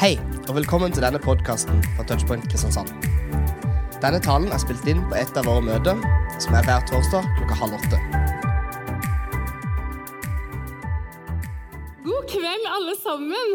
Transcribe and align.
Hei, 0.00 0.14
og 0.48 0.54
velkommen 0.56 0.94
til 0.96 1.04
denne 1.04 1.18
podkasten 1.20 1.82
fra 1.92 2.06
Touchpoint 2.08 2.46
Kristiansand. 2.48 2.88
Denne 4.00 4.16
talen 4.24 4.48
er 4.48 4.62
spilt 4.62 4.86
inn 4.88 5.02
på 5.10 5.18
et 5.20 5.34
av 5.36 5.44
våre 5.44 5.60
møter, 5.60 6.00
som 6.40 6.56
er 6.56 6.64
hver 6.64 6.86
torsdag 6.88 7.26
klokka 7.36 7.58
halv 7.60 7.76
åtte. 7.76 7.98
God 12.06 12.24
kveld, 12.32 12.64
alle 12.78 12.96
sammen. 13.02 13.52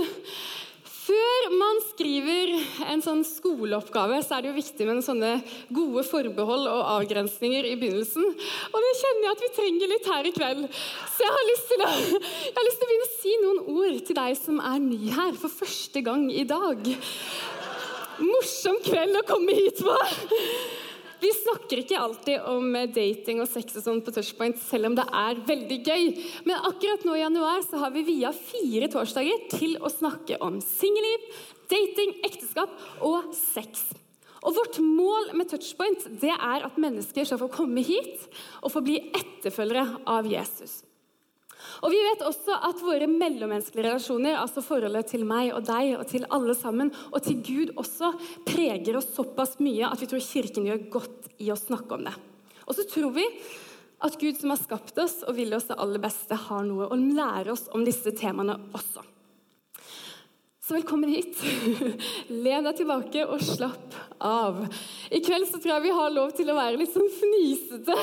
Før 1.06 1.50
man 1.54 1.80
skriver 1.92 2.52
en 2.90 3.02
sånn 3.04 3.20
skoleoppgave, 3.28 4.18
så 4.26 4.38
er 4.38 4.46
det 4.46 4.50
jo 4.50 4.58
viktig 4.58 4.88
med 4.88 5.04
sånne 5.06 5.36
gode 5.76 6.02
forbehold 6.08 6.66
og 6.72 6.82
avgrensninger 6.96 7.68
i 7.70 7.76
begynnelsen. 7.78 8.26
Og 8.72 8.78
det 8.82 8.94
kjenner 9.02 9.28
jeg 9.28 9.36
at 9.36 9.44
vi 9.44 9.52
trenger 9.60 9.92
litt 9.92 10.10
her 10.10 10.30
i 10.30 10.34
kveld. 10.34 10.64
Så 11.14 11.28
jeg 11.28 11.36
har 11.36 11.46
lyst 11.52 11.70
til 11.70 11.86
å, 11.86 11.92
har 12.58 12.68
lyst 12.70 12.82
til 12.82 12.88
å 12.88 12.90
begynne 12.90 13.10
å 13.10 13.14
si 13.20 13.36
noen 13.44 13.62
ord 13.76 14.00
til 14.08 14.20
deg 14.22 14.40
som 14.40 14.64
er 14.72 14.82
ny 14.88 15.14
her 15.14 15.38
for 15.44 15.60
første 15.62 16.06
gang 16.06 16.26
i 16.34 16.48
dag. 16.50 16.90
Morsom 18.24 18.82
kveld 18.88 19.22
å 19.22 19.28
komme 19.30 19.60
hit 19.60 19.86
på! 19.86 20.00
Vi 21.26 21.32
snakker 21.34 21.80
ikke 21.82 21.98
alltid 21.98 22.44
om 22.52 22.76
dating 22.94 23.40
og 23.42 23.50
sex 23.50 23.80
og 23.80 23.86
sånn 23.88 24.02
på 24.06 24.14
Touchpoint, 24.14 24.60
selv 24.62 24.92
om 24.92 24.98
det 24.98 25.06
er 25.10 25.40
veldig 25.48 25.78
gøy. 25.82 26.04
Men 26.46 26.68
akkurat 26.70 27.06
nå 27.08 27.16
i 27.18 27.24
januar 27.24 27.64
så 27.66 27.82
har 27.82 27.94
vi 27.96 28.04
via 28.06 28.30
fire 28.36 28.90
torsdager 28.94 29.48
til 29.56 29.74
å 29.82 29.90
snakke 29.90 30.38
om 30.46 30.60
singelliv, 30.62 31.26
dating, 31.72 32.14
ekteskap 32.30 32.76
og 33.02 33.32
sex. 33.34 33.88
Og 34.46 34.54
Vårt 34.54 34.78
mål 34.78 35.32
med 35.34 35.50
Touchpoint 35.50 36.06
det 36.22 36.36
er 36.36 36.68
at 36.68 36.78
mennesker 36.78 37.26
skal 37.26 37.42
få 37.42 37.50
komme 37.50 37.82
hit 37.82 38.28
og 38.62 38.76
få 38.76 38.86
bli 38.86 39.00
etterfølgere 39.10 40.04
av 40.06 40.30
Jesus. 40.30 40.84
Og 41.84 41.92
Vi 41.92 42.00
vet 42.00 42.24
også 42.26 42.56
at 42.70 42.82
våre 42.84 43.08
mellommenneskelige 43.10 43.90
relasjoner, 43.90 44.38
altså 44.40 44.64
forholdet 44.64 45.12
til 45.12 45.26
meg 45.28 45.52
og 45.56 45.66
deg 45.68 45.96
og 45.98 46.06
til 46.10 46.28
alle 46.34 46.56
sammen, 46.58 46.92
og 47.12 47.24
til 47.26 47.42
Gud 47.44 47.74
også, 47.76 48.14
preger 48.48 49.00
oss 49.00 49.12
såpass 49.16 49.58
mye 49.64 49.90
at 49.90 50.02
vi 50.02 50.10
tror 50.12 50.24
Kirken 50.24 50.70
gjør 50.70 50.86
godt 50.98 51.32
i 51.44 51.52
å 51.52 51.60
snakke 51.60 51.98
om 51.98 52.06
det. 52.08 52.16
Og 52.66 52.78
så 52.78 52.88
tror 52.90 53.12
vi 53.18 53.26
at 54.06 54.20
Gud 54.20 54.40
som 54.40 54.52
har 54.54 54.62
skapt 54.62 54.98
oss 55.02 55.22
og 55.26 55.36
vil 55.38 55.54
oss 55.56 55.68
det 55.70 55.78
aller 55.82 56.02
beste, 56.04 56.38
har 56.48 56.64
noe 56.68 56.90
å 56.92 56.98
lære 57.00 57.54
oss 57.54 57.68
om 57.76 57.86
disse 57.88 58.14
temaene 58.18 58.58
også. 58.76 59.04
Så 60.66 60.74
velkommen 60.74 61.12
hit. 61.14 61.38
Len 62.46 62.66
deg 62.66 62.80
tilbake 62.80 63.28
og 63.30 63.44
slapp 63.46 63.85
av. 64.20 64.64
I 65.12 65.22
kveld 65.26 65.48
så 65.50 65.60
tror 65.60 65.76
jeg 65.76 65.86
vi 65.88 65.96
har 66.00 66.14
lov 66.14 66.34
til 66.38 66.50
å 66.52 66.58
være 66.58 66.80
litt 66.82 66.94
sånn 66.94 67.12
fnisete. 67.20 67.98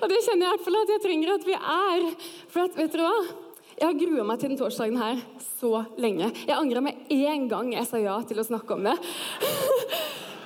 Og 0.00 0.06
det 0.10 0.20
kjenner 0.26 0.46
jeg 0.46 0.50
i 0.50 0.52
hvert 0.54 0.66
fall 0.68 0.80
at 0.82 0.94
jeg 0.94 1.04
trenger 1.04 1.34
at 1.34 1.48
vi 1.48 1.58
er. 1.58 2.06
For 2.52 2.66
at, 2.66 2.78
vet 2.78 2.94
dere 2.94 3.10
hva? 3.10 3.40
Jeg 3.74 3.88
har 3.88 3.96
grua 3.98 4.24
meg 4.28 4.38
til 4.38 4.52
den 4.52 4.58
torsdagen 4.60 5.00
her 5.00 5.22
så 5.58 5.80
lenge. 5.98 6.30
Jeg 6.46 6.54
angra 6.54 6.82
med 6.84 7.08
en 7.10 7.48
gang 7.50 7.72
jeg 7.74 7.88
sa 7.90 7.98
ja 7.98 8.20
til 8.22 8.38
å 8.38 8.46
snakke 8.46 8.76
om 8.76 8.86
det. 8.86 8.94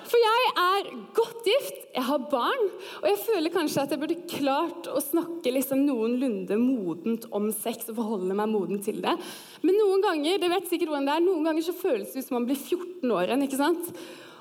For 0.08 0.16
jeg 0.22 0.52
er 0.62 0.86
godt 1.16 1.44
gift, 1.44 1.80
jeg 1.92 2.04
har 2.06 2.22
barn, 2.30 2.62
og 3.02 3.06
jeg 3.10 3.18
føler 3.26 3.52
kanskje 3.52 3.82
at 3.82 3.90
jeg 3.92 4.00
burde 4.00 4.16
klart 4.30 4.88
å 4.88 5.02
snakke 5.04 5.52
liksom 5.52 5.82
noenlunde 5.84 6.56
modent 6.60 7.26
om 7.34 7.50
sex 7.52 7.90
og 7.90 7.98
forholde 7.98 8.36
meg 8.38 8.48
modent 8.48 8.86
til 8.88 9.02
det. 9.04 9.12
Men 9.60 9.76
noen 9.76 10.04
ganger 10.06 10.40
det 10.40 10.50
vet 10.54 10.70
sikkert 10.70 10.94
hvordan 10.94 11.10
det 11.10 11.18
er, 11.18 11.26
noen 11.26 11.44
ganger 11.50 11.66
så 11.66 11.76
føles 11.76 12.14
det 12.14 12.22
ut 12.22 12.28
som 12.30 12.38
man 12.38 12.48
blir 12.48 12.56
14 12.56 13.14
år 13.18 13.28
igjen. 13.28 13.44
ikke 13.44 13.60
sant? 13.60 13.92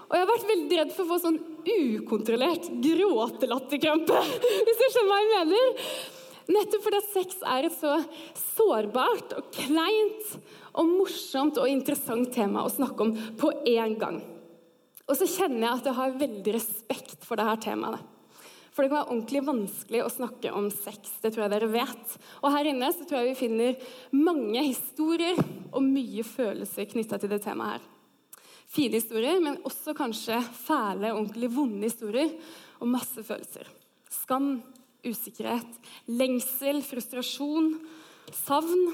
Og 0.08 0.16
jeg 0.16 0.23
har 0.23 0.30
vært 0.30 0.52
veldig 0.52 0.77
redd 0.80 0.94
for 0.95 1.03
å 1.03 1.09
få 1.09 1.17
sånn 1.23 1.39
ukontrollert 1.67 2.69
gråtelatterkrampe. 2.83 4.22
Hvis 4.67 4.80
du 4.80 4.86
skjønner 4.86 5.11
hva 5.11 5.17
jeg 5.19 5.31
mener? 5.33 5.91
Nettopp 6.47 6.83
fordi 6.86 7.00
at 7.02 7.09
sex 7.11 7.41
er 7.44 7.67
et 7.67 7.75
så 7.75 7.97
sårbart 8.55 9.33
og 9.35 9.50
kleint 9.52 10.38
og 10.78 10.94
morsomt 10.94 11.59
og 11.59 11.67
interessant 11.67 12.31
tema 12.31 12.63
å 12.63 12.72
snakke 12.72 13.03
om 13.03 13.11
på 13.39 13.52
én 13.67 13.97
gang. 14.00 14.22
Og 15.08 15.16
så 15.19 15.28
kjenner 15.28 15.66
jeg 15.66 15.73
at 15.73 15.89
jeg 15.89 16.00
har 16.00 16.22
veldig 16.23 16.53
respekt 16.55 17.28
for 17.28 17.39
dette 17.39 17.67
temaet. 17.67 18.00
For 18.72 18.85
det 18.85 18.91
kan 18.91 19.00
være 19.00 19.09
ordentlig 19.09 19.41
vanskelig 19.41 20.01
å 20.06 20.13
snakke 20.13 20.51
om 20.53 20.68
sex. 20.69 21.16
Det 21.24 21.31
tror 21.34 21.47
jeg 21.47 21.53
dere 21.56 21.69
vet. 21.74 22.18
Og 22.45 22.51
her 22.53 22.69
inne 22.69 22.91
så 22.94 23.07
tror 23.09 23.24
jeg 23.24 23.34
vi 23.34 23.39
finner 23.39 23.94
mange 24.13 24.62
historier 24.62 25.39
og 25.72 25.81
mye 25.81 26.24
følelser 26.28 26.88
knytta 26.91 27.18
til 27.19 27.31
det 27.34 27.41
temaet 27.44 27.79
her. 27.79 27.88
Fine 28.67 29.00
historier, 29.00 29.39
men 29.44 29.59
også 29.67 29.95
kanskje 29.97 30.39
fæle, 30.59 31.13
ordentlig 31.13 31.51
vonde 31.55 31.88
historier 31.88 32.33
og 32.81 32.89
masse 32.91 33.23
følelser. 33.23 33.69
Skam, 34.11 34.57
usikkerhet, 35.07 35.78
lengsel, 36.11 36.81
frustrasjon, 36.83 37.72
savn 38.44 38.89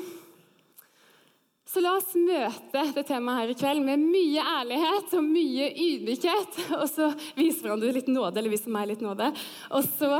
så 1.73 1.81
la 1.81 1.95
oss 1.97 2.11
møte 2.13 2.81
det 2.93 3.01
temaet 3.07 3.39
her 3.39 3.49
i 3.49 3.55
kveld 3.57 3.81
med 3.81 4.01
mye 4.03 4.41
ærlighet 4.45 5.15
og 5.17 5.23
mye 5.25 5.71
ydmykhet. 5.71 6.59
Og 6.83 6.83
så 6.91 7.07
viser 7.33 7.65
hverandre 7.65 7.95
litt 7.95 8.11
nåde, 8.13 8.37
eller 8.37 8.53
viser 8.53 8.69
meg 8.75 8.91
litt 8.91 9.01
nåde. 9.01 9.31
Og 9.73 9.87
så 9.87 10.19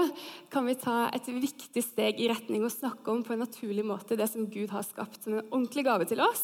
kan 0.50 0.66
vi 0.66 0.74
ta 0.82 1.12
et 1.14 1.30
viktig 1.30 1.84
steg 1.86 2.18
i 2.18 2.32
retning 2.32 2.66
og 2.66 2.74
snakke 2.74 3.06
om 3.14 3.22
på 3.22 3.36
en 3.36 3.44
naturlig 3.46 3.86
måte 3.86 4.18
det 4.18 4.32
som 4.32 4.50
Gud 4.50 4.74
har 4.74 4.88
skapt 4.88 5.22
som 5.22 5.36
en 5.36 5.44
ordentlig 5.44 5.86
gave 5.86 6.10
til 6.10 6.24
oss, 6.26 6.42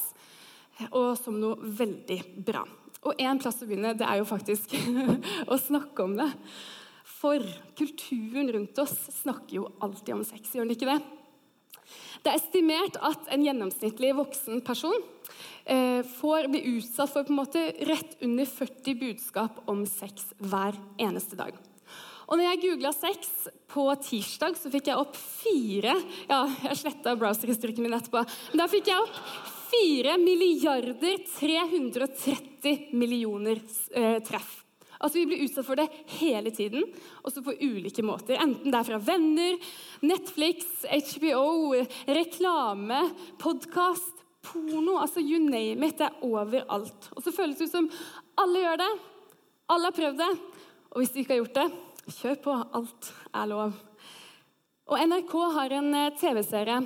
og 0.92 1.16
som 1.18 1.42
noe 1.42 1.58
veldig 1.58 2.20
bra. 2.46 2.62
Og 3.08 3.22
én 3.22 3.40
plass 3.40 3.62
å 3.64 3.68
begynne, 3.68 3.96
det 3.96 4.08
er 4.08 4.20
jo 4.20 4.28
faktisk 4.28 4.76
å 5.54 5.60
snakke 5.60 6.04
om 6.04 6.18
det. 6.20 6.28
For 7.20 7.44
kulturen 7.80 8.52
rundt 8.56 8.82
oss 8.84 8.96
snakker 9.22 9.62
jo 9.62 9.70
alltid 9.84 10.18
om 10.18 10.26
sex, 10.28 10.52
gjør 10.56 10.68
den 10.68 10.76
ikke 10.76 10.92
det? 10.92 11.00
Det 12.24 12.32
er 12.32 12.38
estimert 12.38 13.00
at 13.06 13.32
en 13.34 13.44
gjennomsnittlig 13.46 14.12
voksen 14.18 14.60
person 14.68 14.98
eh, 15.64 16.04
får 16.20 16.50
bli 16.52 16.62
utsatt 16.76 17.12
for 17.14 17.26
på 17.26 17.34
en 17.34 17.40
måte 17.40 17.64
rett 17.88 18.18
under 18.26 18.48
40 18.48 19.00
budskap 19.00 19.62
om 19.72 19.86
sex 19.88 20.34
hver 20.44 20.78
eneste 21.00 21.40
dag. 21.40 21.56
Og 22.30 22.38
når 22.38 22.46
jeg 22.46 22.62
googla 22.66 22.92
sex 22.94 23.32
på 23.72 23.88
tirsdag, 24.06 24.60
så 24.60 24.70
fikk 24.70 24.92
jeg 24.92 25.02
opp 25.02 25.16
fire 25.18 25.96
Ja, 26.30 26.44
jeg 26.68 26.78
sletta 26.84 27.16
browserhistorikken 27.18 27.88
min 27.88 27.96
etterpå. 27.98 28.22
Men 28.52 28.62
da 28.62 28.68
fikk 28.70 28.92
jeg 28.92 29.02
opp 29.02 29.56
4 29.70 30.18
milliarder 30.18 31.18
330 31.40 32.90
millioner 32.92 33.62
eh, 33.92 34.18
treff. 34.24 34.56
Altså 35.00 35.20
Vi 35.20 35.26
blir 35.30 35.44
utsatt 35.46 35.68
for 35.68 35.80
det 35.80 35.88
hele 36.20 36.52
tiden, 36.52 36.84
også 37.24 37.44
på 37.44 37.56
ulike 37.62 38.04
måter. 38.04 38.36
Enten 38.42 38.72
det 38.72 38.80
er 38.80 38.88
fra 38.90 39.00
venner, 39.00 39.56
Netflix, 40.04 40.66
HBO, 40.84 41.76
reklame, 42.10 43.06
podkast, 43.40 44.26
porno 44.44 44.98
altså 45.00 45.24
You 45.24 45.40
name 45.44 45.88
it. 45.88 46.00
Det 46.02 46.10
er 46.10 46.26
overalt. 46.26 47.12
Og 47.16 47.24
så 47.24 47.32
føles 47.36 47.60
det 47.60 47.70
ut 47.70 47.76
som 47.78 47.92
alle 48.40 48.66
gjør 48.66 48.82
det. 48.84 48.92
Alle 49.70 49.92
har 49.92 50.00
prøvd 50.02 50.20
det. 50.20 50.32
Og 50.90 51.02
hvis 51.02 51.14
du 51.14 51.22
ikke 51.22 51.36
har 51.36 51.44
gjort 51.44 51.60
det, 51.62 51.68
kjør 52.20 52.40
på. 52.44 52.58
Alt 52.80 53.12
er 53.32 53.52
lov. 53.54 53.78
Og 54.90 55.04
NRK 55.06 55.36
har 55.56 55.78
en 55.78 55.94
eh, 55.94 56.16
TV-serie 56.18 56.80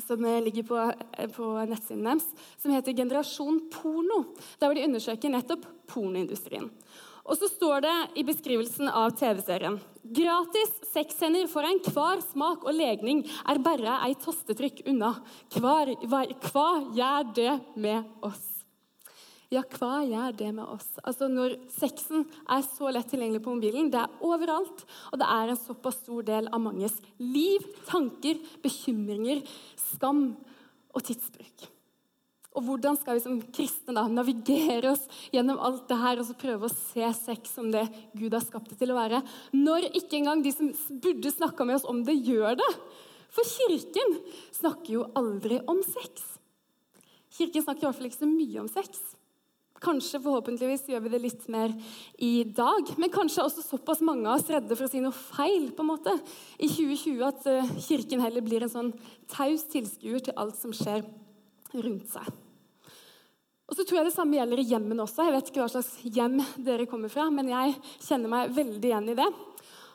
som 0.00 0.24
eh, 0.24 0.42
ligger 0.42 0.68
på, 0.68 0.80
eh, 1.18 1.30
på 1.30 1.52
nettsiden 1.68 2.04
deres, 2.06 2.28
som 2.58 2.72
heter 2.72 2.96
Generasjon 2.96 3.64
porno. 3.72 4.24
Der 4.58 4.68
hvor 4.68 4.78
de 4.78 4.86
undersøker 4.88 5.32
nettopp 5.32 5.66
pornoindustrien. 5.90 6.70
Og 7.22 7.38
så 7.38 7.46
står 7.46 7.84
det 7.84 7.96
i 8.18 8.24
beskrivelsen 8.26 8.88
av 8.90 9.12
TV-serien 9.18 9.78
Gratis 10.02 10.72
sexscener 10.90 11.46
for 11.50 11.66
enhver 11.66 12.22
smak 12.26 12.64
og 12.66 12.74
legning 12.74 13.22
er 13.46 13.60
bare 13.62 14.00
ei 14.08 14.16
tastetrykk 14.18 14.82
unna. 14.90 15.12
Hva, 15.54 15.84
gjør 16.96 17.28
det 17.36 17.52
med 17.78 18.26
oss? 18.26 18.48
Ja, 19.52 19.60
hva 19.76 20.00
gjør 20.08 20.34
det 20.34 20.48
med 20.56 20.64
oss? 20.64 20.88
Altså 21.04 21.28
Når 21.28 21.54
sexen 21.70 22.24
er 22.50 22.64
så 22.64 22.88
lett 22.90 23.10
tilgjengelig 23.12 23.44
på 23.44 23.54
mobilen, 23.54 23.90
det 23.92 24.00
er 24.00 24.24
overalt, 24.24 24.84
og 25.12 25.20
det 25.20 25.28
er 25.28 25.52
en 25.52 25.60
såpass 25.60 26.00
stor 26.00 26.24
del 26.26 26.48
av 26.48 26.62
manges 26.64 26.96
liv, 27.20 27.66
tanker, 27.86 28.40
bekymringer, 28.64 29.44
skam 29.92 30.24
og 30.92 31.06
tidsbruk. 31.06 31.68
Og 32.52 32.66
hvordan 32.66 32.98
skal 33.00 33.16
vi 33.16 33.22
som 33.24 33.38
kristne 33.54 33.94
da 33.96 34.04
navigere 34.12 34.90
oss 34.92 35.06
gjennom 35.32 35.60
alt 35.64 35.86
det 35.88 35.96
her 36.02 36.20
og 36.20 36.26
så 36.28 36.36
prøve 36.36 36.68
å 36.68 36.72
se 36.72 37.06
sex 37.16 37.54
som 37.56 37.70
det 37.72 37.86
Gud 38.12 38.34
har 38.36 38.44
skapt 38.44 38.74
det 38.74 38.76
til 38.82 38.92
å 38.92 38.98
være, 38.98 39.22
når 39.56 39.88
ikke 39.88 40.18
engang 40.18 40.44
de 40.44 40.52
som 40.52 40.68
burde 41.00 41.32
snakka 41.32 41.64
med 41.68 41.80
oss 41.80 41.88
om 41.88 42.02
det, 42.04 42.18
gjør 42.20 42.58
det? 42.60 42.68
For 43.32 43.48
Kirken 43.48 44.18
snakker 44.52 44.98
jo 44.98 45.08
aldri 45.16 45.62
om 45.64 45.80
sex. 45.86 46.26
Kirken 47.32 47.64
snakker 47.64 47.86
i 47.86 47.88
hvert 47.88 48.00
fall 48.02 48.10
ikke 48.10 48.20
så 48.20 48.28
mye 48.28 48.60
om 48.60 48.68
sex. 48.68 49.00
Kanskje 49.82 50.20
forhåpentligvis 50.22 50.84
gjør 50.92 51.02
vi 51.02 51.10
det 51.10 51.20
litt 51.24 51.46
mer 51.50 51.72
i 52.22 52.44
dag. 52.46 52.92
Men 53.00 53.10
kanskje 53.10 53.42
også 53.42 53.64
såpass 53.64 54.02
mange 54.06 54.28
av 54.28 54.38
oss 54.38 54.50
redde 54.52 54.76
for 54.76 54.86
å 54.86 54.92
si 54.92 55.02
noe 55.02 55.16
feil 55.16 55.72
på 55.74 55.82
en 55.82 55.90
måte, 55.90 56.14
i 56.62 56.70
2020 56.70 57.26
at 57.26 57.50
eh, 57.50 57.74
Kirken 57.88 58.22
heller 58.22 58.46
blir 58.46 58.62
en 58.62 58.72
sånn 58.72 58.92
taus 59.32 59.66
tilskuer 59.72 60.22
til 60.22 60.38
alt 60.38 60.58
som 60.60 60.74
skjer 60.76 61.02
rundt 61.74 62.08
seg. 62.12 62.30
Og 63.72 63.78
så 63.78 63.86
tror 63.88 64.02
jeg 64.02 64.10
Det 64.10 64.16
samme 64.18 64.36
gjelder 64.36 64.60
i 64.60 64.68
hjemmene 64.68 65.06
også. 65.06 65.24
Jeg 65.24 65.34
vet 65.34 65.50
ikke 65.50 65.62
hva 65.64 65.70
slags 65.72 65.94
hjem 66.04 66.38
dere 66.60 66.86
kommer 66.90 67.10
fra, 67.10 67.30
men 67.32 67.48
jeg 67.50 67.78
kjenner 68.04 68.30
meg 68.30 68.52
veldig 68.52 68.90
igjen 68.90 69.08
i 69.08 69.18
det. 69.18 69.30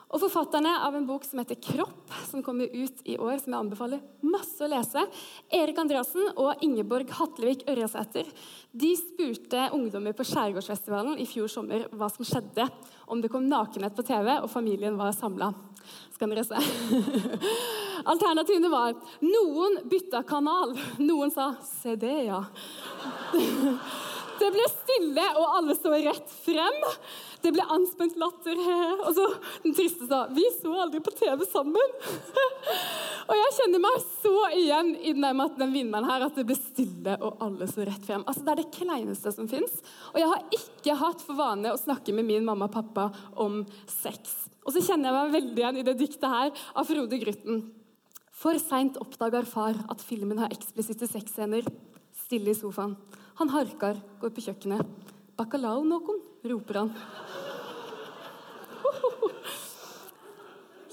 Og 0.08 0.22
forfatterne 0.22 0.70
av 0.86 0.94
en 0.96 1.04
bok 1.04 1.24
som 1.24 1.38
heter 1.38 1.58
'Kropp', 1.60 2.12
som 2.30 2.42
kommer 2.42 2.64
ut 2.64 3.00
i 3.04 3.18
år, 3.18 3.38
som 3.38 3.52
jeg 3.52 3.60
anbefaler 3.60 4.00
masse 4.22 4.64
å 4.64 4.68
lese, 4.68 5.04
Erik 5.52 5.78
Andreassen 5.78 6.32
og 6.34 6.62
Ingeborg 6.64 7.10
Hatlevik 7.10 7.66
Ørjasæter, 7.68 8.24
de 8.72 8.96
spurte 8.96 9.68
ungdommer 9.76 10.16
på 10.16 10.24
Skjærgårdsfestivalen 10.24 11.18
i 11.20 11.26
fjor 11.26 11.48
sommer 11.48 11.84
hva 11.92 12.08
som 12.08 12.24
skjedde 12.24 12.70
om 13.06 13.20
det 13.20 13.30
kom 13.30 13.48
nakenhet 13.48 13.94
på 13.94 14.06
TV 14.06 14.38
og 14.40 14.50
familien 14.50 14.96
var 14.96 15.12
samla. 15.12 15.52
Skal 16.14 16.32
dere 16.32 16.44
se. 16.44 16.56
Alternativene 18.12 18.70
var 18.72 18.96
noen 19.20 19.82
bytta 19.88 20.22
kanal. 20.22 20.76
Noen 20.98 21.30
sa 21.30 21.54
'se 21.60 21.96
det, 21.96 22.32
ja'. 22.32 22.44
Det 24.38 24.48
ble 24.54 24.66
stille, 24.70 25.24
og 25.40 25.56
alle 25.58 25.74
så 25.76 25.92
rett 25.92 26.34
frem. 26.44 26.78
Det 27.42 27.52
ble 27.54 27.64
anspent 27.74 28.18
latter. 28.20 28.58
Og 29.06 29.10
så 29.16 29.26
den 29.64 29.74
triste 29.76 30.08
sa 30.08 30.26
'Vi 30.30 30.44
så 30.58 30.72
aldri 30.82 31.00
på 31.04 31.14
TV 31.14 31.44
sammen'. 31.46 31.94
Og 33.28 33.34
jeg 33.36 33.54
kjenner 33.58 33.82
meg 33.84 33.96
så 34.22 34.34
igjen 34.56 34.94
i 34.96 35.12
den, 35.12 35.42
den 35.58 35.72
vinneren 35.74 36.08
her, 36.08 36.24
at 36.26 36.38
det 36.38 36.46
ble 36.48 36.56
stille, 36.56 37.18
og 37.20 37.42
alle 37.44 37.66
så 37.68 37.84
rett 37.84 38.06
frem. 38.06 38.24
Altså, 38.24 38.44
Det 38.44 38.52
er 38.52 38.62
det 38.62 38.70
kleineste 38.72 39.32
som 39.34 39.48
fins. 39.50 39.82
Og 40.14 40.20
jeg 40.22 40.30
har 40.30 40.46
ikke 40.58 40.96
hatt 41.02 41.24
for 41.26 41.36
vane 41.36 41.74
å 41.74 41.80
snakke 41.80 42.14
med 42.16 42.24
min 42.24 42.46
mamma 42.46 42.70
og 42.70 42.72
pappa 42.72 43.10
om 43.36 43.60
sex. 43.84 44.48
Og 44.64 44.72
så 44.72 44.80
kjenner 44.84 45.10
jeg 45.10 45.18
meg 45.18 45.36
veldig 45.36 45.60
igjen 45.60 45.80
i 45.80 45.84
det 45.84 45.98
diktet 46.00 46.28
her 46.28 46.50
av 46.74 46.88
Frode 46.88 47.20
Grytten. 47.20 47.62
For 48.38 48.58
seint 48.62 48.98
oppdager 49.02 49.46
far 49.48 49.76
at 49.90 50.02
filmen 50.04 50.38
har 50.40 50.52
eksplisitte 50.54 51.08
sexscener. 51.10 51.66
Stille 52.24 52.52
i 52.52 52.58
sofaen. 52.58 52.96
Han 53.38 53.52
harkar, 53.54 54.00
går 54.18 54.32
på 54.34 54.42
kjøkkenet. 54.48 54.86
'Bacalao 55.38 55.84
noen?' 55.86 56.24
roper 56.50 56.80
han. 56.80 56.90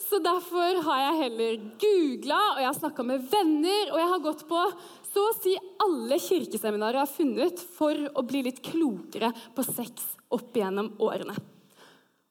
Så 0.05 0.19
derfor 0.21 0.77
har 0.85 0.99
jeg 1.01 1.21
heller 1.23 1.55
googla, 1.81 2.37
og 2.53 2.59
jeg 2.61 2.69
har 2.69 2.77
snakka 2.77 3.03
med 3.03 3.25
venner, 3.31 3.89
og 3.91 3.97
jeg 3.99 4.11
har 4.11 4.21
gått 4.23 4.43
på 4.47 4.61
så 5.09 5.23
å 5.25 5.33
si 5.35 5.55
alle 5.81 6.19
kirkeseminarer 6.21 6.99
jeg 6.99 7.07
har 7.07 7.15
funnet 7.17 7.63
for 7.75 7.99
å 8.13 8.23
bli 8.27 8.43
litt 8.45 8.61
klokere 8.63 9.31
på 9.55 9.65
sex 9.65 10.05
opp 10.31 10.55
igjennom 10.55 10.93
årene. 11.03 11.35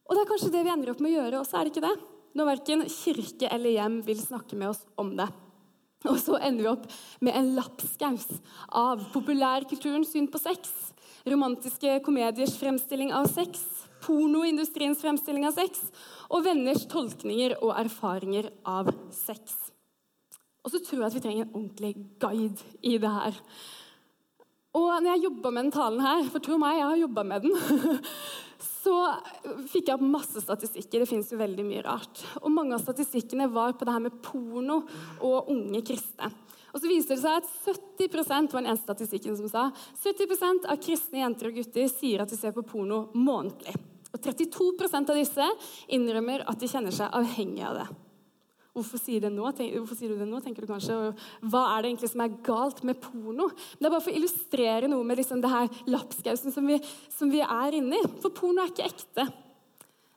Og 0.04 0.14
det 0.14 0.22
er 0.22 0.30
kanskje 0.30 0.52
det 0.54 0.62
vi 0.64 0.72
ender 0.72 0.92
opp 0.94 1.02
med 1.02 1.12
å 1.12 1.18
gjøre 1.18 1.40
også, 1.42 1.58
er 1.58 1.66
det 1.66 1.74
ikke 1.74 1.86
det? 1.88 1.94
Når 2.34 2.50
verken 2.52 2.86
kirke 2.92 3.50
eller 3.50 3.74
hjem 3.74 3.98
vil 4.06 4.22
snakke 4.22 4.58
med 4.58 4.70
oss 4.70 4.84
om 5.00 5.12
det. 5.18 5.28
Og 6.10 6.18
så 6.20 6.36
ender 6.36 6.64
vi 6.64 6.70
opp 6.72 6.88
med 7.24 7.36
en 7.38 7.54
lapskaus 7.56 8.26
av 8.68 9.04
populærkulturens 9.14 10.10
syn 10.12 10.28
på 10.28 10.40
sex, 10.42 10.68
romantiske 11.24 11.98
komediers 12.04 12.56
fremstilling 12.60 13.14
av 13.16 13.30
sex, 13.32 13.62
pornoindustriens 14.04 15.00
fremstilling 15.00 15.46
av 15.48 15.56
sex 15.56 15.80
og 16.28 16.44
venners 16.44 16.84
tolkninger 16.90 17.56
og 17.62 17.72
erfaringer 17.80 18.50
av 18.68 18.90
sex. 19.14 19.56
Og 20.64 20.72
så 20.72 20.80
tror 20.80 21.02
jeg 21.02 21.08
at 21.08 21.16
vi 21.16 21.24
trenger 21.24 21.46
en 21.46 21.56
ordentlig 21.56 21.94
guide 22.20 22.68
i 22.84 22.96
det 23.00 23.14
her. 23.16 23.40
Og 24.74 24.88
når 24.90 25.10
jeg 25.12 25.24
jobba 25.28 25.50
med 25.52 25.66
den 25.66 25.74
talen 25.74 26.00
her, 26.02 26.24
for 26.32 26.42
tro 26.42 26.56
meg, 26.58 26.80
jeg 26.80 26.88
har 26.88 27.02
jobba 27.04 27.24
med 27.30 27.44
den, 27.44 27.98
så 28.84 28.94
fikk 29.70 29.88
jeg 29.88 29.96
opp 29.96 30.04
masse 30.04 30.42
statistikker. 30.44 31.02
Det 31.02 31.08
fins 31.08 31.32
jo 31.32 31.40
veldig 31.40 31.64
mye 31.66 31.84
rart. 31.86 32.24
Og 32.42 32.52
mange 32.52 32.76
av 32.76 32.84
statistikkene 32.84 33.48
var 33.52 33.76
på 33.78 33.86
det 33.86 33.94
her 33.94 34.04
med 34.04 34.18
porno 34.24 34.82
og 35.24 35.50
unge 35.52 35.80
kristne. 35.86 36.30
Og 36.74 36.82
så 36.82 36.90
viser 36.90 37.14
det 37.14 37.22
seg 37.22 37.38
at 37.38 37.50
70% 38.02 38.54
var 38.54 38.64
den 38.64 38.70
eneste 38.72 38.88
statistikken 38.88 39.36
som 39.38 39.50
sa 39.50 39.68
70% 40.02 40.66
av 40.70 40.80
kristne 40.82 41.22
jenter 41.22 41.50
og 41.50 41.60
gutter 41.60 41.90
sier 41.92 42.24
at 42.24 42.32
de 42.32 42.38
ser 42.38 42.54
på 42.56 42.66
porno 42.66 43.04
månedlig. 43.14 43.76
Og 44.14 44.22
32% 44.22 45.10
av 45.10 45.18
disse 45.18 45.46
innrømmer 45.94 46.44
at 46.50 46.58
de 46.58 46.70
kjenner 46.70 46.94
seg 46.94 47.14
avhengig 47.14 47.62
av 47.66 47.78
det. 47.78 47.86
Hvorfor 48.74 48.98
sier, 48.98 49.22
Hvorfor 49.30 49.94
sier, 49.94 50.10
du 50.10 50.18
det 50.18 50.26
nå, 50.26 50.40
tenker 50.42 50.64
du 50.64 50.72
kanskje. 50.72 50.96
Hva 51.46 51.62
er 51.76 51.84
det 51.84 51.92
egentlig 51.92 52.10
som 52.10 52.22
er 52.24 52.32
galt 52.42 52.80
med 52.82 52.98
porno? 52.98 53.46
Det 53.78 53.86
er 53.86 53.92
bare 53.92 54.02
for 54.02 54.10
å 54.10 54.18
illustrere 54.18 54.88
noe 54.90 55.06
med 55.06 55.20
liksom 55.20 55.42
det 55.44 55.52
her 55.52 55.68
lapskausen 55.94 56.50
som 56.54 56.66
vi, 56.66 56.80
som 57.14 57.30
vi 57.30 57.42
er 57.44 57.76
inni. 57.78 58.00
For 58.18 58.34
porno 58.34 58.64
er 58.64 58.72
ikke 58.72 58.88
ekte. 58.90 59.28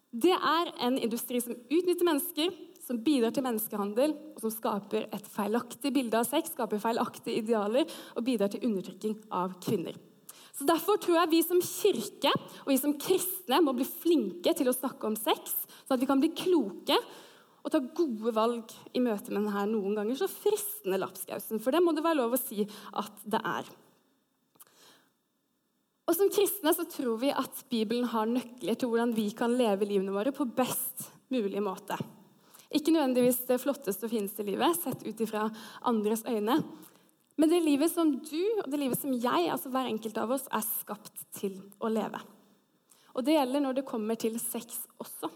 Det 0.09 0.33
er 0.33 0.71
en 0.87 0.97
industri 0.97 1.43
som 1.43 1.53
utnytter 1.53 2.07
mennesker, 2.07 2.55
som 2.87 2.97
bidrar 3.03 3.35
til 3.35 3.45
menneskehandel, 3.45 4.15
og 4.33 4.41
som 4.41 4.55
skaper 4.55 5.05
et 5.13 5.29
feilaktig 5.29 5.91
bilde 5.93 6.17
av 6.17 6.25
sex, 6.25 6.49
skaper 6.55 6.81
feilaktige 6.81 7.43
idealer 7.43 7.85
og 8.15 8.25
bidrar 8.25 8.49
til 8.49 8.65
undertrykking 8.65 9.19
av 9.37 9.53
kvinner. 9.61 9.99
Så 10.57 10.65
Derfor 10.65 10.97
tror 10.97 11.19
jeg 11.19 11.33
vi 11.35 11.43
som 11.45 11.61
kirke 11.61 12.31
og 12.63 12.71
vi 12.71 12.79
som 12.81 12.97
kristne 12.97 13.61
må 13.61 13.75
bli 13.77 13.85
flinke 13.85 14.55
til 14.57 14.71
å 14.71 14.73
snakke 14.73 15.05
om 15.05 15.19
sex, 15.19 15.53
sånn 15.85 15.99
at 15.99 16.01
vi 16.01 16.09
kan 16.09 16.23
bli 16.23 16.33
kloke 16.33 16.97
og 17.67 17.73
ta 17.73 17.81
gode 17.83 18.31
valg 18.31 18.71
i 18.95 19.01
møte 19.03 19.33
med 19.33 19.43
denne 19.43 19.65
noen 19.73 19.97
ganger 19.97 20.15
så 20.15 20.29
fristende 20.31 20.99
lapskausen. 21.01 21.59
For 21.59 21.75
det 21.75 21.81
må 21.83 21.91
det 21.91 22.05
være 22.05 22.21
lov 22.21 22.37
å 22.37 22.39
si 22.39 22.63
at 22.63 23.23
det 23.27 23.41
er. 23.43 23.67
Og 26.07 26.15
Som 26.15 26.31
kristne 26.31 26.71
så 26.71 26.85
tror 26.87 27.17
vi 27.19 27.33
at 27.35 27.65
Bibelen 27.67 28.07
har 28.07 28.29
nøkler 28.31 28.79
til 28.79 28.87
hvordan 28.87 29.11
vi 29.17 29.27
kan 29.35 29.51
leve 29.59 29.89
livene 29.89 30.15
våre 30.15 30.31
på 30.31 30.47
best 30.47 31.09
mulig 31.27 31.59
måte. 31.59 31.97
Ikke 32.71 32.93
nødvendigvis 32.95 33.43
det 33.49 33.59
flotteste 33.59 34.07
og 34.07 34.13
fineste 34.13 34.45
livet, 34.47 34.79
sett 34.79 35.03
ut 35.03 35.23
ifra 35.23 35.49
andres 35.87 36.23
øyne, 36.27 36.61
men 37.37 37.51
det 37.51 37.59
livet 37.61 37.91
som 37.91 38.15
du 38.17 38.43
og 38.63 38.69
det 38.71 38.79
livet 38.81 38.97
som 38.97 39.11
jeg, 39.13 39.49
altså 39.51 39.69
hver 39.69 39.91
enkelt 39.91 40.17
av 40.17 40.31
oss, 40.33 40.47
er 40.49 40.63
skapt 40.65 41.27
til 41.37 41.59
å 41.77 41.91
leve. 41.91 42.23
Og 43.13 43.25
det 43.27 43.35
gjelder 43.35 43.61
når 43.61 43.77
det 43.77 43.89
kommer 43.89 44.17
til 44.19 44.39
sex 44.41 44.79
også. 44.97 45.29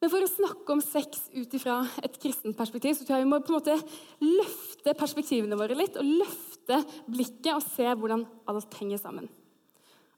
Men 0.00 0.08
for 0.08 0.24
å 0.24 0.30
snakke 0.30 0.72
om 0.72 0.80
sex 0.80 1.26
ut 1.34 1.56
ifra 1.56 1.82
et 2.00 2.14
kristent 2.20 2.56
perspektiv, 2.56 2.96
så 2.96 3.04
tror 3.04 3.18
jeg 3.18 3.26
vi 3.26 3.30
må 3.30 3.40
på 3.44 3.52
en 3.52 3.58
måte 3.58 3.76
løfte 4.24 4.94
perspektivene 4.96 5.58
våre 5.60 5.76
litt. 5.76 5.98
Og 6.00 6.14
løfte 6.22 6.80
blikket 7.10 7.52
og 7.52 7.66
se 7.66 7.84
hvordan 7.84 8.24
alt 8.48 8.78
henger 8.80 9.02
sammen. 9.02 9.28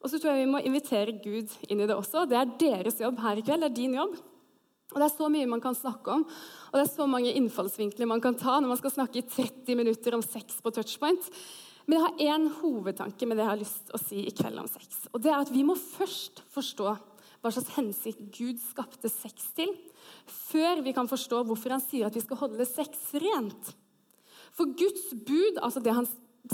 Og 0.02 0.10
så 0.10 0.18
tror 0.18 0.34
jeg 0.34 0.44
vi 0.44 0.52
må 0.52 0.62
invitere 0.62 1.14
Gud 1.22 1.50
inn 1.66 1.82
i 1.82 1.88
det 1.88 1.96
også. 1.96 2.26
Det 2.30 2.38
er 2.38 2.54
deres 2.60 3.02
jobb 3.02 3.18
her 3.22 3.38
i 3.38 3.44
kveld. 3.46 3.66
Det 3.66 3.70
er 3.70 3.80
din 3.80 3.98
jobb. 3.98 4.14
Og 4.92 5.00
Det 5.00 5.06
er 5.06 5.14
så 5.16 5.28
mye 5.32 5.48
man 5.48 5.62
kan 5.64 5.76
snakke 5.76 6.12
om, 6.12 6.24
og 6.26 6.74
det 6.76 6.82
er 6.84 6.90
så 6.92 7.06
mange 7.08 7.32
innfallsvinkler 7.32 8.08
man 8.10 8.20
kan 8.20 8.34
ta 8.36 8.58
når 8.60 8.74
man 8.74 8.80
skal 8.80 8.92
snakke 8.92 9.22
i 9.22 9.24
30 9.24 9.78
minutter 9.78 10.12
om 10.12 10.24
sex 10.24 10.58
på 10.60 10.72
touchpoint. 10.74 11.30
Men 11.86 11.96
jeg 11.96 12.04
har 12.04 12.36
én 12.36 12.44
hovedtanke 12.60 13.26
med 13.26 13.38
det 13.38 13.46
jeg 13.46 13.50
har 13.50 13.62
lyst 13.62 13.80
til 13.88 13.96
å 13.96 14.02
si 14.02 14.20
i 14.28 14.34
kveld 14.36 14.60
om 14.60 14.68
sex. 14.70 15.06
Og 15.10 15.22
det 15.24 15.32
er 15.32 15.40
at 15.40 15.52
Vi 15.54 15.64
må 15.64 15.74
først 15.80 16.44
forstå 16.52 16.92
hva 17.42 17.50
slags 17.50 17.74
hensikt 17.76 18.22
Gud 18.36 18.60
skapte 18.62 19.10
sex 19.10 19.50
til, 19.56 19.72
før 20.26 20.82
vi 20.86 20.94
kan 20.94 21.10
forstå 21.10 21.42
hvorfor 21.48 21.74
han 21.74 21.82
sier 21.82 22.06
at 22.06 22.16
vi 22.16 22.22
skal 22.22 22.38
holde 22.44 22.66
sex 22.68 23.08
rent. 23.18 23.72
For 24.54 24.70
Guds 24.78 25.10
bud, 25.26 25.58
altså 25.58 25.82
det 25.82 25.96
han 25.96 26.08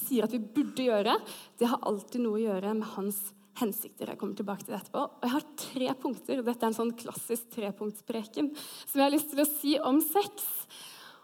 sier 0.06 0.24
at 0.24 0.32
vi 0.32 0.40
burde 0.40 0.86
gjøre, 0.86 1.18
det 1.60 1.68
har 1.68 1.84
alltid 1.88 2.24
noe 2.24 2.38
å 2.38 2.44
gjøre 2.46 2.76
med 2.78 2.94
hans 2.94 3.20
hensikter. 3.58 4.12
Jeg 4.12 4.20
kommer 4.20 4.38
tilbake 4.38 4.64
til 4.64 4.74
det 4.74 4.80
etterpå. 4.82 5.04
Og 5.08 5.26
jeg 5.26 5.34
har 5.34 5.46
tre 5.62 5.94
punkter. 6.02 6.42
Dette 6.46 6.62
er 6.62 6.70
en 6.70 6.78
sånn 6.78 6.94
klassisk 6.98 7.50
trepunktspreken 7.56 8.52
som 8.54 9.00
jeg 9.00 9.04
har 9.04 9.14
lyst 9.14 9.32
til 9.32 9.42
å 9.42 9.48
si 9.50 9.74
om 9.82 10.00
sex. 10.04 10.46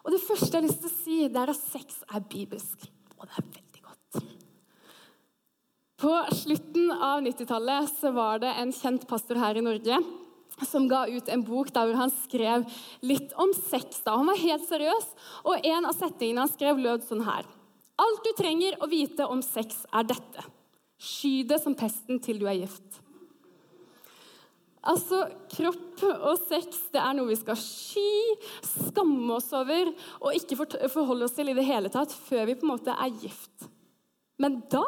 Og 0.04 0.12
Det 0.12 0.24
første 0.24 0.50
jeg 0.50 0.60
har 0.60 0.66
lyst 0.66 0.82
til 0.82 0.90
å 0.90 0.96
si, 0.98 1.20
det 1.28 1.40
er 1.40 1.54
at 1.54 1.60
sex 1.60 2.02
er 2.10 2.26
bibelsk. 2.34 2.88
Og 3.16 3.28
det 3.28 3.38
er 3.38 3.46
veldig. 3.46 3.63
På 6.00 6.10
slutten 6.34 6.90
av 6.90 7.22
90-tallet 7.22 8.02
var 8.14 8.40
det 8.42 8.50
en 8.58 8.72
kjent 8.74 9.06
pastor 9.06 9.38
her 9.38 9.58
i 9.58 9.62
Norge 9.62 10.00
som 10.66 10.88
ga 10.90 11.04
ut 11.06 11.28
en 11.30 11.42
bok 11.46 11.70
der 11.74 11.94
han 11.98 12.12
skrev 12.14 12.64
litt 13.02 13.34
om 13.38 13.52
sex. 13.54 14.02
da. 14.04 14.16
Han 14.18 14.30
var 14.30 14.38
helt 14.38 14.66
seriøs, 14.68 15.06
og 15.50 15.66
en 15.66 15.86
av 15.86 15.96
setningene 15.98 16.44
han 16.44 16.50
skrev, 16.50 16.78
lød 16.78 17.06
sånn 17.06 17.24
her. 17.26 17.46
Alt 17.98 18.26
du 18.26 18.32
trenger 18.38 18.76
å 18.82 18.90
vite 18.90 19.26
om 19.26 19.42
sex, 19.42 19.84
er 19.94 20.06
dette. 20.06 20.46
Sky 20.98 21.42
det 21.46 21.60
som 21.62 21.74
pesten 21.78 22.20
til 22.22 22.38
du 22.42 22.46
er 22.50 22.60
gift. 22.64 23.00
Altså, 24.84 25.22
Kropp 25.48 26.02
og 26.04 26.42
sex 26.44 26.90
det 26.92 27.00
er 27.00 27.14
noe 27.16 27.30
vi 27.30 27.38
skal 27.40 27.56
sky, 27.56 28.34
skamme 28.66 29.38
oss 29.38 29.48
over 29.56 29.88
og 30.20 30.36
ikke 30.36 30.58
forholde 30.92 31.24
oss 31.24 31.36
til 31.38 31.48
i 31.48 31.56
det 31.56 31.64
hele 31.64 31.88
tatt 31.92 32.12
før 32.12 32.50
vi 32.50 32.56
på 32.58 32.66
en 32.66 32.74
måte 32.74 32.92
er 32.92 33.14
gift. 33.22 33.70
Men 34.42 34.60
da 34.68 34.84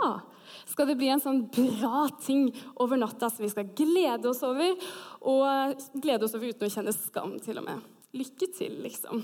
skal 0.66 0.90
det 0.90 0.99
bli 0.99 1.08
en 1.14 1.23
sånn 1.23 1.44
bra 1.52 2.06
ting 2.23 2.49
over 2.82 2.99
natta 2.99 3.30
som 3.30 3.44
vi 3.44 3.50
skal 3.52 3.68
glede 3.78 4.30
oss 4.32 4.42
over. 4.46 4.75
Og 5.23 5.82
glede 6.02 6.26
oss 6.26 6.35
over 6.37 6.50
uten 6.50 6.68
å 6.68 6.73
kjenne 6.73 6.94
skam, 6.96 7.37
til 7.42 7.61
og 7.62 7.68
med. 7.68 7.85
Lykke 8.16 8.50
til, 8.56 8.80
liksom. 8.85 9.23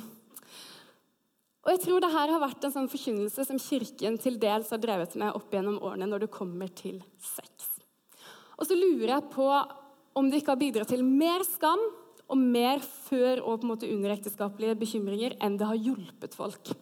Og 1.63 1.71
jeg 1.71 1.83
tror 1.85 2.03
det 2.03 2.11
her 2.11 2.31
har 2.35 2.43
vært 2.43 2.65
en 2.67 2.75
sånn 2.75 2.91
forkynnelse 2.91 3.45
som 3.47 3.61
Kirken 3.63 4.17
til 4.23 4.39
dels 4.43 4.73
har 4.75 4.81
drevet 4.83 5.15
med 5.21 5.35
opp 5.39 5.53
gjennom 5.55 5.79
årene 5.79 6.09
når 6.11 6.25
det 6.25 6.35
kommer 6.35 6.71
til 6.75 6.99
sex. 7.23 7.69
Og 8.59 8.67
så 8.67 8.79
lurer 8.79 9.15
jeg 9.15 9.31
på 9.35 9.47
om 10.19 10.29
det 10.29 10.43
ikke 10.43 10.55
har 10.55 10.61
bidratt 10.61 10.91
til 10.93 11.05
mer 11.07 11.45
skam 11.47 11.81
og 12.33 12.39
mer 12.39 12.83
før- 12.83 13.43
og 13.45 13.61
på 13.61 13.67
en 13.67 13.71
måte 13.71 13.91
underekteskapelige 13.91 14.79
bekymringer 14.81 15.37
enn 15.43 15.59
det 15.61 15.69
har 15.69 15.79
hjulpet 15.79 16.35
folk. 16.37 16.75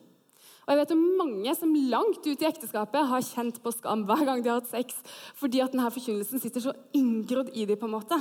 Og 0.70 0.76
jeg 0.76 0.84
vet 0.84 0.92
om 0.94 1.06
mange 1.18 1.52
som 1.58 1.70
langt 1.90 2.22
ut 2.22 2.42
i 2.44 2.46
ekteskapet 2.46 3.08
har 3.10 3.24
kjent 3.26 3.56
på 3.58 3.72
skam 3.74 4.04
hver 4.06 4.20
gang 4.28 4.38
de 4.38 4.52
har 4.52 4.60
hatt 4.60 4.70
sex, 4.70 5.00
fordi 5.34 5.58
at 5.64 5.74
denne 5.74 5.90
forkynnelsen 5.90 6.38
sitter 6.38 6.62
så 6.62 6.74
inngrodd 6.94 7.50
i 7.58 7.64
dem. 7.66 7.74
på 7.80 7.88
en 7.88 7.96
måte. 7.96 8.18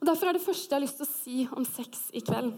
Og 0.00 0.08
Derfor 0.08 0.30
er 0.30 0.38
det 0.38 0.46
første 0.46 0.72
jeg 0.72 0.78
har 0.78 0.84
lyst 0.86 0.96
til 0.96 1.04
å 1.04 1.12
si 1.12 1.36
om 1.52 1.68
sex 1.68 2.08
i 2.16 2.24
kveld, 2.24 2.56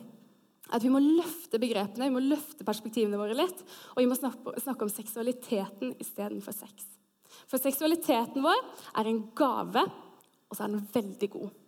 at 0.70 0.82
vi 0.82 0.94
må 0.94 1.02
løfte 1.02 1.58
begrepene, 1.58 2.06
vi 2.06 2.14
må 2.14 2.22
løfte 2.22 2.62
perspektivene 2.66 3.18
våre 3.18 3.34
litt. 3.34 3.66
Og 3.94 4.02
vi 4.02 4.06
må 4.06 4.14
snakke 4.14 4.86
om 4.86 4.94
seksualiteten 4.94 5.96
istedenfor 5.98 6.54
sex. 6.54 6.86
For 7.50 7.58
seksualiteten 7.58 8.46
vår 8.46 8.62
er 8.94 9.10
en 9.10 9.24
gave, 9.34 9.86
og 10.46 10.54
så 10.54 10.66
er 10.66 10.74
den 10.74 10.86
veldig 10.94 11.30
god. 11.34 11.65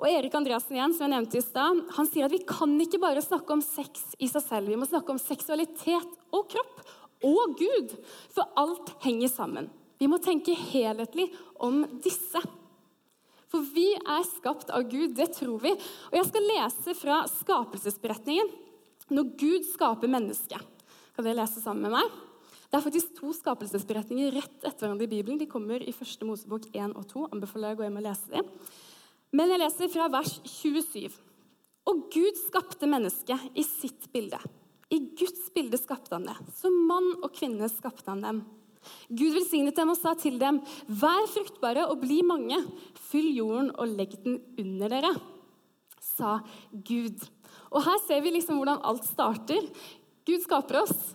Og 0.00 0.08
Erik 0.10 0.34
Andreassen 0.34 0.74
igjen, 0.76 0.94
som 0.96 1.06
jeg 1.06 1.14
nevnte 1.14 1.38
i 1.38 1.44
stad, 1.44 1.80
han 1.94 2.08
sier 2.10 2.26
at 2.26 2.34
vi 2.34 2.42
kan 2.48 2.72
ikke 2.82 3.00
bare 3.02 3.22
snakke 3.22 3.54
om 3.54 3.62
sex 3.62 4.16
i 4.18 4.28
seg 4.30 4.42
selv. 4.42 4.72
Vi 4.72 4.78
må 4.80 4.88
snakke 4.88 5.14
om 5.14 5.20
seksualitet 5.22 6.18
og 6.34 6.48
kropp 6.50 6.82
og 7.24 7.54
Gud, 7.56 7.94
for 8.34 8.50
alt 8.60 8.90
henger 9.04 9.30
sammen. 9.32 9.70
Vi 10.00 10.10
må 10.10 10.18
tenke 10.22 10.56
helhetlig 10.58 11.30
om 11.62 11.84
disse. 12.04 12.42
For 13.48 13.62
vi 13.70 13.92
er 13.94 14.26
skapt 14.26 14.72
av 14.74 14.88
Gud, 14.90 15.14
det 15.14 15.30
tror 15.36 15.62
vi. 15.62 15.72
Og 16.10 16.18
jeg 16.18 16.26
skal 16.26 16.48
lese 16.50 16.94
fra 16.98 17.22
skapelsesberetningen 17.30 18.50
når 19.14 19.34
Gud 19.38 19.66
skaper 19.70 20.10
mennesket. 20.10 20.58
Kan 21.14 21.26
dere 21.26 21.38
lese 21.38 21.62
sammen 21.62 21.86
med 21.86 21.94
meg? 21.94 22.16
Det 22.66 22.80
er 22.80 22.82
faktisk 22.82 23.12
to 23.14 23.30
skapelsesberetninger 23.36 24.34
rett 24.34 24.64
etter 24.66 24.88
hverandre 24.88 25.06
i 25.06 25.12
Bibelen. 25.12 25.38
De 25.38 25.46
kommer 25.46 25.78
i 25.78 25.94
første 25.94 26.26
Mosebok 26.26 26.66
1 26.72 26.96
og 26.98 27.06
2. 27.12 27.28
Anbefaler 27.36 27.70
jeg 27.70 27.78
å 27.78 27.78
gå 27.78 27.86
hjem 27.86 28.00
og 28.00 28.06
lese 28.08 28.32
dem. 28.32 28.48
Men 29.34 29.50
jeg 29.50 29.62
leser 29.64 29.90
fra 29.90 30.08
vers 30.12 30.36
27. 30.46 31.08
Og 31.90 32.04
Gud 32.14 32.38
skapte 32.46 32.88
mennesket 32.88 33.58
i 33.58 33.64
sitt 33.66 34.06
bilde. 34.14 34.38
I 34.94 35.00
Guds 35.18 35.48
bilde 35.54 35.78
skapte 35.80 36.14
han 36.14 36.28
det. 36.28 36.36
Som 36.54 36.76
mann 36.88 37.10
og 37.18 37.32
kvinne 37.34 37.68
skapte 37.72 38.12
han 38.12 38.22
dem. 38.24 38.44
Gud 39.08 39.32
velsignet 39.34 39.76
dem 39.76 39.90
og 39.90 39.98
sa 39.98 40.12
til 40.18 40.36
dem, 40.40 40.60
vær 40.86 41.24
fruktbare 41.32 41.86
og 41.88 42.02
bli 42.04 42.20
mange. 42.26 42.60
Fyll 43.08 43.30
jorden 43.34 43.72
og 43.74 43.96
legg 43.96 44.16
den 44.24 44.38
under 44.60 44.92
dere, 44.92 45.12
sa 46.04 46.38
Gud. 46.70 47.24
Og 47.72 47.80
Her 47.84 48.00
ser 48.06 48.22
vi 48.24 48.34
liksom 48.36 48.60
hvordan 48.60 48.84
alt 48.86 49.06
starter. 49.08 49.66
Gud 50.24 50.44
skaper 50.44 50.82
oss, 50.84 51.14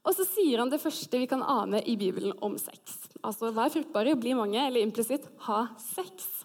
og 0.00 0.14
så 0.16 0.24
sier 0.26 0.62
han 0.62 0.70
det 0.72 0.80
første 0.82 1.18
vi 1.20 1.28
kan 1.30 1.42
ane 1.44 1.82
i 1.84 1.96
Bibelen 2.00 2.32
om 2.42 2.56
sex. 2.58 2.96
Altså 3.20 3.50
vær 3.54 3.72
fruktbare, 3.74 4.16
bli 4.18 4.32
mange, 4.38 4.62
eller 4.62 4.82
implisitt 4.82 5.26
ha 5.44 5.66
sex. 5.90 6.39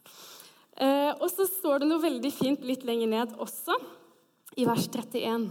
Eh, 0.75 1.11
og 1.15 1.29
så 1.31 1.45
står 1.47 1.81
det 1.81 1.87
noe 1.87 2.03
veldig 2.03 2.31
fint 2.35 2.65
litt 2.67 2.83
lenger 2.87 3.11
ned 3.11 3.37
også, 3.39 3.77
i 4.59 4.65
vers 4.67 4.89
31. 4.91 5.47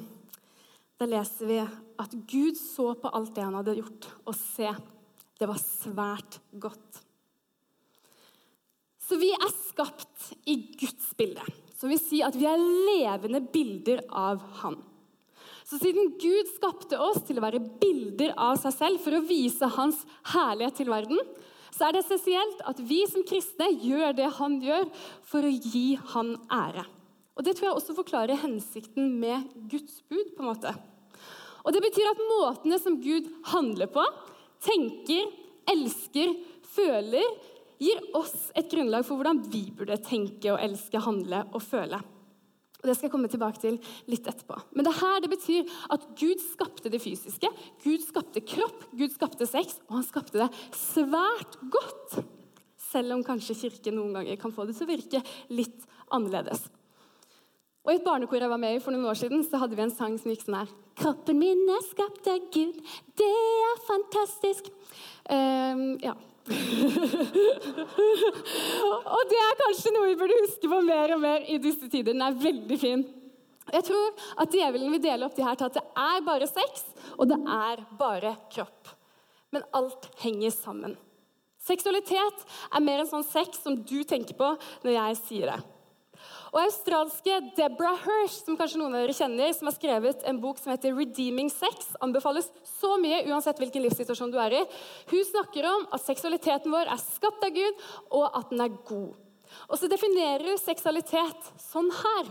Da 1.00 1.09
leser 1.09 1.49
vi 1.49 1.61
at 1.64 2.12
Gud 2.28 2.59
så 2.61 2.93
på 2.99 3.11
alt 3.16 3.33
det 3.37 3.47
han 3.47 3.57
hadde 3.57 3.78
gjort, 3.78 4.09
og 4.28 4.37
se, 4.37 4.71
det 5.40 5.49
var 5.49 5.61
svært 5.61 6.38
godt. 6.61 7.00
Så 9.04 9.19
vi 9.21 9.31
er 9.37 9.52
skapt 9.52 10.31
i 10.49 10.57
Guds 10.81 11.12
bilde, 11.19 11.45
som 11.76 11.90
vil 11.93 12.00
si 12.00 12.23
at 12.25 12.37
vi 12.38 12.47
er 12.49 12.61
levende 12.61 13.43
bilder 13.52 14.04
av 14.09 14.40
Han. 14.62 14.78
Så 15.64 15.78
siden 15.81 16.14
Gud 16.21 16.49
skapte 16.54 16.99
oss 17.00 17.23
til 17.25 17.40
å 17.40 17.45
være 17.45 17.61
bilder 17.81 18.35
av 18.40 18.59
seg 18.61 18.73
selv 18.76 19.02
for 19.04 19.16
å 19.16 19.25
vise 19.25 19.69
Hans 19.76 20.02
herlighet 20.33 20.81
til 20.81 20.93
verden, 20.93 21.21
så 21.75 21.88
er 21.88 21.95
det 21.97 22.04
essensielt 22.04 22.61
at 22.71 22.81
vi 22.87 23.00
som 23.11 23.25
kristne 23.26 23.66
gjør 23.83 24.14
det 24.14 24.28
Han 24.38 24.61
gjør, 24.62 24.87
for 25.26 25.43
å 25.43 25.50
gi 25.50 25.97
Han 26.14 26.37
ære. 26.52 26.85
Og 27.35 27.43
Det 27.43 27.57
tror 27.57 27.69
jeg 27.69 27.78
også 27.81 27.97
forklarer 27.99 28.43
hensikten 28.45 29.11
med 29.19 29.49
Guds 29.71 30.02
bud. 30.09 30.37
på 30.37 30.43
en 30.43 30.50
måte. 30.52 30.75
Og 31.64 31.73
Det 31.73 31.83
betyr 31.83 32.11
at 32.11 32.26
måtene 32.31 32.78
som 32.78 33.00
Gud 33.00 33.26
handler 33.50 33.87
på, 33.90 34.04
tenker, 34.62 35.26
elsker, 35.66 36.37
føler, 36.62 37.25
gir 37.81 38.00
oss 38.14 38.50
et 38.54 38.71
grunnlag 38.71 39.04
for 39.04 39.19
hvordan 39.19 39.43
vi 39.50 39.71
burde 39.75 39.99
tenke 39.99 40.52
og 40.52 40.61
elske, 40.62 41.00
handle 41.00 41.45
og 41.52 41.62
føle. 41.62 41.99
Og 42.84 42.90
Det 42.90 42.98
skal 42.98 43.08
jeg 43.08 43.14
komme 43.14 43.30
tilbake 43.32 43.60
til 43.62 43.78
litt 44.12 44.26
etterpå. 44.28 44.58
Men 44.76 44.84
det 44.84 44.92
her 44.98 45.22
det 45.24 45.30
betyr 45.32 45.70
at 45.94 46.02
Gud 46.20 46.42
skapte 46.44 46.92
det 46.92 47.00
fysiske. 47.00 47.48
Gud 47.80 48.04
skapte 48.04 48.42
kropp, 48.44 48.84
Gud 48.92 49.14
skapte 49.14 49.48
sex, 49.48 49.78
og 49.88 50.02
han 50.02 50.04
skapte 50.04 50.42
det 50.42 50.50
svært 50.76 51.56
godt. 51.72 52.18
Selv 52.90 53.16
om 53.16 53.24
kanskje 53.24 53.56
Kirken 53.56 53.96
noen 53.96 54.12
ganger 54.18 54.36
kan 54.36 54.52
få 54.52 54.68
det 54.68 54.76
til 54.76 54.84
å 54.84 54.92
virke 54.92 55.22
litt 55.48 55.88
annerledes. 56.12 56.68
Og 57.88 57.94
I 57.94 57.96
et 57.96 58.04
barnekor 58.04 58.44
jeg 58.44 58.52
var 58.52 58.60
med 58.60 58.76
i 58.76 58.84
for 58.84 58.92
noen 58.92 59.08
år 59.08 59.16
siden, 59.16 59.40
så 59.48 59.62
hadde 59.64 59.80
vi 59.80 59.86
en 59.86 59.96
sang 59.96 60.20
som 60.20 60.28
gikk 60.32 60.44
sånn 60.44 60.60
her. 60.60 60.76
Kroppen 61.00 61.40
min 61.40 61.64
er 61.72 61.82
skapt 61.88 62.28
av 62.28 62.46
Gud, 62.52 62.84
det 63.16 63.32
er 63.32 63.82
fantastisk. 63.88 64.68
Um, 65.24 65.96
ja. 66.04 66.14
og 69.14 69.22
det 69.30 69.38
er 69.40 69.60
kanskje 69.62 69.92
noe 69.94 70.10
vi 70.10 70.18
burde 70.20 70.42
huske 70.42 70.68
på 70.68 70.80
mer 70.84 71.14
og 71.16 71.20
mer 71.22 71.40
i 71.48 71.56
disse 71.62 71.88
tider. 71.88 72.12
Den 72.12 72.24
er 72.26 72.36
veldig 72.36 72.78
fin. 72.80 73.04
Jeg 73.72 73.84
tror 73.88 74.06
at 74.42 74.52
djevelen 74.52 74.92
vil 74.92 75.02
dele 75.06 75.24
opp 75.24 75.36
de 75.38 75.46
her 75.46 75.56
til 75.56 75.70
at 75.70 75.78
det 75.78 75.86
er 76.04 76.26
bare 76.26 76.46
sex, 76.50 76.84
og 77.16 77.24
det 77.32 77.40
er 77.40 77.76
bare 77.98 78.36
kropp. 78.52 78.82
Men 79.54 79.62
alt 79.72 80.10
henger 80.20 80.52
sammen. 80.52 80.96
Seksualitet 81.64 82.44
er 82.74 82.84
mer 82.84 82.98
en 83.00 83.08
sånn 83.08 83.24
sex 83.24 83.62
som 83.64 83.76
du 83.80 84.04
tenker 84.04 84.36
på 84.36 84.48
når 84.84 84.92
jeg 84.98 85.16
sier 85.22 85.46
det. 85.54 85.60
Og 86.54 86.61
australske 86.62 87.34
Deborah 87.56 87.99
Hirsch, 87.99 88.44
som 88.44 88.54
kanskje 88.54 88.78
noen 88.78 88.92
av 88.94 89.02
dere 89.02 89.16
kjenner, 89.16 89.50
som 89.56 89.66
har 89.66 89.75
skrevet 89.75 90.20
en 90.23 90.37
bok 90.38 90.61
som 90.62 90.70
heter 90.70 90.94
'Redeeming 90.94 91.50
Sex', 91.50 91.96
anbefales 92.00 92.46
så 92.62 92.94
mye 93.02 93.25
uansett 93.26 93.58
hvilken 93.58 93.82
livssituasjon 93.82 94.30
du 94.30 94.38
er 94.38 94.62
i. 94.62 94.62
Hun 95.11 95.25
snakker 95.25 95.66
om 95.66 95.88
at 95.90 96.06
seksualiteten 96.06 96.70
vår 96.70 96.87
er 96.87 97.02
skapt 97.02 97.42
av 97.42 97.50
Gud, 97.50 97.75
og 98.12 98.30
at 98.38 98.50
den 98.50 98.61
er 98.61 98.78
god. 98.87 99.16
Og 99.68 99.78
så 99.78 99.90
definerer 99.90 100.46
hun 100.46 100.58
seksualitet 100.58 101.42
sånn 101.58 101.90
her. 101.90 102.30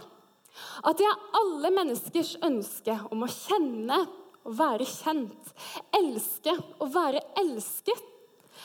At 0.85 0.97
det 0.97 1.05
er 1.05 1.23
alle 1.35 1.69
menneskers 1.75 2.37
ønske 2.41 2.95
om 3.11 3.23
å 3.23 3.27
kjenne 3.27 4.07
og 4.45 4.55
være 4.55 4.87
kjent, 4.87 5.53
elske 5.91 6.55
og 6.79 6.93
være 6.93 7.19
elsket. 7.35 7.99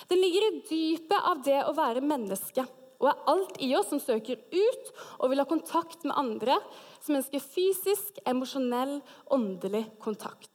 Det 0.07 0.19
ligger 0.19 0.43
i 0.47 0.63
dypet 0.71 1.19
av 1.19 1.43
det 1.43 1.65
å 1.67 1.75
være 1.75 2.01
menneske 2.01 2.65
og 2.99 3.11
er 3.11 3.27
alt 3.31 3.59
i 3.63 3.71
oss 3.79 3.91
som 3.93 4.01
søker 4.03 4.41
ut 4.51 4.89
og 5.19 5.31
vil 5.31 5.43
ha 5.43 5.47
kontakt 5.49 6.03
med 6.07 6.17
andre, 6.19 6.59
som 7.03 7.19
ønsker 7.19 7.43
fysisk, 7.43 8.19
emosjonell, 8.27 8.99
åndelig 9.35 9.85
kontakt. 10.03 10.51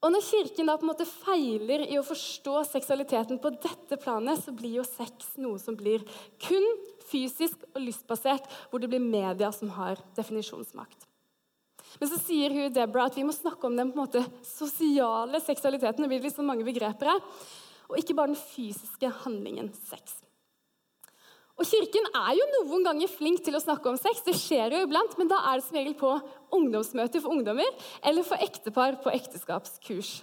Og 0.00 0.14
Når 0.14 0.24
Kirken 0.24 0.70
da 0.70 0.78
på 0.80 0.86
en 0.86 0.92
måte 0.94 1.04
feiler 1.04 1.82
i 1.84 1.98
å 2.00 2.06
forstå 2.06 2.62
seksualiteten 2.70 3.40
på 3.42 3.50
dette 3.58 3.98
planet, 4.00 4.40
så 4.40 4.54
blir 4.56 4.78
jo 4.78 4.86
sex 4.86 5.34
noe 5.36 5.60
som 5.60 5.76
blir 5.76 6.06
kun 6.40 6.64
fysisk 7.10 7.66
og 7.74 7.82
lystbasert, 7.84 8.46
hvor 8.70 8.80
det 8.80 8.88
blir 8.88 9.02
media 9.02 9.50
som 9.52 9.68
har 9.76 10.00
definisjonsmakt. 10.16 11.04
Men 12.00 12.08
så 12.08 12.20
sier 12.22 12.54
hun 12.54 12.72
Deborah 12.72 13.10
at 13.10 13.18
vi 13.18 13.26
må 13.26 13.34
snakke 13.34 13.66
om 13.66 13.76
den 13.76 13.90
på 13.90 13.98
en 13.98 14.06
måte 14.06 14.24
sosiale 14.46 15.42
seksualiteten. 15.42 16.06
Det 16.06 16.12
blir 16.12 16.24
liksom 16.24 16.48
mange 16.48 16.64
begreper 16.64 17.12
her 17.12 17.20
og 17.90 17.98
ikke 17.98 18.14
bare 18.14 18.32
den 18.32 18.38
fysiske 18.38 19.10
handlingen 19.24 19.72
sex. 19.88 20.19
Og 21.60 21.68
Kirken 21.68 22.06
er 22.16 22.32
jo 22.38 22.46
noen 22.54 22.86
ganger 22.86 23.10
flink 23.12 23.42
til 23.44 23.56
å 23.56 23.60
snakke 23.60 23.90
om 23.90 23.98
sex, 24.00 24.22
det 24.24 24.32
skjer 24.38 24.72
jo 24.72 24.84
iblant, 24.86 25.12
men 25.20 25.28
da 25.28 25.42
er 25.50 25.58
det 25.58 25.66
som 25.66 25.76
regel 25.76 25.96
på 26.00 26.14
ungdomsmøter 26.56 27.20
for 27.20 27.34
ungdommer 27.36 27.68
eller 28.00 28.24
for 28.24 28.40
ektepar 28.40 28.96
på 29.04 29.12
ekteskapskurs. 29.12 30.14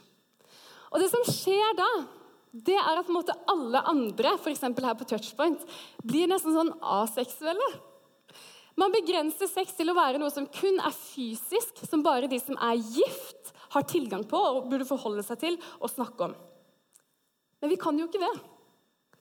Og 0.90 1.04
det 1.04 1.12
som 1.12 1.22
skjer 1.30 1.78
da, 1.78 1.90
det 2.66 2.80
er 2.80 3.04
at 3.04 3.14
måte 3.14 3.36
alle 3.54 3.84
andre, 3.86 4.34
f.eks. 4.40 4.66
her 4.66 4.98
på 4.98 5.06
Touchpoint, 5.12 5.62
blir 6.02 6.32
nesten 6.32 6.58
sånn 6.58 6.74
aseksuelle. 6.82 7.70
Man 8.78 8.94
begrenser 8.94 9.50
sex 9.52 9.78
til 9.78 9.94
å 9.94 9.98
være 9.98 10.18
noe 10.22 10.34
som 10.34 10.50
kun 10.50 10.82
er 10.82 10.96
fysisk, 10.96 11.86
som 11.86 12.06
bare 12.06 12.30
de 12.32 12.42
som 12.42 12.58
er 12.66 12.82
gift, 12.82 13.54
har 13.78 13.86
tilgang 13.86 14.24
på 14.26 14.40
og 14.40 14.70
burde 14.72 14.88
forholde 14.88 15.26
seg 15.28 15.42
til 15.42 15.58
og 15.78 15.92
snakke 15.92 16.32
om. 16.32 16.38
Men 17.62 17.74
vi 17.74 17.78
kan 17.82 17.98
jo 18.00 18.10
ikke 18.10 18.22
det. 18.26 18.36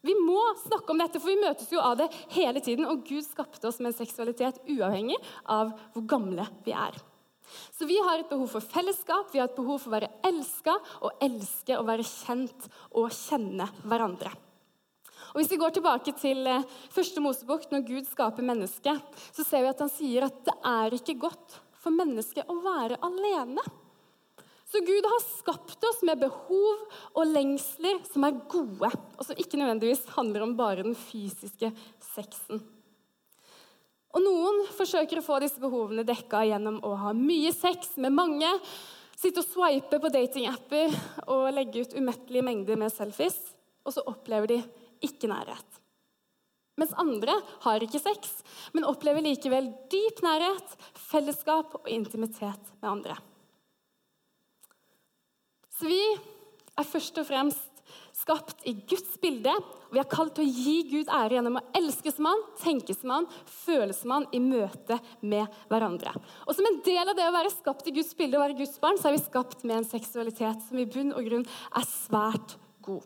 Vi 0.06 0.14
må 0.22 0.38
snakke 0.62 0.92
om 0.92 1.02
dette, 1.02 1.20
for 1.20 1.32
vi 1.32 1.40
møtes 1.42 1.72
jo 1.72 1.82
av 1.82 1.98
det 2.00 2.08
hele 2.36 2.62
tiden. 2.62 2.86
Og 2.88 3.04
Gud 3.08 3.24
skapte 3.26 3.68
oss 3.68 3.80
med 3.82 3.92
en 3.92 3.98
seksualitet 3.98 4.62
uavhengig 4.70 5.18
av 5.50 5.74
hvor 5.94 6.06
gamle 6.08 6.46
vi 6.66 6.74
er. 6.76 6.96
Så 7.74 7.86
vi 7.86 7.98
har 8.02 8.18
et 8.18 8.30
behov 8.30 8.48
for 8.50 8.64
fellesskap, 8.64 9.30
vi 9.32 9.38
har 9.38 9.50
et 9.50 9.58
behov 9.58 9.78
for 9.78 9.92
å 9.92 9.96
være 9.96 10.10
elska 10.26 10.74
og 11.06 11.22
elske 11.22 11.78
å 11.78 11.84
være 11.86 12.06
kjent 12.06 12.66
og 12.90 13.14
kjenne 13.14 13.68
hverandre. 13.84 14.32
Og 15.32 15.40
Hvis 15.40 15.52
vi 15.52 15.60
går 15.60 15.74
tilbake 15.76 16.14
til 16.16 16.46
eh, 16.48 16.66
første 16.94 17.22
Mosebok, 17.22 17.66
når 17.70 17.86
Gud 17.86 18.06
skaper 18.08 18.46
mennesket, 18.46 19.16
så 19.36 19.44
ser 19.44 19.64
vi 19.64 19.72
at 19.72 19.82
han 19.84 19.92
sier 19.92 20.26
at 20.26 20.38
det 20.46 20.54
er 20.70 20.96
ikke 20.96 21.18
godt 21.26 21.58
for 21.82 21.94
mennesket 21.94 22.48
å 22.50 22.56
være 22.64 22.98
alene. 23.04 23.64
Så 24.76 24.82
Gud 24.84 25.06
har 25.08 25.22
skapt 25.24 25.84
oss 25.88 26.02
med 26.04 26.20
behov 26.20 26.80
og 27.16 27.30
lengsler 27.30 28.02
som 28.04 28.26
er 28.26 28.34
gode, 28.44 28.90
og 28.92 29.22
som 29.24 29.38
ikke 29.40 29.56
nødvendigvis 29.56 30.02
handler 30.12 30.42
om 30.44 30.50
bare 30.58 30.82
den 30.84 30.96
fysiske 31.00 31.70
sexen. 32.04 32.58
Og 34.12 34.20
Noen 34.20 34.66
forsøker 34.76 35.22
å 35.22 35.24
få 35.24 35.38
disse 35.40 35.62
behovene 35.62 36.04
dekka 36.04 36.42
gjennom 36.44 36.76
å 36.84 36.90
ha 37.06 37.14
mye 37.16 37.54
sex 37.56 37.94
med 38.04 38.12
mange, 38.18 38.50
sitte 39.16 39.40
og 39.40 39.48
swipe 39.48 39.96
på 40.02 40.10
datingapper 40.12 40.92
og 41.24 41.46
legge 41.56 41.86
ut 41.86 41.96
umettelige 41.96 42.44
mengder 42.44 42.76
med 42.82 42.92
selfies, 42.92 43.38
og 43.80 43.96
så 43.96 44.04
opplever 44.12 44.50
de 44.50 44.58
ikke 45.08 45.30
nærhet. 45.30 45.80
Mens 46.76 46.92
andre 47.00 47.38
har 47.64 47.80
ikke 47.80 48.02
sex, 48.02 48.28
men 48.76 48.84
opplever 48.84 49.24
likevel 49.24 49.72
dyp 49.88 50.20
nærhet, 50.26 50.76
fellesskap 51.06 51.78
og 51.80 51.88
intimitet 51.88 52.76
med 52.82 52.90
andre. 52.92 53.16
Så 55.76 55.88
vi 55.88 56.02
er 56.76 56.86
først 56.88 57.18
og 57.20 57.26
fremst 57.28 57.72
skapt 58.16 58.64
i 58.66 58.72
Guds 58.88 59.16
bilde. 59.20 59.52
og 59.52 59.92
Vi 59.94 60.00
er 60.00 60.08
kalt 60.10 60.34
til 60.36 60.46
å 60.46 60.50
gi 60.50 60.76
Gud 60.88 61.10
ære 61.12 61.36
gjennom 61.36 61.58
å 61.60 61.64
elske 61.76 62.12
som 62.14 62.28
han, 62.30 62.44
tenke 62.62 62.96
som 62.96 63.12
han, 63.12 63.28
føle 63.64 63.96
som 63.96 64.14
han 64.14 64.28
i 64.34 64.40
møte 64.42 64.98
med 65.20 65.52
hverandre. 65.70 66.14
Og 66.46 66.56
Som 66.56 66.68
en 66.68 66.80
del 66.86 67.02
av 67.04 67.16
det 67.18 67.26
å 67.28 67.34
være 67.34 67.52
skapt 67.54 67.90
i 67.90 67.94
Guds 67.98 68.14
bilde 68.16 68.38
og 68.38 68.46
være 68.46 68.58
Guds 68.62 68.80
barn, 68.82 68.98
så 68.98 69.10
er 69.10 69.18
vi 69.18 69.26
skapt 69.26 69.66
med 69.68 69.82
en 69.82 69.90
seksualitet 69.90 70.64
som 70.68 70.80
i 70.80 70.88
bunn 70.88 71.12
og 71.12 71.28
grunn 71.28 71.46
er 71.46 71.86
svært 71.90 72.56
god. 72.86 73.04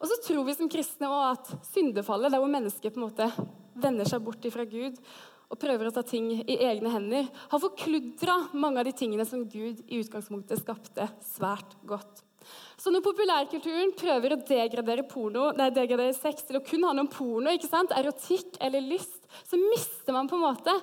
Og 0.00 0.10
så 0.10 0.20
tror 0.20 0.46
vi 0.46 0.56
som 0.56 0.70
kristne 0.70 1.08
også 1.08 1.58
at 1.58 1.68
syndefallet, 1.72 2.32
der 2.32 2.42
hvor 2.42 2.50
mennesket 2.52 2.94
på 2.94 3.00
en 3.00 3.08
måte 3.08 3.30
vender 3.74 4.06
seg 4.06 4.22
bort 4.22 4.44
fra 4.52 4.66
Gud 4.68 4.98
og 5.54 5.60
prøver 5.62 5.88
å 5.88 5.94
ta 5.94 6.02
ting 6.06 6.32
i 6.42 6.58
egne 6.66 6.90
hender, 6.90 7.30
har 7.30 7.62
forkludra 7.62 8.36
mange 8.58 8.82
av 8.82 8.88
de 8.88 8.94
tingene 8.98 9.26
som 9.28 9.46
Gud 9.46 9.84
i 9.86 10.02
utgangspunktet 10.02 10.62
skapte 10.64 11.06
svært 11.30 11.76
godt. 11.86 12.24
Så 12.76 12.90
når 12.92 13.04
populærkulturen 13.06 13.94
prøver 13.96 14.34
å 14.34 14.40
degradere, 14.44 15.06
porno, 15.08 15.48
nei, 15.56 15.70
degradere 15.72 16.12
sex 16.16 16.44
til 16.44 16.58
å 16.58 16.64
kun 16.66 16.84
handle 16.84 17.06
om 17.06 17.12
porno, 17.12 17.54
ikke 17.54 17.70
sant? 17.70 17.94
erotikk 17.96 18.58
eller 18.60 18.84
lyst, 18.84 19.22
så 19.46 19.56
mister 19.60 20.16
man 20.16 20.28
på 20.28 20.36
en 20.36 20.44
måte 20.44 20.74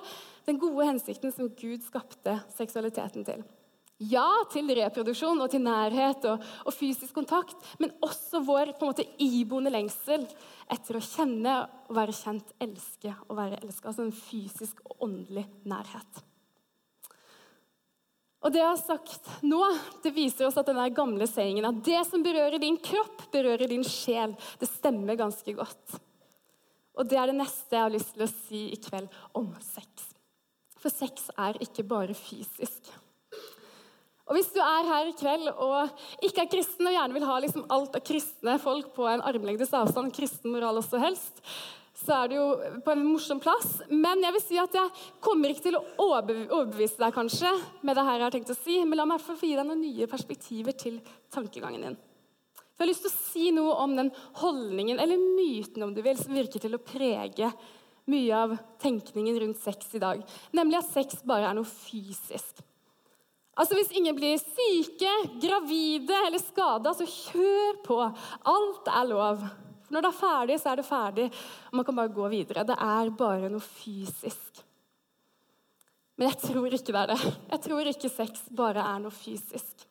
den 0.48 0.58
gode 0.58 0.88
hensikten 0.88 1.34
som 1.34 1.52
Gud 1.54 1.84
skapte 1.86 2.40
seksualiteten 2.56 3.28
til. 3.28 3.44
Ja 4.10 4.26
til 4.50 4.70
reproduksjon 4.76 5.40
og 5.44 5.50
til 5.52 5.62
nærhet 5.62 6.24
og, 6.30 6.42
og 6.66 6.74
fysisk 6.74 7.14
kontakt, 7.14 7.56
men 7.78 7.92
også 8.02 8.42
vår 8.46 8.74
på 8.74 8.86
en 8.86 8.92
måte 8.92 9.06
iboende 9.22 9.72
lengsel 9.72 10.26
etter 10.72 10.98
å 10.98 11.04
kjenne 11.04 11.56
og 11.88 11.96
være 11.98 12.16
kjent, 12.16 12.52
elske 12.62 13.14
og 13.28 13.38
være 13.38 13.60
elska. 13.62 13.92
Altså 13.92 14.06
en 14.06 14.14
fysisk 14.16 14.82
og 14.88 15.08
åndelig 15.08 15.46
nærhet. 15.68 16.22
Og 18.42 18.50
det 18.50 18.58
jeg 18.58 18.70
har 18.72 18.80
sagt 18.80 19.28
nå, 19.46 19.60
det 20.02 20.14
viser 20.16 20.48
oss 20.48 20.56
at 20.58 20.66
den 20.66 20.80
gamle 20.96 21.28
sayingen 21.30 21.68
at 21.68 21.82
det 21.86 22.00
som 22.08 22.24
berører 22.24 22.58
din 22.62 22.78
kropp, 22.82 23.28
berører 23.34 23.70
din 23.70 23.84
sjel. 23.86 24.34
Det 24.58 24.70
stemmer 24.70 25.18
ganske 25.20 25.54
godt. 25.54 26.00
Og 26.98 27.06
det 27.08 27.20
er 27.20 27.30
det 27.30 27.38
neste 27.38 27.76
jeg 27.76 27.86
har 27.86 27.94
lyst 27.94 28.16
til 28.16 28.26
å 28.26 28.32
si 28.32 28.64
i 28.74 28.80
kveld 28.82 29.12
om 29.38 29.52
sex. 29.62 30.10
For 30.82 30.90
sex 30.90 31.30
er 31.38 31.60
ikke 31.62 31.86
bare 31.86 32.16
fysisk. 32.18 32.90
Og 34.32 34.38
Hvis 34.38 34.48
du 34.54 34.62
er 34.64 34.86
her 34.88 35.10
i 35.10 35.12
kveld 35.12 35.50
og 35.52 35.90
ikke 36.24 36.46
er 36.46 36.48
kristen 36.48 36.86
og 36.88 36.94
gjerne 36.94 37.12
vil 37.12 37.26
ha 37.28 37.34
liksom 37.44 37.66
alt 37.68 37.98
av 37.98 38.00
kristne 38.06 38.54
folk 38.62 38.94
på 38.96 39.04
en 39.10 39.20
armlengdes 39.28 39.74
avstand, 39.76 40.08
kristen 40.16 40.54
moral 40.54 40.80
også 40.80 41.00
helst, 41.02 41.42
så 42.00 42.22
er 42.22 42.30
du 42.30 42.38
jo 42.38 42.46
på 42.80 42.94
en 42.94 43.04
morsom 43.04 43.42
plass. 43.44 43.82
Men 43.90 44.24
jeg 44.24 44.32
vil 44.38 44.44
si 44.46 44.56
at 44.62 44.78
jeg 44.78 45.04
kommer 45.20 45.52
ikke 45.52 45.66
til 45.66 45.76
å 45.76 45.84
overbevise 46.00 46.96
deg 47.02 47.12
kanskje, 47.12 47.52
med 47.84 48.00
det 48.00 48.06
her 48.08 48.18
jeg 48.22 48.24
har 48.24 48.36
tenkt 48.38 48.54
å 48.56 48.58
si, 48.62 48.78
men 48.80 48.96
la 48.96 49.04
meg 49.04 49.18
i 49.18 49.20
hvert 49.20 49.28
fall 49.28 49.40
få 49.42 49.52
gi 49.52 49.60
deg 49.60 49.68
noen 49.68 49.84
nye 49.84 50.08
perspektiver 50.14 50.80
til 50.80 50.98
tankegangen 51.36 51.86
din. 51.90 52.00
jeg 52.00 52.86
har 52.86 52.92
lyst 52.94 53.04
til 53.04 53.12
å 53.12 53.20
si 53.28 53.52
noe 53.52 53.76
om 53.84 54.00
den 54.00 54.10
holdningen, 54.40 54.96
eller 54.96 55.20
myten 55.20 55.84
om 55.84 55.92
du 55.92 56.00
vil, 56.00 56.16
som 56.16 56.32
virker 56.32 56.64
til 56.64 56.80
å 56.80 56.80
prege 56.80 57.52
mye 58.08 58.34
av 58.48 58.56
tenkningen 58.80 59.44
rundt 59.44 59.60
sex 59.60 59.92
i 59.92 60.00
dag. 60.02 60.24
Nemlig 60.56 60.80
at 60.80 60.90
sex 60.96 61.20
bare 61.20 61.52
er 61.52 61.60
noe 61.60 61.68
fysisk. 61.68 62.64
Altså 63.52 63.76
Hvis 63.76 63.92
ingen 63.92 64.16
blir 64.16 64.40
syke, 64.40 65.12
gravide 65.42 66.16
eller 66.26 66.40
skada, 66.40 66.94
så 66.96 67.04
kjør 67.04 67.82
på. 67.84 67.98
Alt 68.48 68.88
er 68.88 69.08
lov. 69.10 69.44
For 69.84 69.92
Når 69.92 70.04
det 70.04 70.10
er 70.10 70.20
ferdig, 70.20 70.58
så 70.60 70.72
er 70.72 70.80
det 70.80 70.88
ferdig, 70.88 71.26
og 71.68 71.76
man 71.76 71.84
kan 71.84 71.98
bare 71.98 72.14
gå 72.16 72.28
videre. 72.32 72.64
Det 72.64 72.78
er 72.80 73.12
bare 73.18 73.52
noe 73.52 73.64
fysisk. 73.64 74.62
Men 76.16 76.30
jeg 76.30 76.40
tror 76.46 76.72
ikke 76.72 76.92
det 76.94 77.00
er 77.02 77.12
det. 77.12 77.32
Jeg 77.52 77.64
tror 77.66 77.88
ikke 77.92 78.12
sex 78.12 78.44
bare 78.56 78.84
er 78.84 79.04
noe 79.04 79.12
fysisk. 79.12 79.86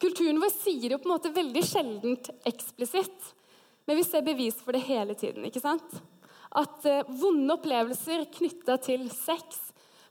Kulturen 0.00 0.40
vår 0.40 0.52
sier 0.52 0.88
det 0.88 0.96
jo 0.96 1.00
på 1.00 1.08
en 1.08 1.14
måte 1.14 1.32
veldig 1.32 1.62
sjeldent 1.64 2.28
eksplisitt, 2.48 3.30
men 3.88 3.96
vi 3.96 4.04
ser 4.04 4.24
bevis 4.24 4.58
for 4.60 4.76
det 4.76 4.84
hele 4.84 5.16
tiden. 5.16 5.44
ikke 5.48 5.62
sant? 5.62 6.00
At 6.56 6.84
eh, 6.88 7.08
vonde 7.20 7.56
opplevelser 7.56 8.26
knytta 8.36 8.76
til 8.84 9.08
sex 9.12 9.60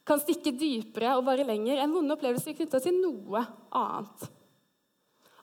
kan 0.05 0.21
stikke 0.21 0.53
dypere 0.53 1.15
og 1.17 1.25
vare 1.27 1.45
lenger 1.47 1.81
enn 1.81 1.93
vonde 1.93 2.15
opplevelser 2.15 2.55
knytta 2.57 2.81
til 2.83 2.97
noe 2.99 3.41
annet. 3.75 4.27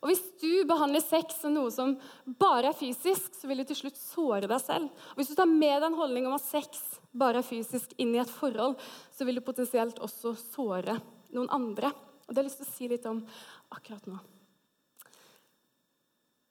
Og 0.03 0.11
Hvis 0.11 0.23
du 0.43 0.65
behandler 0.67 1.03
sex 1.05 1.37
som 1.39 1.55
noe 1.55 1.71
som 1.71 1.95
bare 2.27 2.73
er 2.73 2.79
fysisk, 2.79 3.37
så 3.39 3.47
vil 3.47 3.63
du 3.63 3.69
til 3.71 3.85
slutt 3.85 3.99
såre 4.01 4.49
deg 4.51 4.59
selv. 4.63 4.91
Og 5.13 5.21
Hvis 5.21 5.31
du 5.31 5.37
tar 5.39 5.51
med 5.51 5.77
deg 5.77 5.87
en 5.93 5.99
holdning 5.99 6.27
om 6.27 6.35
at 6.35 6.47
sex 6.47 6.81
bare 7.15 7.39
er 7.39 7.47
fysisk 7.47 7.95
inn 8.03 8.15
i 8.17 8.23
et 8.23 8.31
forhold, 8.31 8.75
så 9.15 9.27
vil 9.27 9.39
du 9.39 9.47
potensielt 9.47 10.03
også 10.03 10.35
såre 10.41 10.99
noen 11.31 11.51
andre. 11.55 11.93
Og 12.27 12.35
Det 12.35 12.41
har 12.41 12.43
jeg 12.43 12.51
lyst 12.51 12.63
til 12.63 12.71
å 12.71 12.75
si 12.75 12.91
litt 12.91 13.07
om 13.07 13.23
akkurat 13.71 14.11
nå. 14.11 14.19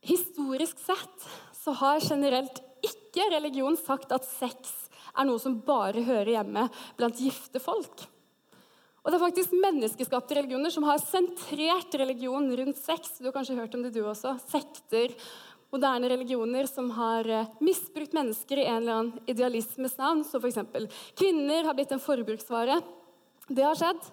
Historisk 0.08 0.80
sett 0.82 1.28
så 1.54 1.76
har 1.78 2.00
generelt 2.02 2.64
ikke 2.82 3.28
religion 3.36 3.76
sagt 3.78 4.16
at 4.16 4.26
sex 4.26 4.72
er 5.18 5.28
noe 5.28 5.42
som 5.42 5.60
bare 5.66 6.04
hører 6.06 6.36
hjemme 6.38 6.68
blant 6.98 7.22
gifte 7.22 7.62
folk. 7.64 8.08
Og 9.02 9.10
det 9.10 9.18
er 9.18 9.24
faktisk 9.24 9.54
menneskeskapte 9.58 10.38
religioner 10.38 10.74
som 10.74 10.86
har 10.86 11.02
sentrert 11.02 11.96
religion 11.98 12.46
rundt 12.60 12.78
sex. 12.78 13.16
Du 13.18 13.30
har 13.30 13.34
kanskje 13.34 13.58
hørt 13.58 13.74
om 13.74 13.82
det, 13.82 13.96
du 13.96 14.04
også. 14.06 14.36
Sekter, 14.52 15.16
moderne 15.74 16.12
religioner 16.12 16.70
som 16.70 16.92
har 16.94 17.26
eh, 17.26 17.50
misbrukt 17.66 18.14
mennesker 18.14 18.62
i 18.62 18.68
en 18.68 18.84
eller 18.84 19.00
annen 19.00 19.32
idealismes 19.32 19.98
navn. 19.98 20.22
Så 20.28 20.38
f.eks. 20.38 20.62
kvinner 21.18 21.66
har 21.66 21.78
blitt 21.78 21.96
en 21.96 22.04
forbruksvare. 22.04 22.78
Det 23.50 23.66
har 23.66 23.80
skjedd. 23.80 24.06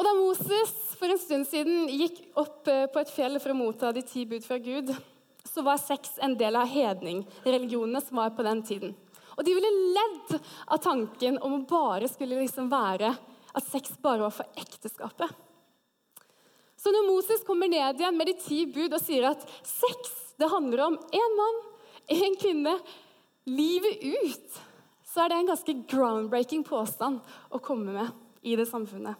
Og 0.00 0.06
da 0.06 0.16
Moses 0.16 0.72
for 0.96 1.12
en 1.12 1.20
stund 1.20 1.44
siden 1.50 1.90
gikk 1.92 2.22
opp 2.40 2.68
eh, 2.72 2.86
på 2.88 3.02
et 3.02 3.12
fjell 3.12 3.36
for 3.42 3.52
å 3.52 3.58
motta 3.58 3.92
de 3.92 4.06
ti 4.08 4.24
bud 4.24 4.46
fra 4.46 4.56
Gud, 4.56 4.94
så 5.44 5.64
var 5.66 5.82
sex 5.82 6.16
en 6.24 6.38
del 6.40 6.56
av 6.56 6.68
hedningreligionene 6.70 8.00
som 8.06 8.22
var 8.22 8.32
på 8.32 8.46
den 8.46 8.64
tiden. 8.64 8.96
Og 9.36 9.44
de 9.46 9.54
ville 9.56 9.70
ledd 9.96 10.34
av 10.66 10.80
tanken 10.82 11.38
om 11.38 11.58
å 11.58 11.66
bare 11.68 12.08
skulle 12.10 12.40
liksom 12.40 12.70
være 12.72 13.12
at 13.50 13.66
sex 13.66 13.96
bare 14.02 14.24
var 14.24 14.34
for 14.34 14.60
ekteskapet. 14.60 15.30
Så 16.80 16.92
når 16.94 17.08
Moses 17.10 17.44
kommer 17.44 17.68
ned 17.68 18.00
igjen 18.00 18.16
med 18.16 18.30
de 18.30 18.36
ti 18.40 18.62
bud 18.72 18.94
og 18.96 19.02
sier 19.02 19.28
at 19.28 19.42
sex 19.66 20.14
det 20.40 20.48
handler 20.48 20.86
om 20.86 20.96
én 20.96 21.34
mann, 21.36 21.58
én 22.08 22.36
kvinne, 22.40 22.78
livet 23.44 24.00
ut, 24.00 24.60
så 25.04 25.24
er 25.24 25.32
det 25.32 25.40
en 25.40 25.50
ganske 25.50 25.74
groundbreaking 25.90 26.62
påstand 26.64 27.20
å 27.52 27.60
komme 27.60 27.92
med 27.92 28.46
i 28.46 28.56
det 28.56 28.64
samfunnet. 28.70 29.18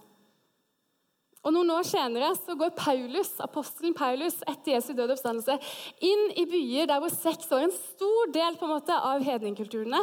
Og 1.40 1.54
Noen 1.54 1.70
år 1.72 1.86
senere 1.88 2.34
så 2.36 2.52
går 2.58 2.74
Paulus, 2.76 3.30
apostelen 3.40 3.94
Paulus 3.96 4.36
etter 4.44 4.74
Jesu 4.74 4.90
døde 4.92 5.14
oppstandelse 5.14 5.56
inn 6.04 6.26
i 6.36 6.44
byer 6.48 6.90
der 6.90 7.00
hvor 7.00 7.12
sex 7.14 7.48
var 7.48 7.64
en 7.64 7.72
stor 7.72 8.34
del 8.34 8.58
på 8.60 8.68
en 8.68 8.74
måte 8.74 8.96
av 8.96 9.24
hedningkulturene. 9.24 10.02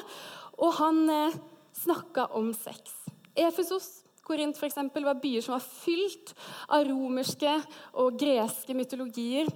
Og 0.57 0.73
han 0.79 1.03
eh, 1.13 1.37
snakka 1.77 2.31
om 2.37 2.49
sex. 2.57 2.89
Efesos, 3.37 4.01
Korint 4.25 4.57
eksempel, 4.65 5.05
var 5.05 5.21
byer 5.21 5.45
som 5.45 5.53
var 5.55 5.63
fylt 5.63 6.33
av 6.73 6.87
romerske 6.89 7.53
og 8.01 8.17
greske 8.19 8.73
mytologier 8.75 9.47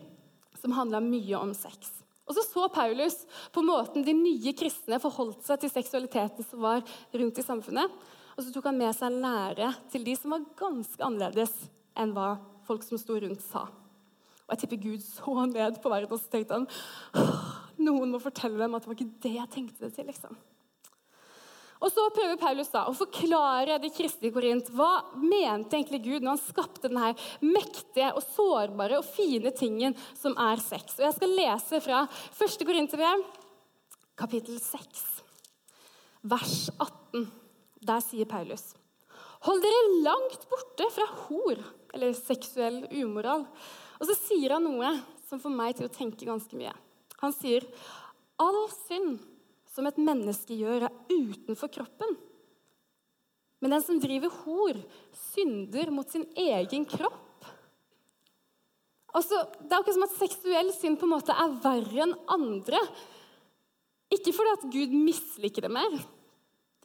som 0.62 0.78
handla 0.78 1.02
mye 1.04 1.42
om 1.42 1.52
sex. 1.58 1.98
Og 2.30 2.38
så 2.38 2.46
så 2.46 2.70
Paulus 2.72 3.24
på 3.52 3.66
måten 3.66 4.06
de 4.06 4.14
nye 4.16 4.54
kristne 4.56 5.02
forholdt 5.02 5.42
seg 5.44 5.64
til 5.64 5.74
seksualiteten 5.74 6.46
som 6.48 6.62
var 6.64 6.86
rundt 7.18 7.42
i 7.42 7.44
samfunnet. 7.44 7.90
Og 8.42 8.48
så 8.48 8.56
tok 8.56 8.72
han 8.72 8.80
med 8.80 8.96
seg 8.98 9.14
lære 9.22 9.68
til 9.94 10.02
de 10.02 10.16
som 10.18 10.34
var 10.34 10.46
ganske 10.58 11.04
annerledes 11.06 11.52
enn 12.02 12.14
hva 12.16 12.40
folk 12.66 12.82
som 12.82 12.98
sto 12.98 13.20
rundt, 13.22 13.44
sa. 13.46 13.68
Og 14.48 14.56
jeg 14.56 14.64
tipper 14.64 14.80
Gud 14.82 15.04
så 15.06 15.44
ned 15.46 15.76
på 15.84 15.90
verden 15.92 16.16
og 16.16 16.18
så 16.24 16.32
tenkte 16.32 16.58
han 16.58 16.66
noen 17.86 18.10
må 18.10 18.22
fortelle 18.24 18.58
dem 18.58 18.74
at 18.74 18.82
det 18.82 18.90
var 18.90 18.98
ikke 18.98 19.22
det 19.22 19.34
jeg 19.36 19.52
tenkte 19.54 19.86
det 19.86 19.94
til. 19.94 20.08
liksom. 20.10 20.40
Og 21.86 21.94
så 21.94 22.06
prøver 22.14 22.40
Paulus 22.42 22.72
da 22.74 22.88
å 22.90 22.96
forklare 22.98 23.78
de 23.82 23.92
kristne 23.94 24.32
i 24.32 24.34
Korint 24.34 24.72
hva 24.74 24.90
mente 25.22 25.78
egentlig 25.78 26.02
Gud 26.08 26.26
når 26.26 26.34
han 26.34 26.42
skapte 26.42 26.90
denne 26.90 27.12
mektige 27.46 28.10
og 28.16 28.26
sårbare 28.34 28.98
og 29.04 29.06
fine 29.06 29.54
tingen 29.54 29.94
som 30.18 30.34
er 30.50 30.62
sex. 30.66 30.98
Og 30.98 31.06
Jeg 31.06 31.18
skal 31.20 31.38
lese 31.38 31.82
fra 31.86 32.02
1. 32.42 32.66
Korinterbrev, 32.66 33.22
kapittel 34.18 34.58
6, 34.62 35.06
vers 36.34 36.58
18. 36.80 37.30
Der 37.82 38.02
sier 38.06 38.30
Paulus.: 38.30 38.76
Hold 39.48 39.64
dere 39.64 40.02
langt 40.06 40.46
borte 40.50 40.86
fra 40.94 41.08
hor, 41.26 41.62
eller 41.94 42.14
seksuell 42.18 42.84
umoral. 42.94 43.48
Og 44.00 44.10
så 44.10 44.18
sier 44.18 44.54
han 44.56 44.66
noe 44.68 44.94
som 45.28 45.42
får 45.42 45.54
meg 45.56 45.78
til 45.78 45.88
å 45.88 45.94
tenke 45.94 46.28
ganske 46.28 46.58
mye. 46.58 46.74
Han 47.22 47.34
sier 47.34 47.66
all 48.42 48.64
synd 48.88 49.22
som 49.72 49.88
et 49.88 50.00
menneske 50.02 50.58
gjør, 50.58 50.88
er 50.88 50.94
utenfor 51.10 51.72
kroppen. 51.72 52.18
Men 53.62 53.76
den 53.76 53.84
som 53.86 54.00
driver 54.02 54.34
hor, 54.42 54.78
synder 55.32 55.92
mot 55.94 56.10
sin 56.10 56.26
egen 56.36 56.86
kropp. 56.90 57.46
Altså, 59.12 59.42
det 59.60 59.70
er 59.70 59.78
akkurat 59.78 59.98
som 59.98 60.08
at 60.08 60.18
seksuell 60.18 60.72
synd 60.74 60.98
på 61.00 61.08
en 61.08 61.14
måte 61.14 61.36
er 61.36 61.58
verre 61.64 62.06
enn 62.06 62.16
andre. 62.32 62.80
Ikke 64.12 64.34
fordi 64.36 64.56
at 64.56 64.66
Gud 64.74 64.96
misliker 64.96 65.68
det 65.68 65.72
mer, 65.72 65.94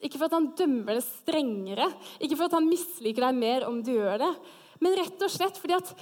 ikke 0.03 0.19
for 0.19 0.27
at 0.27 0.35
han 0.37 0.51
dømmer 0.57 0.97
det 0.97 1.05
strengere, 1.05 1.87
ikke 2.21 2.37
for 2.37 2.47
at 2.47 2.57
han 2.59 2.69
misliker 2.69 3.25
deg 3.25 3.39
mer 3.39 3.65
om 3.67 3.79
du 3.81 3.95
gjør 3.95 4.21
det, 4.21 4.33
men 4.83 4.97
rett 4.99 5.23
og 5.25 5.33
slett 5.33 5.57
fordi 5.57 5.77
at 5.77 5.93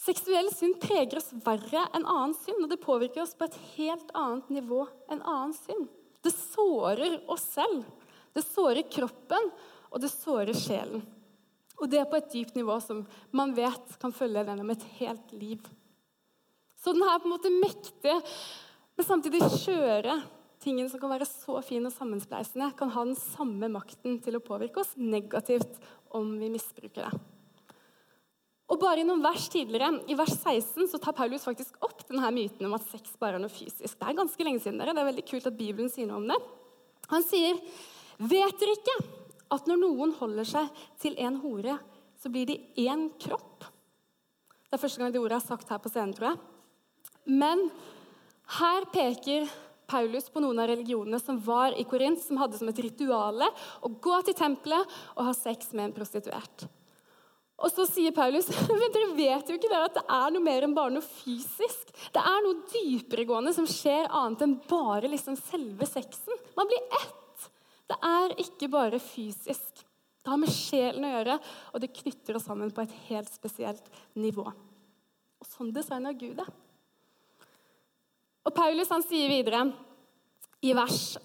seksuell 0.00 0.50
synd 0.52 0.76
preger 0.82 1.20
oss 1.20 1.30
verre 1.44 1.86
enn 1.96 2.04
annen 2.04 2.34
synd, 2.36 2.64
og 2.64 2.68
det 2.72 2.82
påvirker 2.82 3.24
oss 3.24 3.36
på 3.36 3.48
et 3.48 3.56
helt 3.76 4.12
annet 4.16 4.52
nivå 4.60 4.84
enn 5.12 5.22
annen 5.22 5.56
synd. 5.56 5.88
Det 6.20 6.32
sårer 6.36 7.16
oss 7.32 7.46
selv, 7.54 7.84
det 8.36 8.44
sårer 8.44 8.84
kroppen, 8.92 9.50
og 9.90 10.02
det 10.04 10.12
sårer 10.12 10.56
sjelen. 10.56 11.02
Og 11.80 11.88
det 11.88 12.02
er 12.02 12.08
på 12.08 12.18
et 12.18 12.28
dypt 12.32 12.58
nivå 12.58 12.76
som 12.84 13.06
man 13.36 13.54
vet 13.56 13.96
kan 14.02 14.12
følge 14.12 14.44
gjennom 14.44 14.72
et 14.74 14.84
helt 14.98 15.32
liv. 15.32 15.64
Så 16.80 16.92
den 16.92 17.04
her 17.04 17.20
på 17.20 17.28
en 17.28 17.34
måte 17.34 17.52
mektige, 17.52 18.18
men 18.96 19.06
samtidig 19.06 19.40
skjøre 19.48 20.18
tingen 20.60 20.88
som 20.90 21.00
kan 21.00 21.12
være 21.12 21.28
så 21.28 21.58
fin 21.64 21.86
og 21.88 21.94
sammenspleisende, 21.94 22.70
kan 22.76 22.92
ha 22.92 23.04
den 23.08 23.18
samme 23.18 23.70
makten 23.72 24.18
til 24.22 24.36
å 24.36 24.44
påvirke 24.44 24.82
oss 24.82 24.92
negativt 24.98 25.80
om 26.16 26.34
vi 26.40 26.50
misbruker 26.52 27.06
det. 27.06 27.20
Og 28.70 28.78
bare 28.78 29.02
I 29.02 29.06
noen 29.06 29.22
vers 29.24 29.48
tidligere, 29.50 29.88
i 30.06 30.14
vers 30.14 30.30
16 30.36 30.92
så 30.92 30.98
tar 31.02 31.16
Paulus 31.16 31.46
faktisk 31.48 31.80
opp 31.82 32.04
denne 32.06 32.28
myten 32.34 32.68
om 32.68 32.76
at 32.76 32.86
sex 32.86 33.16
bare 33.18 33.40
er 33.40 33.42
noe 33.42 33.50
fysisk. 33.50 33.96
Det 33.98 34.06
er 34.06 34.18
ganske 34.20 34.46
lenge 34.46 34.62
siden 34.62 34.78
dere. 34.78 34.94
Det 34.94 35.02
er 35.02 35.08
veldig 35.08 35.24
kult 35.26 35.48
at 35.50 35.56
Bibelen 35.58 35.90
sier 35.90 36.06
noe 36.06 36.20
om 36.20 36.28
det. 36.30 36.38
Han 37.10 37.26
sier, 37.26 37.58
'Vet 38.20 38.60
dere 38.60 38.76
ikke 38.76 38.96
at 39.50 39.66
når 39.66 39.80
noen 39.80 40.12
holder 40.12 40.44
seg 40.46 40.68
til 41.00 41.16
en 41.18 41.40
hore, 41.42 41.78
så 42.20 42.30
blir 42.30 42.46
de 42.46 42.60
én 42.78 43.08
kropp?' 43.18 43.66
Det 44.70 44.78
er 44.78 44.84
første 44.84 45.00
gang 45.02 45.10
det 45.10 45.18
ordet 45.18 45.42
er 45.42 45.48
sagt 45.48 45.68
her 45.68 45.78
på 45.82 45.90
scenen, 45.90 46.14
tror 46.14 46.30
jeg. 46.30 46.38
Men 47.26 47.70
her 48.60 48.86
peker 48.92 49.48
Paulus 49.90 50.28
på 50.30 50.42
noen 50.42 50.62
av 50.62 50.70
religionene 50.70 51.18
som 51.22 51.38
var 51.42 51.74
i 51.78 51.86
Korint, 51.88 52.20
som 52.22 52.38
hadde 52.40 52.58
som 52.60 52.70
et 52.70 52.82
rituale 52.84 53.48
å 53.82 53.90
gå 53.90 54.20
til 54.26 54.36
tempelet 54.38 55.00
og 55.16 55.26
ha 55.26 55.34
sex 55.36 55.72
med 55.74 55.88
en 55.88 55.96
prostituert. 55.96 56.68
Og 57.60 57.68
så 57.72 57.84
sier 57.88 58.14
Paulus 58.16 58.48
men 58.70 58.94
dere 58.94 59.10
vet 59.18 59.50
jo 59.50 59.58
ikke 59.58 59.70
det 59.72 59.82
at 59.84 59.98
det 59.98 60.04
er 60.16 60.32
noe 60.32 60.44
mer 60.44 60.64
enn 60.64 60.76
bare 60.76 60.94
noe 60.94 61.04
fysisk. 61.04 61.92
Det 62.14 62.22
er 62.22 62.44
noe 62.44 62.62
dyperegående 62.72 63.52
som 63.56 63.68
skjer 63.68 64.08
annet 64.08 64.46
enn 64.46 64.56
bare 64.70 65.10
liksom 65.12 65.36
selve 65.40 65.88
sexen. 65.88 66.40
Man 66.56 66.70
blir 66.70 66.80
ett. 67.02 67.50
Det 67.90 67.98
er 68.06 68.36
ikke 68.46 68.70
bare 68.72 69.02
fysisk. 69.02 69.84
Det 70.20 70.30
har 70.30 70.40
med 70.40 70.52
sjelen 70.52 71.06
å 71.08 71.12
gjøre, 71.14 71.36
og 71.72 71.82
det 71.82 71.94
knytter 71.96 72.36
oss 72.36 72.44
sammen 72.48 72.72
på 72.76 72.84
et 72.84 72.96
helt 73.08 73.30
spesielt 73.32 73.86
nivå. 74.20 74.44
Og 75.40 75.48
sånn 75.48 75.72
designer 75.74 76.16
Gud 76.16 76.36
det. 76.40 76.46
Og 78.46 78.54
Paulus 78.56 78.90
han 78.92 79.04
sier 79.04 79.30
videre 79.30 79.66
i 80.64 80.72
vers, 80.76 81.16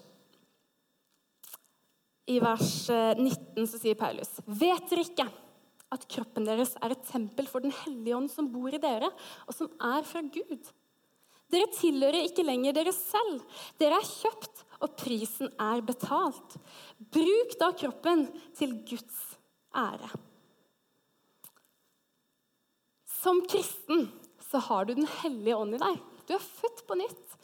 i 2.26 2.38
vers 2.42 2.70
19 2.90 3.28
eh, 3.30 3.68
så 3.68 3.80
sier 3.80 3.98
Paulus.: 3.98 4.38
Vet 4.46 4.88
dere 4.90 5.04
ikke 5.06 5.28
at 5.94 6.08
kroppen 6.10 6.48
deres 6.48 6.74
er 6.82 6.92
et 6.92 7.06
tempel 7.08 7.46
for 7.48 7.64
Den 7.64 7.74
hellige 7.84 8.16
ånd 8.16 8.28
som 8.32 8.50
bor 8.52 8.72
i 8.74 8.82
dere, 8.82 9.12
og 9.46 9.54
som 9.54 9.70
er 9.78 10.02
fra 10.08 10.24
Gud? 10.24 10.72
Dere 11.52 11.70
tilhører 11.70 12.26
ikke 12.26 12.42
lenger 12.42 12.74
dere 12.74 12.92
selv. 12.94 13.44
Dere 13.78 14.00
er 14.00 14.08
kjøpt, 14.08 14.64
og 14.82 14.96
prisen 14.98 15.52
er 15.62 15.84
betalt. 15.86 16.56
Bruk 16.98 17.54
da 17.60 17.70
kroppen 17.78 18.26
til 18.58 18.74
Guds 18.88 19.20
ære. 19.76 20.10
Som 23.06 23.44
kristen 23.48 24.08
så 24.50 24.60
har 24.68 24.84
du 24.84 24.94
Den 24.94 25.08
hellige 25.22 25.56
ånd 25.56 25.74
i 25.76 25.82
deg. 25.82 26.02
Du 26.26 26.34
er 26.36 26.42
født 26.42 26.84
på 26.86 26.98
nytt. 26.98 27.36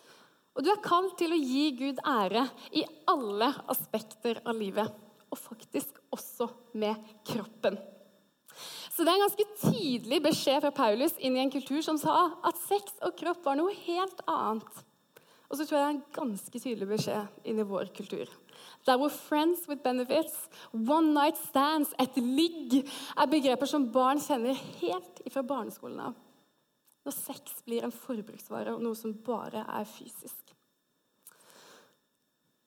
Og 0.53 0.65
du 0.65 0.69
er 0.73 0.85
kalt 0.85 1.17
til 1.19 1.33
å 1.33 1.41
gi 1.41 1.71
Gud 1.79 2.03
ære 2.05 2.45
i 2.77 2.85
alle 3.09 3.49
aspekter 3.73 4.43
av 4.45 4.59
livet. 4.59 4.91
Og 5.33 5.41
faktisk 5.41 5.97
også 6.13 6.51
med 6.77 6.99
kroppen. 7.25 7.79
Så 8.93 9.05
det 9.05 9.09
er 9.09 9.17
en 9.17 9.25
ganske 9.25 9.47
tydelig 9.63 10.19
beskjed 10.27 10.61
fra 10.61 10.73
Paulus 10.77 11.15
inn 11.19 11.39
i 11.39 11.41
en 11.41 11.53
kultur 11.53 11.81
som 11.85 11.97
sa 12.01 12.27
at 12.45 12.59
sex 12.67 12.99
og 13.01 13.17
kropp 13.17 13.47
var 13.47 13.57
noe 13.57 13.73
helt 13.87 14.21
annet. 14.29 14.83
Og 15.49 15.57
så 15.57 15.65
tror 15.65 15.79
jeg 15.79 15.85
det 15.85 15.89
er 15.89 15.95
en 15.95 16.17
ganske 16.17 16.61
tydelig 16.61 16.89
beskjed 16.91 17.49
inn 17.49 17.61
i 17.61 17.67
vår 17.69 17.89
kultur. 17.97 18.29
Der 18.87 18.97
hvor 18.97 19.09
'friends 19.09 19.69
with 19.69 19.83
benefits', 19.83 20.49
'one 20.73 21.15
night 21.15 21.37
stands', 21.37 21.95
'et 21.99 22.17
ligg' 22.17 22.89
er 23.17 23.27
begreper 23.27 23.67
som 23.67 23.93
barn 23.93 24.19
kjenner 24.19 24.55
helt 24.55 25.21
ifra 25.27 25.43
barneskolen 25.43 26.01
av. 26.01 26.15
Når 27.03 27.15
sex 27.17 27.63
blir 27.67 27.85
en 27.85 27.95
forbruksvare 27.95 28.75
og 28.77 28.83
noe 28.85 28.99
som 28.99 29.15
bare 29.27 29.65
er 29.67 29.89
fysisk. 29.89 30.53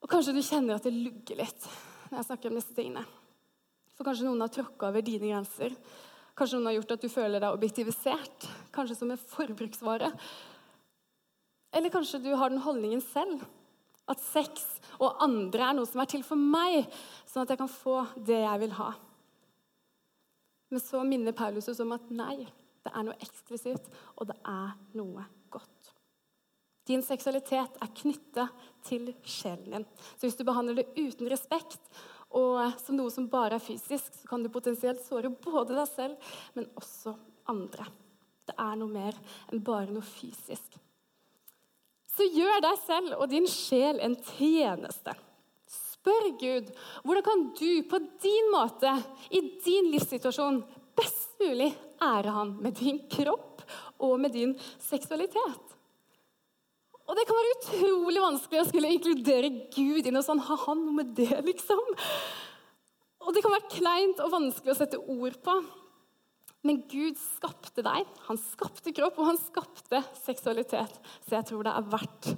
Og 0.03 0.11
Kanskje 0.11 0.35
du 0.35 0.41
kjenner 0.45 0.77
at 0.77 0.85
det 0.85 0.93
lugger 0.93 1.39
litt 1.39 1.69
når 2.09 2.19
jeg 2.19 2.27
snakker 2.27 2.51
om 2.51 2.59
disse 2.59 2.75
tingene. 2.77 3.05
For 3.95 4.05
kanskje 4.05 4.27
noen 4.27 4.43
har 4.43 4.51
tråkka 4.53 4.91
over 4.91 5.05
dine 5.05 5.31
grenser. 5.31 5.73
Kanskje 6.35 6.59
noen 6.59 6.69
har 6.69 6.75
gjort 6.77 6.93
at 6.97 7.05
du 7.05 7.09
føler 7.09 7.41
deg 7.41 7.55
objektivisert, 7.55 8.47
kanskje 8.75 8.97
som 8.99 9.13
en 9.13 9.21
forbruksvare. 9.31 10.11
Eller 11.75 11.93
kanskje 11.93 12.21
du 12.23 12.33
har 12.35 12.51
den 12.51 12.63
holdningen 12.63 13.01
selv 13.03 13.45
at 14.11 14.21
sex 14.21 14.67
og 14.99 15.17
andre 15.23 15.69
er 15.69 15.77
noe 15.77 15.89
som 15.89 16.03
er 16.03 16.09
til 16.11 16.21
for 16.27 16.39
meg, 16.39 16.85
sånn 17.25 17.45
at 17.45 17.55
jeg 17.55 17.61
kan 17.63 17.71
få 17.71 18.03
det 18.27 18.43
jeg 18.43 18.61
vil 18.61 18.75
ha. 18.77 18.91
Men 20.69 20.83
så 20.83 21.01
minner 21.07 21.35
Paulus 21.35 21.69
oss 21.71 21.81
om 21.81 21.93
at 21.95 22.05
nei, 22.13 22.45
det 22.85 22.93
er 22.93 23.05
noe 23.07 23.17
eksklusivt, 23.23 23.89
og 24.15 24.29
det 24.29 24.37
er 24.45 24.73
noe 24.97 25.25
godt. 25.53 25.91
Din 26.85 27.01
seksualitet 27.01 27.79
er 27.81 27.93
knytta 27.97 28.45
til 28.85 29.09
sjelen 29.25 29.71
din. 29.73 29.87
Så 30.13 30.27
hvis 30.27 30.37
du 30.37 30.43
behandler 30.45 30.83
det 30.83 30.91
uten 30.93 31.31
respekt 31.31 31.81
og 32.35 32.59
som 32.81 32.97
noe 32.97 33.13
som 33.13 33.29
bare 33.31 33.57
er 33.57 33.63
fysisk, 33.63 34.11
så 34.13 34.29
kan 34.29 34.43
du 34.43 34.51
potensielt 34.53 35.01
såre 35.05 35.31
både 35.31 35.77
deg 35.77 35.87
selv, 35.87 36.33
men 36.57 36.67
også 36.77 37.15
andre. 37.49 37.87
Det 38.45 38.55
er 38.59 38.75
noe 38.77 38.91
mer 38.91 39.17
enn 39.49 39.63
bare 39.65 39.93
noe 39.93 40.05
fysisk. 40.05 40.77
Så 42.15 42.27
gjør 42.31 42.61
deg 42.63 42.81
selv 42.85 43.15
og 43.17 43.29
din 43.31 43.47
sjel 43.49 43.99
en 44.03 44.15
tjeneste. 44.35 45.15
Spør 45.65 46.29
Gud 46.39 46.69
hvordan 47.03 47.25
kan 47.25 47.45
du 47.57 47.71
på 47.89 47.99
din 48.21 48.51
måte, 48.53 48.91
i 49.33 49.41
din 49.65 49.89
livssituasjon, 49.93 50.61
best 50.97 51.39
mulig 51.41 51.71
ære 52.01 52.33
han 52.35 52.55
med 52.63 52.77
din 52.79 52.99
kropp 53.11 53.63
og 54.03 54.19
med 54.21 54.35
din 54.35 54.53
seksualitet. 54.81 55.75
Og 57.05 57.13
det 57.17 57.25
kan 57.29 57.37
være 57.37 57.55
utrolig 57.55 58.21
vanskelig 58.23 58.61
å 58.63 58.67
skulle 58.67 58.91
inkludere 58.95 59.51
Gud 59.75 60.07
i 60.07 60.13
noe 60.13 60.25
sånn. 60.25 60.41
Har 60.41 60.63
han 60.65 60.81
noe 60.81 61.03
med 61.03 61.13
det, 61.17 61.37
liksom? 61.45 61.81
Og 63.25 63.33
det 63.33 63.43
kan 63.45 63.53
være 63.53 63.73
kleint 63.73 64.21
og 64.23 64.33
vanskelig 64.33 64.73
å 64.73 64.77
sette 64.79 65.01
ord 65.01 65.37
på. 65.45 65.57
Men 66.65 66.81
Gud 66.89 67.19
skapte 67.21 67.83
deg, 67.85 68.09
han 68.25 68.39
skapte 68.41 68.93
kropp, 68.97 69.19
og 69.21 69.29
han 69.29 69.37
skapte 69.37 70.01
seksualitet. 70.23 70.97
Så 71.27 71.37
jeg 71.37 71.45
tror 71.51 71.65
det 71.67 71.75
er 71.77 71.91
verdt 71.93 72.31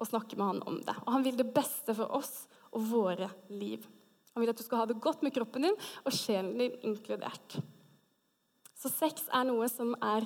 å 0.00 0.08
snakke 0.08 0.36
med 0.36 0.50
han 0.50 0.62
om 0.68 0.78
det. 0.84 0.96
Og 1.06 1.14
han 1.16 1.24
vil 1.24 1.40
det 1.40 1.48
beste 1.56 1.96
for 1.96 2.12
oss 2.20 2.44
og 2.76 2.84
våre 2.92 3.30
liv. 3.48 3.86
Han 4.34 4.44
vil 4.44 4.52
at 4.52 4.60
du 4.60 4.64
skal 4.66 4.82
ha 4.82 4.88
det 4.90 5.00
godt 5.00 5.24
med 5.24 5.32
kroppen 5.34 5.64
din 5.64 5.80
og 6.04 6.12
sjelen 6.12 6.58
din 6.60 6.76
inkludert. 6.92 7.56
Så 8.80 8.88
sex 8.92 9.26
er 9.28 9.44
noe 9.44 9.68
som 9.68 9.92
er 10.00 10.24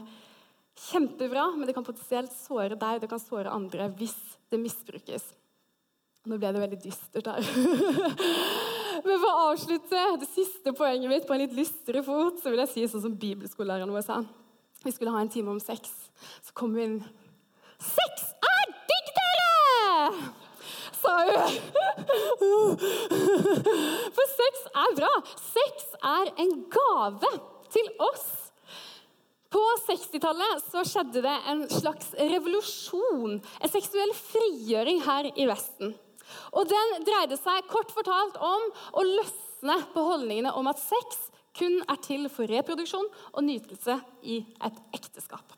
kjempebra, 0.89 1.49
men 1.57 1.67
det 1.67 1.75
kan 1.75 1.87
potensielt 1.87 2.33
såre 2.35 2.79
deg 2.79 3.01
det 3.03 3.11
kan 3.11 3.23
såre 3.23 3.51
andre 3.51 3.89
hvis 3.99 4.15
det 4.51 4.61
misbrukes. 4.63 5.27
Nå 6.25 6.39
ble 6.41 6.53
det 6.55 6.63
veldig 6.63 6.79
dystert 6.81 7.27
her. 7.29 7.43
men 9.07 9.19
for 9.19 9.29
å 9.29 9.51
avslutte 9.51 10.05
det 10.23 10.31
siste 10.31 10.73
poenget 10.77 11.11
mitt 11.11 11.27
på 11.29 11.37
en 11.37 11.43
litt 11.45 11.57
lystere 11.57 12.05
fot, 12.07 12.39
så 12.41 12.53
vil 12.53 12.63
jeg 12.63 12.73
si 12.73 12.87
sånn 12.89 13.05
som 13.05 13.19
bibelskolelæreren 13.19 13.93
vår 13.93 14.07
sa. 14.07 14.23
Vi 14.85 14.95
skulle 14.95 15.13
ha 15.13 15.21
en 15.21 15.33
time 15.33 15.53
om 15.53 15.61
sex. 15.61 15.93
Så 16.45 16.55
kom 16.57 16.73
vi 16.77 16.87
inn 16.87 16.99
Sex 17.85 18.31
er 18.39 18.73
digg, 18.89 19.11
dere! 19.19 20.33
sa 21.05 21.15
hun. 21.27 21.59
For 24.17 24.33
sex 24.39 24.65
er 24.85 24.97
bra. 24.97 25.13
Sex 25.51 25.91
er 26.01 26.33
en 26.41 26.57
gave 26.73 27.35
til 27.75 27.91
oss. 28.09 28.44
På 29.55 29.63
60-tallet 29.87 30.65
så 30.67 30.83
skjedde 30.89 31.23
det 31.23 31.35
en 31.51 31.61
slags 31.71 32.09
revolusjon, 32.19 33.37
en 33.39 33.71
seksuell 33.71 34.11
frigjøring 34.19 34.99
her 35.05 35.29
i 35.31 35.47
Vesten. 35.47 35.93
Og 36.57 36.67
Den 36.67 37.05
dreide 37.07 37.39
seg 37.39 37.69
kort 37.71 37.93
fortalt 37.95 38.41
om 38.43 38.65
å 38.99 39.05
løsne 39.07 39.77
på 39.93 40.07
holdningene 40.09 40.55
om 40.59 40.67
at 40.73 40.83
sex 40.83 41.29
kun 41.55 41.79
er 41.87 42.01
til 42.03 42.27
for 42.33 42.51
reproduksjon 42.51 43.07
og 43.31 43.47
nytelse 43.47 44.01
i 44.27 44.41
et 44.43 44.81
ekteskap. 44.97 45.55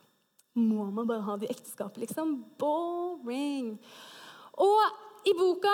Må 0.56 0.90
man 0.92 1.08
bare 1.08 1.24
ha 1.24 1.38
det 1.40 1.48
i 1.48 1.54
ekteskapet, 1.54 2.02
liksom? 2.04 2.36
Boring. 2.60 3.74
Og 4.60 5.28
i 5.28 5.32
boka 5.36 5.72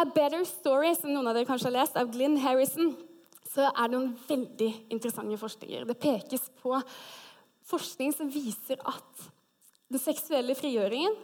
A 0.00 0.06
Better 0.08 0.44
Story, 0.48 0.94
som 0.96 1.12
noen 1.12 1.28
av 1.28 1.36
dere 1.36 1.48
kanskje 1.48 1.68
har 1.68 1.76
lest, 1.76 1.96
av 2.00 2.08
Glynn 2.12 2.40
Harrison, 2.40 2.94
så 3.50 3.68
er 3.68 3.88
det 3.88 3.96
noen 3.96 4.12
veldig 4.28 4.70
interessante 4.94 5.40
forskninger. 5.40 5.88
Det 5.88 6.00
pekes 6.00 6.48
på 6.62 6.78
forskning 7.70 8.14
som 8.16 8.30
viser 8.32 8.80
at 8.88 9.28
den 9.90 10.02
seksuelle 10.02 10.54
frigjøringen 10.58 11.16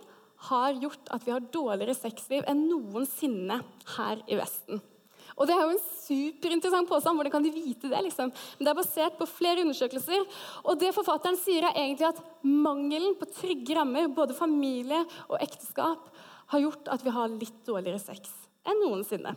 har 0.50 0.76
gjort 0.82 1.08
at 1.14 1.24
vi 1.24 1.32
har 1.32 1.48
dårligere 1.52 1.96
sexliv 1.96 2.44
enn 2.50 2.66
noensinne 2.68 3.60
her 3.96 4.22
i 4.28 4.38
Vesten. 4.38 4.82
Og 5.36 5.44
Det 5.48 5.52
er 5.52 5.66
jo 5.66 5.72
en 5.74 5.82
superinteressant 6.00 6.88
påstand. 6.88 7.18
Hvordan 7.18 7.34
kan 7.34 7.44
de 7.44 7.52
vite 7.52 7.90
det? 7.92 7.98
liksom? 8.06 8.30
Men 8.32 8.64
Det 8.64 8.70
er 8.72 8.78
basert 8.78 9.18
på 9.18 9.28
flere 9.28 9.60
undersøkelser. 9.64 10.24
Og 10.64 10.78
det 10.80 10.94
forfatteren 10.96 11.36
sier, 11.36 11.66
er 11.66 11.76
egentlig 11.76 12.08
at 12.08 12.22
mangelen 12.42 13.18
på 13.20 13.28
trygge 13.28 13.76
rammer, 13.76 14.08
både 14.08 14.36
familie 14.36 15.02
og 15.28 15.36
ekteskap, 15.40 16.08
har 16.46 16.62
gjort 16.62 16.88
at 16.88 17.04
vi 17.04 17.12
har 17.12 17.28
litt 17.28 17.60
dårligere 17.66 18.00
sex 18.00 18.32
enn 18.66 18.80
noensinne. 18.80 19.34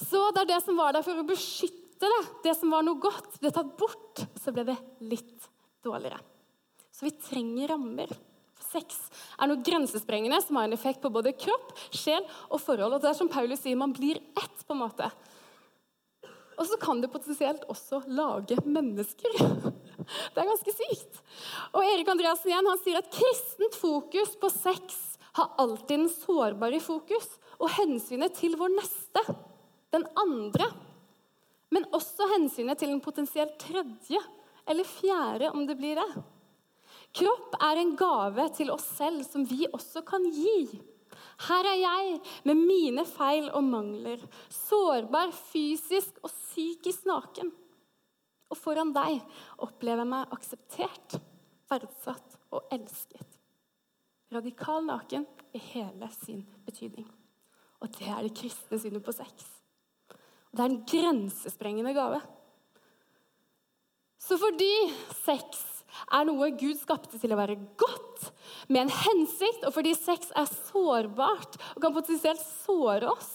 Så 0.00 0.30
det 0.34 0.44
er 0.44 0.50
det 0.54 0.62
som 0.64 0.78
var 0.78 0.94
der 0.94 1.04
for 1.06 1.18
å 1.18 1.26
beskytte 1.26 2.08
det, 2.08 2.22
det 2.46 2.54
som 2.56 2.72
var 2.72 2.82
noe 2.86 2.98
godt, 2.98 3.36
ble 3.42 3.52
tatt 3.54 3.76
bort, 3.78 4.22
så 4.40 4.54
ble 4.54 4.64
det 4.70 4.78
litt 5.04 5.49
dårligere. 5.84 6.20
Så 6.92 7.06
vi 7.06 7.14
trenger 7.16 7.72
rammer. 7.74 8.12
Sex 8.70 8.98
er 9.40 9.48
noe 9.50 9.62
grensesprengende 9.64 10.38
som 10.44 10.58
har 10.58 10.68
en 10.68 10.76
effekt 10.76 11.00
på 11.02 11.10
både 11.12 11.32
kropp, 11.34 11.72
sjel 11.96 12.22
og 12.50 12.60
forhold. 12.62 12.96
Og 12.96 13.02
det 13.02 13.10
er 13.10 13.18
som 13.18 13.30
Paulus 13.30 13.62
sier, 13.64 13.78
man 13.78 13.94
blir 13.96 14.20
ett, 14.38 14.64
på 14.66 14.76
en 14.76 14.82
måte. 14.84 15.08
Og 16.60 16.66
så 16.68 16.76
kan 16.80 17.00
det 17.00 17.10
potensielt 17.12 17.64
også 17.72 18.02
lage 18.12 18.58
mennesker. 18.66 19.38
Det 20.34 20.40
er 20.42 20.48
ganske 20.48 20.72
sykt. 20.74 21.18
Og 21.76 21.84
Erik 21.84 22.08
Andreassen 22.10 22.50
igjen, 22.50 22.66
han 22.66 22.80
sier 22.82 22.98
at 22.98 23.10
kristent 23.14 23.76
fokus 23.78 24.32
på 24.40 24.48
sex 24.50 24.96
har 25.36 25.52
alltid 25.60 25.92
den 26.00 26.08
sårbare 26.10 26.80
i 26.80 26.82
fokus, 26.82 27.28
og 27.60 27.70
hensynet 27.76 28.34
til 28.34 28.56
vår 28.58 28.72
neste, 28.74 29.22
den 29.94 30.06
andre. 30.18 30.66
Men 31.70 31.86
også 31.94 32.26
hensynet 32.32 32.80
til 32.80 32.90
en 32.90 33.02
potensielt 33.04 33.54
tredje 33.62 34.18
eller 34.70 34.86
fjerde, 34.86 35.50
om 35.50 35.66
det 35.66 35.76
blir 35.78 35.98
det. 35.98 36.22
Kropp 37.16 37.56
er 37.58 37.80
en 37.80 37.96
gave 37.98 38.46
til 38.54 38.70
oss 38.70 38.86
selv 38.96 39.24
som 39.26 39.44
vi 39.48 39.66
også 39.66 40.04
kan 40.06 40.28
gi. 40.30 40.78
Her 41.48 41.66
er 41.72 41.78
jeg 41.80 42.20
med 42.46 42.58
mine 42.58 43.04
feil 43.08 43.48
og 43.56 43.64
mangler, 43.66 44.22
sårbar 44.52 45.32
fysisk 45.34 46.20
og 46.22 46.30
psykisk 46.30 47.08
naken. 47.08 47.50
Og 48.50 48.58
foran 48.58 48.92
deg 48.94 49.20
opplever 49.62 50.04
jeg 50.04 50.10
meg 50.10 50.34
akseptert, 50.36 51.18
verdsatt 51.70 52.38
og 52.54 52.70
elsket. 52.74 53.38
Radikal 54.30 54.84
naken 54.86 55.26
i 55.56 55.62
hele 55.72 56.10
sin 56.20 56.44
betydning. 56.66 57.08
Og 57.80 57.90
det 57.96 58.10
er 58.10 58.26
det 58.26 58.36
kristne 58.36 58.78
synet 58.78 59.02
på 59.02 59.14
sex. 59.16 59.46
Og 60.50 60.58
det 60.58 60.62
er 60.62 60.70
en 60.70 60.82
grensesprengende 60.86 61.94
gave. 61.96 62.20
Så 64.20 64.36
fordi 64.40 64.72
sex 65.22 65.62
er 66.12 66.26
noe 66.28 66.50
Gud 66.58 66.78
skapte 66.78 67.18
til 67.18 67.32
å 67.32 67.38
være 67.38 67.58
godt, 67.80 68.30
med 68.68 68.84
en 68.84 68.92
hensikt, 68.92 69.64
og 69.66 69.74
fordi 69.74 69.94
sex 69.96 70.30
er 70.38 70.48
sårbart 70.70 71.56
og 71.74 71.82
kan 71.82 71.94
potensielt 71.94 72.42
såre 72.42 73.10
oss, 73.10 73.32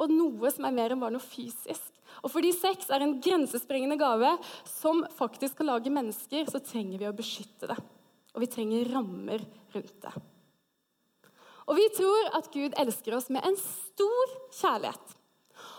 og 0.00 0.12
noe 0.12 0.52
som 0.54 0.64
er 0.64 0.76
mer 0.76 0.94
enn 0.94 1.02
bare 1.02 1.16
noe 1.16 1.24
fysisk. 1.24 1.90
Og 2.24 2.32
fordi 2.32 2.52
sex 2.56 2.88
er 2.92 3.04
en 3.04 3.18
grensesprengende 3.22 3.98
gave 4.00 4.32
som 4.68 5.02
faktisk 5.16 5.60
kan 5.60 5.70
lage 5.70 5.92
mennesker, 5.92 6.48
så 6.48 6.62
trenger 6.64 7.00
vi 7.00 7.08
å 7.08 7.16
beskytte 7.16 7.68
det. 7.70 7.78
Og 8.34 8.44
vi 8.44 8.50
trenger 8.50 8.90
rammer 8.94 9.44
rundt 9.74 9.96
det. 10.04 10.12
Og 11.70 11.78
vi 11.78 11.86
tror 11.94 12.32
at 12.38 12.50
Gud 12.52 12.74
elsker 12.80 13.16
oss 13.16 13.28
med 13.30 13.44
en 13.46 13.56
stor 13.60 14.34
kjærlighet. 14.58 15.16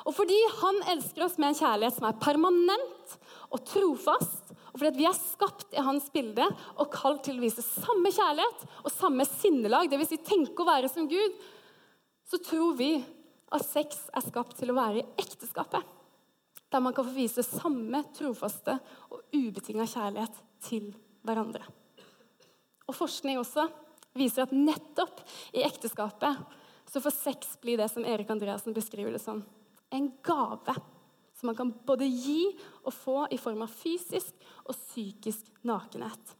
Og 0.08 0.16
fordi 0.16 0.38
han 0.62 0.80
elsker 0.94 1.26
oss 1.26 1.38
med 1.42 1.52
en 1.52 1.60
kjærlighet 1.60 1.98
som 1.98 2.08
er 2.08 2.22
permanent 2.22 3.18
og 3.52 3.64
trofast, 3.68 4.41
og 4.72 4.80
fordi 4.80 5.02
vi 5.02 5.08
er 5.08 5.18
skapt 5.18 5.76
i 5.76 5.84
hans 5.84 6.08
bilde 6.14 6.46
og 6.80 6.92
kalt 6.94 7.26
til 7.28 7.40
å 7.40 7.44
vise 7.44 7.64
samme 7.66 8.12
kjærlighet 8.14 8.64
og 8.86 8.94
samme 8.94 9.26
sinnelag, 9.28 9.90
dvs. 9.92 10.14
Si 10.14 10.22
tenke 10.24 10.64
å 10.64 10.70
være 10.70 10.92
som 10.92 11.10
Gud, 11.12 11.36
så 12.32 12.40
tror 12.40 12.78
vi 12.80 12.94
at 13.52 13.66
sex 13.68 14.06
er 14.16 14.24
skapt 14.24 14.56
til 14.60 14.72
å 14.72 14.78
være 14.78 15.02
i 15.02 15.08
ekteskapet. 15.20 15.84
Der 16.72 16.84
man 16.84 16.96
kan 16.96 17.04
få 17.04 17.12
vise 17.12 17.44
samme 17.44 18.06
trofaste 18.16 18.78
og 19.12 19.26
ubetinga 19.36 19.84
kjærlighet 19.92 20.40
til 20.64 20.94
hverandre. 21.28 21.66
Og 22.88 22.96
Forskning 22.96 23.42
også 23.42 23.68
viser 24.16 24.46
at 24.46 24.56
nettopp 24.56 25.20
i 25.56 25.66
ekteskapet 25.68 26.40
så 26.92 27.04
får 27.04 27.16
sex 27.16 27.54
bli 27.64 27.78
det 27.80 27.88
som 27.92 28.08
Erik 28.08 28.32
Andreassen 28.32 28.76
beskriver 28.76 29.16
det 29.16 29.24
som. 29.24 29.44
En 29.92 30.10
gave 30.24 30.76
som 31.42 31.50
man 31.50 31.58
kan 31.58 31.72
både 31.88 32.06
gi 32.06 32.52
og 32.86 32.94
få 32.94 33.18
i 33.34 33.40
form 33.42 33.64
av 33.66 33.74
fysisk 33.74 34.46
og 34.62 34.76
psykisk 34.78 35.50
nakenhet. 35.66 36.36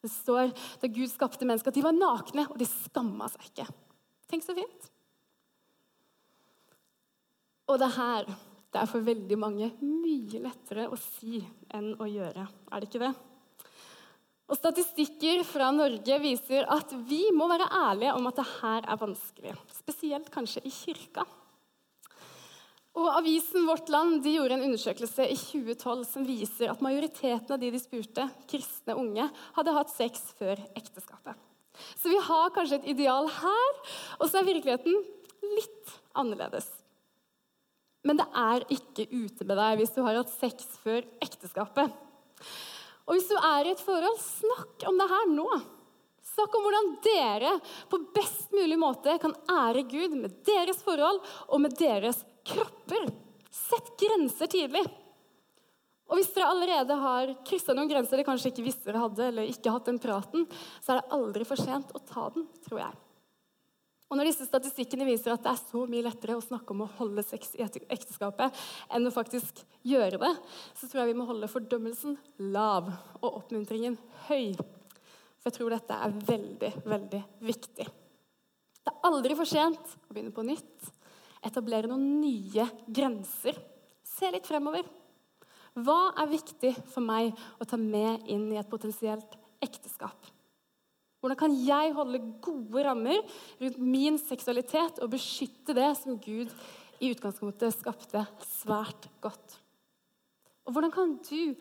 Det 0.00 0.10
står 0.12 0.52
da 0.80 0.88
Gud 0.92 1.08
skapte 1.08 1.48
mennesker, 1.48 1.72
at 1.72 1.76
de 1.76 1.84
var 1.84 1.96
nakne, 1.96 2.44
og 2.52 2.60
de 2.60 2.68
skamma 2.68 3.28
seg 3.32 3.48
ikke. 3.48 3.66
Tenk 4.28 4.44
så 4.44 4.56
fint. 4.56 4.90
Og 7.70 7.80
det 7.80 7.90
her 7.96 8.28
det 8.70 8.78
er 8.78 8.86
for 8.86 9.02
veldig 9.02 9.36
mange 9.40 9.66
mye 9.82 10.44
lettere 10.44 10.86
å 10.86 10.98
si 11.00 11.40
enn 11.74 11.90
å 11.98 12.06
gjøre. 12.06 12.44
Er 12.70 12.82
det 12.82 12.86
ikke 12.86 13.02
det? 13.02 13.10
Og 14.50 14.58
Statistikker 14.58 15.42
fra 15.46 15.72
Norge 15.74 16.20
viser 16.22 16.68
at 16.70 16.92
vi 17.08 17.24
må 17.34 17.48
være 17.50 17.70
ærlige 17.80 18.14
om 18.18 18.28
at 18.30 18.38
det 18.38 18.46
her 18.60 18.86
er 18.86 19.00
vanskelig. 19.00 19.56
Spesielt 19.74 20.30
kanskje 20.34 20.62
i 20.66 20.72
kirka. 20.74 21.26
Og 23.00 23.06
Avisen 23.16 23.64
Vårt 23.64 23.88
Land 23.88 24.26
gjorde 24.28 24.58
en 24.58 24.66
undersøkelse 24.66 25.24
i 25.32 25.36
2012 25.38 26.02
som 26.04 26.26
viser 26.26 26.68
at 26.68 26.82
majoriteten 26.84 27.54
av 27.54 27.60
de 27.62 27.70
de 27.72 27.80
spurte, 27.80 28.26
kristne 28.50 28.96
unge, 28.98 29.24
hadde 29.56 29.76
hatt 29.76 29.94
sex 29.94 30.26
før 30.36 30.60
ekteskapet. 30.76 31.38
Så 31.96 32.12
vi 32.12 32.18
har 32.20 32.52
kanskje 32.52 32.82
et 32.82 32.90
ideal 32.92 33.30
her, 33.32 33.80
og 34.18 34.28
så 34.28 34.40
er 34.40 34.50
virkeligheten 34.50 34.98
litt 35.56 35.94
annerledes. 36.12 36.68
Men 38.04 38.20
det 38.20 38.28
er 38.36 38.68
ikke 38.76 39.08
ute 39.08 39.48
med 39.48 39.56
deg 39.56 39.80
hvis 39.80 39.96
du 39.96 40.02
har 40.04 40.20
hatt 40.20 40.32
sex 40.34 40.68
før 40.84 41.00
ekteskapet. 41.24 41.92
Og 43.08 43.16
hvis 43.16 43.30
du 43.30 43.36
er 43.36 43.64
i 43.64 43.72
et 43.72 43.84
forhold, 43.84 44.20
snakk 44.20 44.88
om 44.90 45.00
det 45.00 45.08
her 45.08 45.30
nå. 45.32 45.48
Snakk 46.34 46.52
om 46.56 46.66
hvordan 46.66 46.90
dere 47.04 47.54
på 47.90 47.98
best 48.14 48.52
mulig 48.54 48.76
måte 48.80 49.16
kan 49.22 49.32
ære 49.50 49.86
Gud 49.88 50.14
med 50.20 50.36
deres 50.46 50.84
forhold 50.84 51.18
og 51.48 51.64
med 51.64 51.74
deres 51.80 52.20
kropper. 52.50 53.10
Sett 53.50 53.94
grenser 54.00 54.50
tidlig. 54.50 54.84
Og 56.10 56.18
hvis 56.18 56.32
dere 56.34 56.48
allerede 56.50 56.96
har 56.98 57.30
kryssa 57.46 57.74
noen 57.76 57.90
grenser 57.90 58.18
dere 58.18 58.26
kanskje 58.26 58.50
ikke 58.50 58.66
visste 58.66 58.88
dere 58.88 59.04
hadde, 59.04 59.28
eller 59.30 59.46
ikke 59.46 59.70
hatt 59.70 59.86
den 59.86 60.00
praten, 60.02 60.48
så 60.82 60.92
er 60.92 61.00
det 61.00 61.14
aldri 61.14 61.46
for 61.46 61.60
sent 61.60 61.94
å 61.94 62.02
ta 62.02 62.26
den, 62.34 62.48
tror 62.66 62.82
jeg. 62.82 62.98
Og 64.10 64.18
når 64.18 64.26
disse 64.26 64.48
statistikkene 64.48 65.06
viser 65.06 65.30
at 65.30 65.44
det 65.44 65.52
er 65.52 65.60
så 65.60 65.84
mye 65.86 66.02
lettere 66.02 66.34
å 66.34 66.42
snakke 66.42 66.74
om 66.74 66.82
å 66.82 66.90
holde 66.96 67.22
sex 67.22 67.52
i 67.54 67.62
ekteskapet 67.62 68.58
enn 68.90 69.06
å 69.06 69.14
faktisk 69.14 69.62
gjøre 69.86 70.18
det, 70.18 70.32
så 70.74 70.88
tror 70.90 71.04
jeg 71.04 71.12
vi 71.12 71.18
må 71.20 71.28
holde 71.28 71.50
fordømmelsen 71.52 72.16
lav 72.50 72.90
og 73.20 73.28
oppmuntringen 73.30 73.94
høy. 74.26 74.58
For 75.38 75.46
jeg 75.46 75.60
tror 75.60 75.76
dette 75.76 75.94
er 75.94 76.16
veldig, 76.26 76.72
veldig 76.90 77.22
viktig. 77.46 77.86
Det 78.80 78.90
er 78.90 79.06
aldri 79.06 79.38
for 79.38 79.46
sent 79.46 79.78
å 79.78 80.10
begynne 80.10 80.34
på 80.34 80.42
nytt 80.48 80.90
etablere 81.44 81.90
noen 81.90 82.20
nye 82.20 82.66
grenser. 82.86 83.56
Se 84.06 84.30
litt 84.32 84.48
fremover. 84.48 84.84
Hva 85.80 86.10
er 86.18 86.32
viktig 86.32 86.74
for 86.90 87.04
meg 87.04 87.30
å 87.62 87.66
ta 87.68 87.78
med 87.78 88.26
inn 88.30 88.48
i 88.50 88.58
et 88.58 88.70
potensielt 88.70 89.38
ekteskap? 89.62 90.18
Hvordan 91.20 91.38
kan 91.38 91.54
jeg 91.54 91.92
holde 91.94 92.22
gode 92.42 92.82
rammer 92.84 93.20
rundt 93.60 93.80
min 93.80 94.16
seksualitet 94.18 95.02
og 95.04 95.12
beskytte 95.12 95.76
det 95.76 95.90
som 96.00 96.16
Gud 96.20 96.52
i 97.00 97.10
utgangspunktet 97.12 97.76
skapte 97.76 98.24
svært 98.48 99.08
godt? 99.20 99.58
Og 100.64 100.74
hvordan 100.74 100.94
kan 100.94 101.12
du 101.28 101.54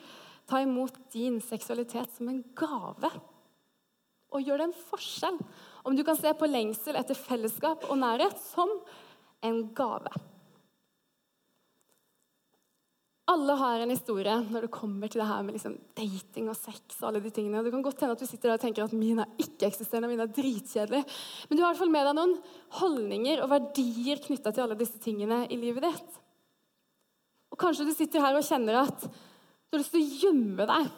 ta 0.49 0.63
imot 0.63 0.95
din 1.13 1.37
seksualitet 1.43 2.15
som 2.15 2.31
en 2.31 2.41
gave? 2.57 3.11
Og 4.31 4.45
gjør 4.45 4.61
det 4.61 4.69
en 4.69 4.79
forskjell? 4.89 5.37
Om 5.83 5.95
du 5.97 6.05
kan 6.07 6.17
se 6.17 6.31
på 6.37 6.49
lengsel 6.49 6.97
etter 6.99 7.17
fellesskap 7.17 7.87
og 7.89 7.99
nærhet 7.99 8.39
som 8.41 8.71
en 9.45 9.61
gave. 9.75 10.11
Alle 13.29 13.53
har 13.53 13.83
en 13.83 13.91
historie 13.93 14.33
når 14.49 14.65
det 14.65 14.71
kommer 14.73 15.09
til 15.11 15.21
det 15.21 15.27
her 15.29 15.43
med 15.45 15.53
liksom 15.53 15.75
dating 15.97 16.47
og 16.49 16.57
sex. 16.57 16.79
og 16.99 17.09
alle 17.09 17.21
de 17.21 17.29
tingene. 17.29 17.61
Det 17.63 17.73
kan 17.75 17.83
godt 17.85 17.99
hende 18.01 18.15
at 18.15 18.23
du 18.23 18.25
sitter 18.25 18.49
der 18.49 18.57
og 18.57 18.63
tenker 18.63 18.83
at 18.83 18.95
min 18.97 19.19
er 19.21 19.35
ikke-eksisterende, 19.37 20.09
min 20.09 20.23
er 20.23 20.31
dritkjedelig. 20.33 21.03
Men 21.49 21.57
du 21.57 21.61
har 21.61 21.67
i 21.67 21.75
hvert 21.75 21.81
fall 21.83 21.93
med 21.93 22.07
deg 22.09 22.17
noen 22.17 22.33
holdninger 22.79 23.43
og 23.43 23.51
verdier 23.51 24.23
knytta 24.23 24.53
til 24.55 24.65
alle 24.65 24.79
disse 24.79 24.97
tingene 25.03 25.43
i 25.45 25.59
livet 25.61 25.85
ditt. 25.85 26.17
Og 27.53 27.59
Kanskje 27.61 27.85
du 27.85 27.93
sitter 27.93 28.25
her 28.25 28.39
og 28.39 28.47
kjenner 28.47 28.81
at 28.81 29.05
du 29.05 29.77
har 29.77 29.83
lyst 29.83 29.93
til 29.93 30.01
å 30.01 30.17
gjemme 30.23 30.65
deg 30.71 30.89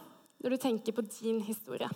når 0.41 0.55
du 0.55 0.61
tenker 0.63 0.95
på 0.95 1.03
din 1.19 1.43
historie. 1.43 1.91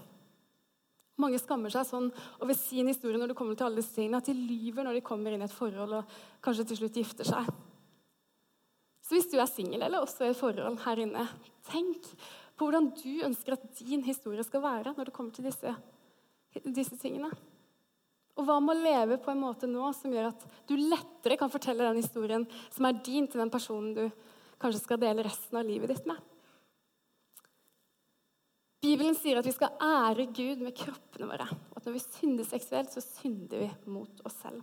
Mange 1.21 1.39
skammer 1.39 1.71
seg 1.71 1.87
sånn 1.87 2.09
over 2.43 2.57
sin 2.59 2.89
historie 2.91 3.19
når 3.19 3.31
det 3.31 3.37
kommer 3.39 3.55
til 3.55 3.69
alle 3.69 3.79
disse 3.79 3.95
tingene, 3.95 4.19
at 4.19 4.27
de 4.27 4.35
lyver 4.35 4.83
når 4.83 4.97
de 4.97 5.05
kommer 5.05 5.31
inn 5.31 5.45
i 5.45 5.47
et 5.47 5.55
forhold 5.55 6.01
og 6.01 6.17
kanskje 6.43 6.67
til 6.71 6.81
slutt 6.81 6.99
gifter 6.99 7.29
seg. 7.29 7.51
Så 9.05 9.15
hvis 9.15 9.29
du 9.31 9.37
er 9.37 9.47
singel 9.47 9.85
eller 9.85 10.01
også 10.01 10.25
i 10.25 10.31
et 10.33 10.39
forhold 10.39 10.81
her 10.83 11.01
inne, 11.03 11.27
tenk 11.69 12.09
på 12.55 12.65
hvordan 12.65 12.89
du 12.97 13.25
ønsker 13.27 13.55
at 13.55 13.65
din 13.79 14.03
historie 14.03 14.43
skal 14.43 14.63
være 14.63 14.95
når 14.95 15.07
det 15.07 15.15
kommer 15.15 15.35
til 15.35 15.47
disse, 15.47 15.75
disse 16.65 16.97
tingene. 16.99 17.29
Og 18.35 18.47
hva 18.47 18.57
med 18.59 18.75
å 18.75 18.83
leve 18.83 19.19
på 19.23 19.31
en 19.31 19.39
måte 19.39 19.67
nå 19.69 19.87
som 19.95 20.11
gjør 20.11 20.33
at 20.33 20.41
du 20.67 20.75
lettere 20.75 21.37
kan 21.39 21.51
fortelle 21.51 21.85
den 21.87 22.01
historien 22.01 22.43
som 22.73 22.87
er 22.89 22.97
din, 23.05 23.29
til 23.29 23.39
den 23.39 23.53
personen 23.53 23.93
du 23.95 24.05
kanskje 24.59 24.81
skal 24.83 24.99
dele 24.99 25.23
resten 25.23 25.61
av 25.61 25.67
livet 25.67 25.93
ditt 25.93 26.09
med? 26.09 26.19
Bibelen 28.85 29.15
sier 29.17 29.39
at 29.39 29.47
vi 29.47 29.53
skal 29.55 29.73
ære 29.81 30.27
Gud 30.35 30.61
med 30.61 30.75
kroppene 30.77 31.29
våre. 31.29 31.47
Og 31.71 31.79
at 31.79 31.87
når 31.87 31.95
vi 31.95 32.03
synder 32.05 32.45
seksuelt, 32.45 32.93
så 32.93 33.01
synder 33.01 33.63
vi 33.63 33.69
mot 33.89 34.21
oss 34.27 34.37
selv. 34.43 34.61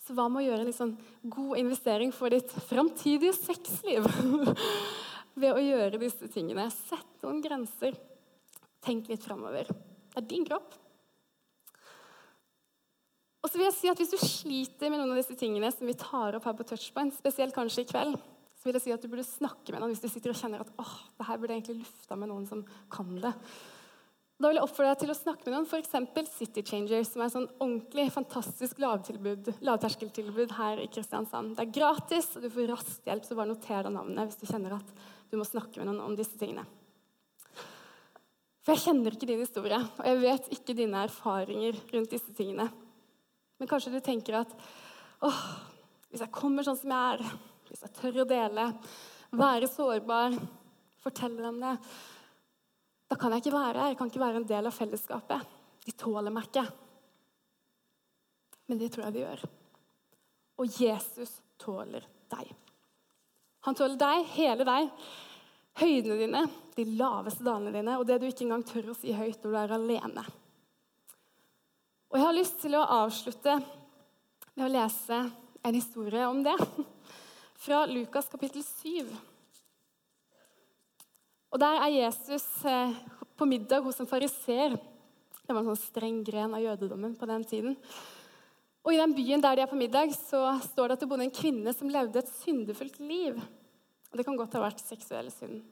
Så 0.00 0.14
hva 0.16 0.28
med 0.30 0.44
å 0.44 0.46
gjøre 0.46 0.62
en 0.62 0.70
liksom 0.70 0.94
god 1.34 1.60
investering 1.60 2.12
for 2.14 2.32
ditt 2.32 2.52
framtidige 2.68 3.34
sexliv? 3.36 4.06
Ved 5.40 5.52
å 5.52 5.60
gjøre 5.60 6.00
disse 6.00 6.30
tingene. 6.32 6.68
Sett 6.72 7.24
noen 7.26 7.42
grenser. 7.44 7.98
Tenk 8.86 9.10
litt 9.10 9.24
framover. 9.26 9.68
Det 9.68 10.22
er 10.22 10.28
din 10.30 10.46
kropp. 10.46 10.70
Og 13.42 13.50
så 13.50 13.60
vil 13.60 13.68
jeg 13.68 13.76
si 13.76 13.90
at 13.90 14.00
Hvis 14.00 14.14
du 14.14 14.22
sliter 14.22 14.90
med 14.90 15.02
noen 15.02 15.12
av 15.12 15.20
disse 15.20 15.36
tingene 15.38 15.68
som 15.74 15.86
vi 15.86 15.98
tar 15.98 16.38
opp 16.38 16.48
her 16.48 16.56
på 16.56 16.64
Touchpoint, 16.70 17.14
spesielt 17.18 17.54
kanskje 17.54 17.84
i 17.84 17.90
kveld, 17.90 18.16
vil 18.66 18.76
jeg 18.76 18.84
si 18.84 18.92
at 18.94 19.02
du 19.02 19.08
burde 19.12 19.24
snakke 19.26 19.72
med 19.72 19.82
noen 19.82 19.94
hvis 19.94 20.04
du 20.04 20.10
sitter 20.10 20.34
og 20.34 20.38
kjenner 20.38 20.62
at 20.64 20.70
åh, 20.82 20.94
det 21.16 21.26
her 21.28 21.40
burde 21.40 21.56
egentlig 21.56 21.80
lufta 21.80 22.18
med 22.18 22.30
noen 22.32 22.46
som 22.48 22.62
kan 22.92 23.16
det. 23.22 23.32
Da 24.36 24.50
vil 24.50 24.58
jeg 24.58 24.66
oppfordre 24.66 24.92
deg 24.92 25.00
til 25.00 25.12
å 25.14 25.16
snakke 25.16 25.46
med 25.46 25.54
noen, 25.54 25.66
f.eks. 25.66 26.32
City 26.36 26.62
Changer, 26.68 27.04
som 27.08 27.22
er 27.22 27.30
et 27.30 27.34
sånn 27.38 27.46
ordentlig 27.56 28.10
fantastisk 28.12 28.82
lavterskeltilbud 28.84 30.52
her 30.58 30.82
i 30.82 30.90
Kristiansand. 30.92 31.54
Det 31.56 31.64
er 31.64 31.72
gratis, 31.72 32.28
og 32.36 32.44
du 32.44 32.50
får 32.52 32.68
raskt 32.74 33.08
hjelp, 33.08 33.24
så 33.24 33.38
bare 33.38 33.48
noter 33.54 33.86
deg 33.86 33.94
navnet 33.94 34.28
hvis 34.28 34.42
du 34.42 34.50
kjenner 34.50 34.76
at 34.76 34.90
du 35.32 35.38
må 35.40 35.46
snakke 35.48 35.80
med 35.80 35.88
noen 35.88 36.02
om 36.04 36.18
disse 36.18 36.36
tingene. 36.36 36.66
For 38.66 38.74
jeg 38.74 38.82
kjenner 38.82 39.14
ikke 39.16 39.30
din 39.30 39.40
historie, 39.40 39.78
og 39.78 40.04
jeg 40.10 40.20
vet 40.20 40.52
ikke 40.58 40.76
dine 40.76 41.06
erfaringer 41.06 41.80
rundt 41.94 42.12
disse 42.12 42.36
tingene. 42.36 42.68
Men 43.56 43.70
kanskje 43.70 43.94
du 43.94 44.00
tenker 44.04 44.42
at 44.42 44.52
åh, 45.24 45.42
hvis 46.10 46.26
jeg 46.26 46.34
kommer 46.34 46.66
sånn 46.66 46.76
som 46.76 46.92
jeg 46.92 47.16
er, 47.16 47.38
hvis 47.70 47.84
jeg 47.86 47.94
tør 47.96 48.22
å 48.22 48.28
dele, 48.28 48.66
være 49.36 49.68
sårbar, 49.70 50.36
fortelle 51.02 51.42
dem 51.44 51.60
det, 51.62 51.74
da 53.06 53.18
kan 53.18 53.32
jeg 53.32 53.44
ikke 53.44 53.54
være 53.54 53.78
her. 53.78 53.92
Jeg 53.92 53.98
kan 54.00 54.10
ikke 54.10 54.22
være 54.24 54.40
en 54.40 54.48
del 54.48 54.66
av 54.66 54.74
fellesskapet. 54.74 55.54
De 55.86 55.94
tåler 55.94 56.34
meg 56.34 56.48
ikke. 56.48 56.64
Men 58.66 58.80
det 58.80 58.90
tror 58.94 59.06
jeg 59.06 59.14
de 59.14 59.22
gjør. 59.22 59.44
Og 60.58 60.80
Jesus 60.80 61.36
tåler 61.62 62.06
deg. 62.32 62.50
Han 63.66 63.78
tåler 63.78 63.98
deg, 64.00 64.26
hele 64.34 64.66
deg. 64.66 64.90
Høydene 65.76 66.18
dine, 66.18 66.42
de 66.74 66.86
laveste 66.96 67.44
dalene 67.44 67.74
dine, 67.74 67.98
og 68.00 68.06
det 68.08 68.18
du 68.22 68.26
ikke 68.30 68.46
engang 68.46 68.64
tør 68.66 68.90
å 68.90 68.96
si 68.96 69.12
høyt 69.14 69.44
når 69.44 69.52
du 69.52 69.58
er 69.60 69.74
alene. 69.76 70.26
Og 72.10 72.18
jeg 72.18 72.24
har 72.24 72.36
lyst 72.36 72.60
til 72.62 72.76
å 72.78 72.86
avslutte 72.96 73.58
med 74.56 74.64
å 74.66 74.72
lese 74.72 75.18
en 75.66 75.76
historie 75.76 76.26
om 76.26 76.40
det. 76.46 76.56
Fra 77.66 77.80
Lukas 77.90 78.28
kapittel 78.30 78.62
7. 78.62 79.08
Og 81.50 81.58
Der 81.58 81.80
er 81.82 81.90
Jesus 81.90 82.44
eh, 82.62 82.92
på 83.34 83.48
middag 83.50 83.82
hos 83.82 83.98
en 83.98 84.06
fariser. 84.06 84.76
Det 84.76 85.50
var 85.50 85.64
en 85.64 85.72
sånn 85.72 85.80
streng 85.80 86.20
gren 86.22 86.54
av 86.54 86.62
jødedommen 86.62 87.16
på 87.18 87.26
den 87.26 87.42
tiden. 87.50 87.74
Og 88.86 88.94
I 88.94 89.02
den 89.02 89.16
byen 89.18 89.42
der 89.42 89.58
de 89.58 89.66
er 89.66 89.72
på 89.72 89.80
middag, 89.80 90.14
så 90.14 90.44
står 90.62 90.92
det 90.92 91.00
at 91.00 91.02
det 91.02 91.10
bodde 91.10 91.26
en 91.26 91.34
kvinne 91.34 91.74
som 91.74 91.90
levde 91.90 92.22
et 92.22 92.32
syndefullt 92.38 93.02
liv. 93.02 93.42
Og 94.12 94.20
Det 94.20 94.28
kan 94.30 94.38
godt 94.38 94.54
ha 94.54 94.62
vært 94.68 94.86
seksuell 94.86 95.34
synd. 95.34 95.64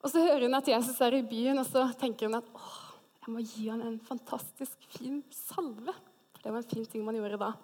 Og 0.00 0.08
Så 0.08 0.24
hører 0.24 0.48
hun 0.48 0.62
at 0.62 0.74
Jesus 0.78 1.04
er 1.04 1.20
i 1.20 1.26
byen, 1.28 1.60
og 1.60 1.68
så 1.68 1.90
tenker 2.00 2.30
hun 2.32 2.40
at 2.40 2.54
åh, 2.56 2.84
jeg 3.20 3.34
må 3.36 3.44
gi 3.44 3.68
han 3.68 3.84
en 3.84 4.00
fantastisk 4.00 4.88
fin 4.96 5.20
salve. 5.28 5.92
For 5.92 6.40
Det 6.40 6.54
var 6.56 6.64
en 6.64 6.72
fin 6.72 6.88
ting 6.88 7.04
man 7.04 7.20
gjorde 7.20 7.44
da. 7.50 7.58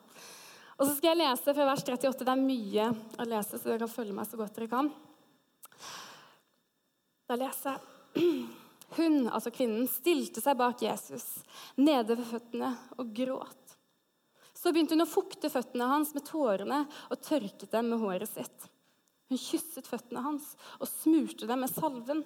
Og 0.76 0.84
så 0.84 0.92
skal 0.98 1.14
jeg 1.14 1.22
lese 1.22 1.54
fra 1.56 1.66
vers 1.70 1.84
38. 1.86 2.24
Det 2.26 2.32
er 2.32 2.42
mye 2.42 2.86
å 2.92 3.26
lese, 3.28 3.56
så 3.56 3.70
dere 3.70 3.80
kan 3.84 3.92
følge 3.92 4.16
meg 4.16 4.28
så 4.28 4.40
godt 4.40 4.58
dere 4.58 4.70
kan. 4.70 4.90
Da 7.26 7.38
leser 7.40 7.76
jeg. 7.76 8.32
Hun, 8.96 9.26
altså 9.26 9.50
kvinnen, 9.50 9.88
stilte 9.90 10.40
seg 10.40 10.58
bak 10.60 10.84
Jesus, 10.84 11.24
nede 11.74 12.14
ved 12.14 12.28
føttene, 12.28 12.70
og 13.00 13.10
gråt. 13.16 13.76
Så 14.56 14.72
begynte 14.72 14.94
hun 14.94 15.04
å 15.04 15.10
fukte 15.10 15.50
føttene 15.52 15.88
hans 15.90 16.12
med 16.16 16.24
tårene 16.28 16.84
og 17.10 17.22
tørket 17.24 17.68
dem 17.72 17.90
med 17.92 18.00
håret 18.00 18.30
sitt. 18.30 18.68
Hun 19.28 19.40
kysset 19.40 19.88
føttene 19.90 20.22
hans 20.22 20.52
og 20.78 20.88
smurte 20.88 21.48
dem 21.50 21.64
med 21.64 21.72
salven. 21.72 22.22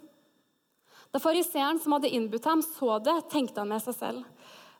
Da 1.10 1.18
fariseeren 1.22 1.80
som 1.82 1.96
hadde 1.96 2.12
innbudt 2.12 2.46
ham, 2.46 2.62
så 2.62 2.98
det, 3.02 3.16
tenkte 3.32 3.62
han 3.62 3.72
med 3.72 3.82
seg 3.82 3.96
selv. 3.96 4.26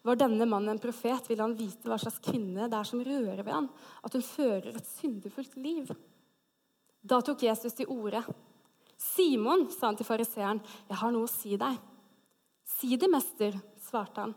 Var 0.03 0.17
denne 0.17 0.47
mannen 0.49 0.73
en 0.75 0.81
profet, 0.81 1.27
ville 1.29 1.45
han 1.45 1.57
vite 1.57 1.89
hva 1.89 1.99
slags 2.01 2.23
kvinne 2.25 2.69
det 2.71 2.77
er 2.77 2.89
som 2.89 3.03
rører 3.05 3.43
ved 3.43 3.53
ham, 3.53 3.69
at 4.03 4.15
hun 4.17 4.25
fører 4.25 4.73
et 4.73 4.93
syndefullt 4.97 5.59
liv. 5.61 5.91
Da 7.01 7.21
tok 7.25 7.45
Jesus 7.45 7.77
til 7.77 7.91
orde. 7.93 8.23
Simon, 9.01 9.67
sa 9.73 9.91
han 9.91 9.99
til 9.99 10.09
fariseeren, 10.09 10.61
jeg 10.89 11.01
har 11.01 11.13
noe 11.13 11.29
å 11.29 11.33
si 11.33 11.57
deg. 11.61 11.77
Si 12.69 12.97
det, 12.97 13.09
mester, 13.13 13.57
svarte 13.85 14.25
han. 14.25 14.35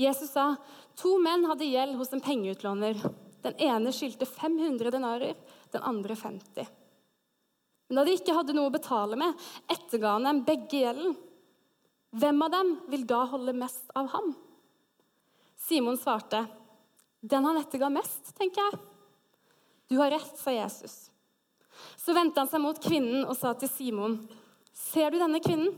Jesus 0.00 0.32
sa, 0.32 0.54
to 0.96 1.16
menn 1.22 1.44
hadde 1.50 1.68
gjeld 1.68 1.98
hos 1.98 2.12
en 2.14 2.22
pengeutlåner. 2.24 3.00
Den 3.44 3.56
ene 3.62 3.92
skyldte 3.94 4.28
500 4.28 4.92
denarer, 4.94 5.38
den 5.72 5.84
andre 5.86 6.16
50. 6.16 6.70
Men 7.88 7.98
da 7.98 8.04
de 8.06 8.14
ikke 8.14 8.36
hadde 8.36 8.54
noe 8.54 8.70
å 8.70 8.74
betale 8.74 9.18
med, 9.18 9.34
etterga 9.70 10.14
han 10.14 10.28
dem 10.28 10.42
begge 10.46 10.84
gjelden. 10.84 11.16
Hvem 12.10 12.42
av 12.42 12.50
dem 12.50 12.72
vil 12.90 13.04
da 13.06 13.22
holde 13.30 13.54
mest 13.54 13.92
av 13.94 14.08
ham? 14.14 14.32
Simon 15.60 15.98
svarte, 16.00 16.42
den 17.20 17.44
han 17.44 17.60
etterga 17.60 17.90
mest, 17.92 18.32
tenker 18.38 18.64
jeg. 18.64 18.80
Du 19.90 19.98
har 20.00 20.10
rett, 20.10 20.32
sa 20.38 20.54
Jesus. 20.54 21.10
Så 22.00 22.14
vendte 22.16 22.42
han 22.42 22.50
seg 22.50 22.62
mot 22.62 22.78
kvinnen 22.82 23.26
og 23.26 23.36
sa 23.38 23.52
til 23.58 23.70
Simon, 23.70 24.18
ser 24.74 25.12
du 25.12 25.20
denne 25.20 25.42
kvinnen? 25.44 25.74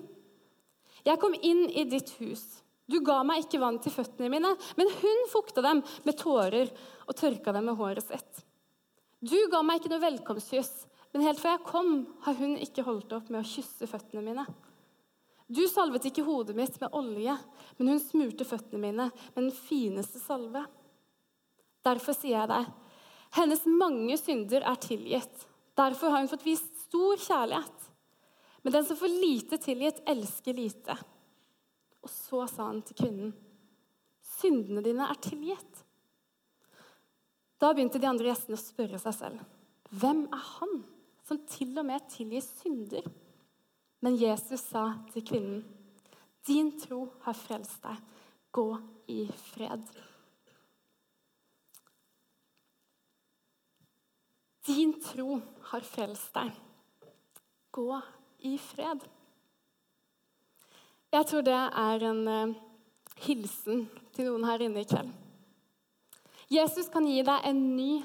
Jeg 1.03 1.19
kom 1.21 1.35
inn 1.35 1.67
i 1.69 1.85
ditt 1.91 2.15
hus. 2.21 2.45
Du 2.89 3.01
ga 3.05 3.21
meg 3.27 3.45
ikke 3.45 3.61
vann 3.63 3.79
til 3.83 3.95
føttene 3.95 4.31
mine, 4.31 4.55
men 4.79 4.91
hun 5.01 5.29
fukta 5.33 5.63
dem 5.65 5.83
med 6.07 6.19
tårer 6.19 6.71
og 7.07 7.17
tørka 7.19 7.55
dem 7.55 7.69
med 7.69 7.79
håret 7.79 8.07
sitt. 8.07 8.43
Du 9.23 9.39
ga 9.51 9.63
meg 9.67 9.81
ikke 9.81 9.93
noe 9.93 10.03
velkomstkyss, 10.03 10.73
men 11.13 11.27
helt 11.27 11.41
fra 11.43 11.57
jeg 11.57 11.67
kom, 11.69 11.93
har 12.25 12.39
hun 12.39 12.57
ikke 12.61 12.85
holdt 12.87 13.13
opp 13.17 13.31
med 13.31 13.43
å 13.43 13.49
kysse 13.49 13.89
føttene 13.91 14.25
mine. 14.25 14.47
Du 15.53 15.63
salvet 15.69 16.07
ikke 16.09 16.25
hodet 16.25 16.57
mitt 16.57 16.79
med 16.81 16.95
olje, 16.97 17.35
men 17.77 17.93
hun 17.93 18.01
smurte 18.01 18.47
føttene 18.49 18.81
mine 18.81 19.09
med 19.13 19.39
den 19.39 19.53
fineste 19.53 20.21
salve. 20.23 20.65
Derfor 21.85 22.17
sier 22.17 22.39
jeg 22.39 22.51
deg, 22.53 22.71
hennes 23.37 23.65
mange 23.69 24.17
synder 24.21 24.65
er 24.71 24.81
tilgitt. 24.81 25.47
Derfor 25.77 26.13
har 26.13 26.23
hun 26.23 26.31
fått 26.31 26.47
vist 26.47 26.71
stor 26.87 27.21
kjærlighet. 27.21 27.89
Men 28.63 28.77
den 28.77 28.87
som 28.87 28.99
får 29.01 29.13
lite 29.13 29.59
tilgitt, 29.61 30.01
elsker 30.09 30.57
lite. 30.57 30.97
Og 32.03 32.11
så 32.13 32.47
sa 32.51 32.69
han 32.71 32.81
til 32.87 32.99
kvinnen, 33.03 33.35
syndene 34.39 34.85
dine 34.85 35.09
er 35.11 35.21
tilgitt. 35.23 35.85
Da 37.63 37.73
begynte 37.75 38.01
de 38.03 38.09
andre 38.09 38.31
gjestene 38.31 38.59
å 38.59 38.63
spørre 38.63 38.99
seg 39.03 39.19
selv, 39.19 39.45
hvem 40.01 40.25
er 40.33 40.51
han? 40.57 40.83
som 41.33 41.41
til 41.49 41.77
og 41.79 41.87
med 41.87 42.07
tilgir 42.13 42.43
synder. 42.45 43.07
Men 44.03 44.19
Jesus 44.19 44.61
sa 44.61 44.93
til 45.13 45.25
kvinnen, 45.27 45.63
'Din 46.47 46.73
tro 46.81 47.07
har 47.23 47.33
frelst 47.39 47.83
deg. 47.83 47.97
Gå 48.53 48.79
i 49.09 49.27
fred.' 49.31 49.93
Din 54.67 55.01
tro 55.03 55.41
har 55.71 55.81
frelst 55.81 56.35
deg. 56.35 56.51
Gå 57.73 58.01
i 58.39 58.59
fred. 58.59 59.01
Jeg 61.13 61.27
tror 61.27 61.41
det 61.41 61.55
er 61.55 62.05
en 62.11 62.29
uh, 62.29 62.55
hilsen 63.25 63.89
til 64.15 64.29
noen 64.29 64.47
her 64.47 64.63
inne 64.63 64.85
i 64.85 64.89
kveld. 64.89 65.11
Jesus 66.53 66.89
kan 66.93 67.07
gi 67.09 67.23
deg 67.27 67.49
en 67.49 67.61
ny 67.77 68.03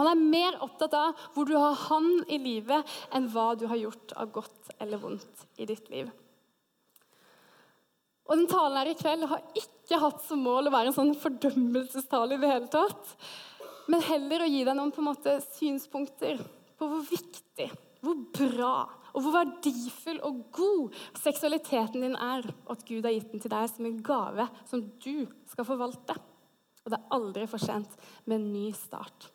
han 0.00 0.08
er 0.12 0.24
mer 0.24 0.58
opptatt 0.64 0.94
av 0.96 1.22
hvor 1.34 1.48
du 1.48 1.54
har 1.58 1.76
han 1.88 2.08
i 2.32 2.38
livet, 2.40 2.88
enn 3.12 3.28
hva 3.32 3.52
du 3.58 3.66
har 3.70 3.80
gjort 3.80 4.14
av 4.16 4.32
godt 4.32 4.72
eller 4.78 5.00
vondt 5.02 5.46
i 5.60 5.68
ditt 5.68 5.90
liv. 5.92 6.10
Og 8.30 8.38
den 8.38 8.48
talen 8.48 8.78
her 8.78 8.88
i 8.92 8.96
kveld 8.96 9.26
har 9.28 9.42
ikke 9.58 9.98
hatt 10.00 10.22
som 10.24 10.40
mål 10.46 10.70
å 10.70 10.72
være 10.72 10.92
en 10.92 10.96
sånn 10.96 11.14
fordømmelsestale 11.20 12.38
i 12.38 12.42
det 12.42 12.52
hele 12.52 12.70
tatt, 12.72 13.14
men 13.90 14.04
heller 14.06 14.44
å 14.44 14.48
gi 14.48 14.62
deg 14.64 14.78
noen 14.78 14.92
på 14.94 15.02
en 15.02 15.10
måte 15.10 15.36
synspunkter 15.56 16.40
på 16.78 16.88
hvor 16.88 17.02
viktig, 17.04 17.68
hvor 18.02 18.20
bra 18.32 18.76
og 19.12 19.24
hvor 19.24 19.34
verdifull 19.34 20.22
og 20.24 20.38
god 20.56 20.96
seksualiteten 21.20 22.06
din 22.06 22.16
er, 22.16 22.46
og 22.64 22.76
at 22.76 22.86
Gud 22.88 23.04
har 23.04 23.12
gitt 23.12 23.34
den 23.34 23.42
til 23.42 23.52
deg 23.52 23.68
som 23.68 23.88
en 23.88 24.00
gave 24.06 24.48
som 24.70 24.86
du 25.04 25.26
skal 25.50 25.68
forvalte. 25.68 26.16
Og 26.82 26.90
det 26.90 26.98
er 26.98 27.14
aldri 27.18 27.46
for 27.50 27.62
sent 27.62 27.92
med 28.24 28.38
en 28.38 28.48
ny 28.54 28.70
start. 28.76 29.28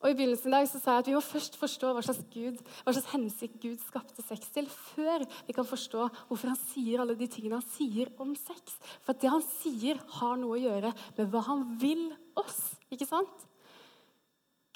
Og 0.00 0.08
I 0.08 0.16
begynnelsen 0.16 0.48
i 0.48 0.54
dag 0.54 0.68
så 0.68 0.78
sa 0.80 0.94
jeg 0.94 1.02
at 1.02 1.08
vi 1.10 1.14
må 1.16 1.20
først 1.20 1.58
forstå 1.60 1.90
hva 1.92 2.02
slags, 2.04 2.22
Gud, 2.32 2.60
hva 2.86 2.94
slags 2.96 3.10
hensikt 3.12 3.58
Gud 3.60 3.82
skapte 3.84 4.24
sex 4.24 4.48
til, 4.54 4.68
før 4.94 5.26
vi 5.44 5.56
kan 5.56 5.68
forstå 5.68 6.06
hvorfor 6.30 6.52
han 6.54 6.60
sier 6.70 7.02
alle 7.02 7.18
de 7.20 7.28
tingene 7.28 7.58
han 7.60 7.74
sier 7.74 8.08
om 8.22 8.32
sex. 8.38 8.78
For 9.04 9.18
det 9.20 9.28
han 9.28 9.44
sier, 9.44 10.00
har 10.16 10.40
noe 10.40 10.56
å 10.56 10.62
gjøre 10.62 10.94
med 11.18 11.28
hva 11.32 11.44
han 11.50 11.66
vil 11.82 12.06
oss. 12.40 12.62
Ikke 12.88 13.08
sant? 13.10 13.44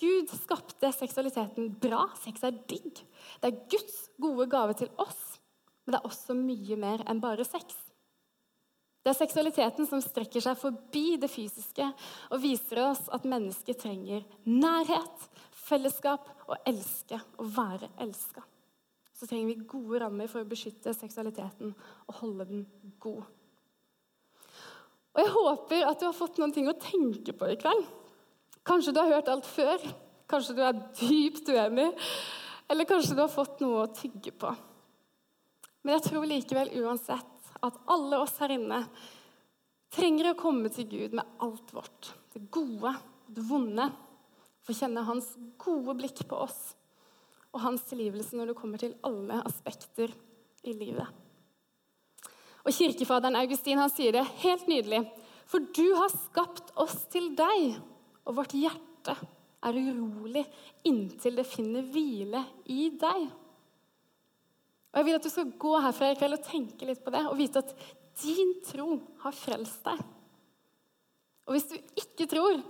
Gud 0.01 0.29
skapte 0.43 0.91
seksualiteten 0.93 1.73
bra. 1.81 2.05
Sex 2.21 2.45
er 2.45 2.61
digg. 2.69 3.01
Det 3.41 3.49
er 3.49 3.63
Guds 3.73 3.97
gode 4.21 4.51
gave 4.53 4.77
til 4.77 4.93
oss, 5.01 5.39
men 5.85 5.95
det 5.95 6.03
er 6.03 6.11
også 6.11 6.37
mye 6.37 6.81
mer 6.85 7.05
enn 7.09 7.25
bare 7.25 7.49
sex. 7.49 7.79
Det 9.05 9.13
er 9.13 9.19
seksualiteten 9.19 9.85
som 9.85 10.01
strekker 10.01 10.41
seg 10.41 10.57
forbi 10.57 11.19
det 11.21 11.29
fysiske 11.29 11.85
og 12.33 12.41
viser 12.41 12.81
oss 12.87 13.03
at 13.13 13.27
mennesket 13.29 13.83
trenger 13.83 14.25
nærhet, 14.49 15.27
fellesskap 15.67 16.31
og 16.49 16.57
elske 16.65 17.19
og 17.37 17.51
være 17.53 17.91
elska. 18.01 18.41
Så 19.15 19.29
trenger 19.29 19.51
vi 19.51 19.67
gode 19.69 20.01
rammer 20.01 20.31
for 20.33 20.41
å 20.41 20.49
beskytte 20.49 20.95
seksualiteten 20.97 21.75
og 21.77 22.17
holde 22.23 22.49
den 22.49 22.65
god. 23.05 23.29
Og 25.15 25.21
Jeg 25.21 25.35
håper 25.37 25.85
at 25.91 26.01
du 26.01 26.09
har 26.09 26.17
fått 26.17 26.41
noen 26.41 26.57
ting 26.57 26.67
å 26.73 26.79
tenke 26.81 27.37
på 27.37 27.53
i 27.53 27.61
kveld. 27.61 27.85
Kanskje 28.65 28.97
du 28.97 29.03
har 29.03 29.13
hørt 29.13 29.29
alt 29.29 29.47
før. 29.47 29.85
Kanskje 30.33 30.57
du 30.57 30.65
er 30.65 30.81
dypt 30.97 31.53
uenig. 31.53 31.91
Eller 32.73 32.89
kanskje 32.89 33.15
du 33.15 33.21
har 33.21 33.31
fått 33.31 33.61
noe 33.61 33.85
å 33.85 33.93
tygge 33.95 34.33
på. 34.33 34.51
Men 35.85 35.99
jeg 35.99 36.07
tror 36.09 36.25
likevel 36.27 36.73
uansett 36.81 37.34
at 37.65 37.81
alle 37.91 38.21
oss 38.23 38.37
her 38.43 38.55
inne 38.55 38.85
trenger 39.95 40.33
å 40.33 40.39
komme 40.39 40.71
til 40.75 40.89
Gud 40.91 41.17
med 41.17 41.37
alt 41.45 41.75
vårt. 41.75 42.13
Det 42.35 42.47
gode, 42.53 42.95
det 43.31 43.45
vonde. 43.47 43.89
Få 44.65 44.75
kjenne 44.77 45.05
hans 45.07 45.29
gode 45.61 45.95
blikk 45.99 46.25
på 46.29 46.39
oss 46.47 46.73
og 47.55 47.63
hans 47.63 47.85
tilgivelse 47.87 48.35
når 48.35 48.51
det 48.51 48.57
kommer 48.59 48.81
til 48.83 48.97
alle 49.07 49.39
aspekter 49.47 50.11
i 50.67 50.73
livet. 50.75 51.07
Og 52.65 52.73
Kirkefaderen 52.75 53.39
Augustin 53.39 53.79
han 53.79 53.93
sier 53.93 54.17
det 54.17 54.25
helt 54.43 54.67
nydelig. 54.71 55.05
For 55.47 55.63
du 55.77 55.85
har 55.95 56.11
skapt 56.11 56.73
oss 56.81 57.05
til 57.13 57.35
deg, 57.37 57.77
og 58.25 58.39
vårt 58.41 58.57
hjerte 58.57 59.15
er 59.65 59.77
urolig 59.77 60.43
inntil 60.89 61.37
det 61.39 61.47
finner 61.47 61.85
hvile 61.93 62.41
i 62.73 62.89
deg. 63.01 63.29
Og 64.95 65.01
Jeg 65.01 65.07
vil 65.09 65.19
at 65.19 65.25
du 65.27 65.33
skal 65.33 65.55
gå 65.59 65.77
herfra 65.83 66.13
i 66.13 66.19
kveld 66.19 66.37
og 66.37 66.45
tenke 66.47 66.87
litt 66.87 67.03
på 67.03 67.11
det 67.11 67.25
og 67.27 67.39
vite 67.39 67.65
at 67.65 67.73
din 68.23 68.53
tro 68.63 69.01
har 69.25 69.35
frelst 69.35 69.83
deg. 69.83 70.03
Og 71.45 71.57
hvis 71.57 71.67
du 71.67 71.75
ikke 71.99 72.29
tror, 72.31 72.61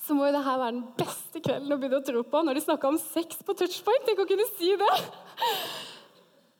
så 0.00 0.16
må 0.16 0.24
jo 0.24 0.34
dette 0.34 0.54
være 0.56 0.72
den 0.72 0.86
beste 0.96 1.42
kvelden 1.44 1.74
å 1.74 1.78
begynne 1.80 2.00
å 2.00 2.06
tro 2.06 2.22
på 2.24 2.42
når 2.46 2.56
de 2.56 2.64
snakka 2.64 2.88
om 2.88 2.98
sex 3.00 3.42
på 3.44 3.54
touchpoint. 3.60 4.06
Tenk 4.08 4.22
å 4.24 4.28
kunne 4.28 4.48
si 4.54 4.72
det! 4.80 4.94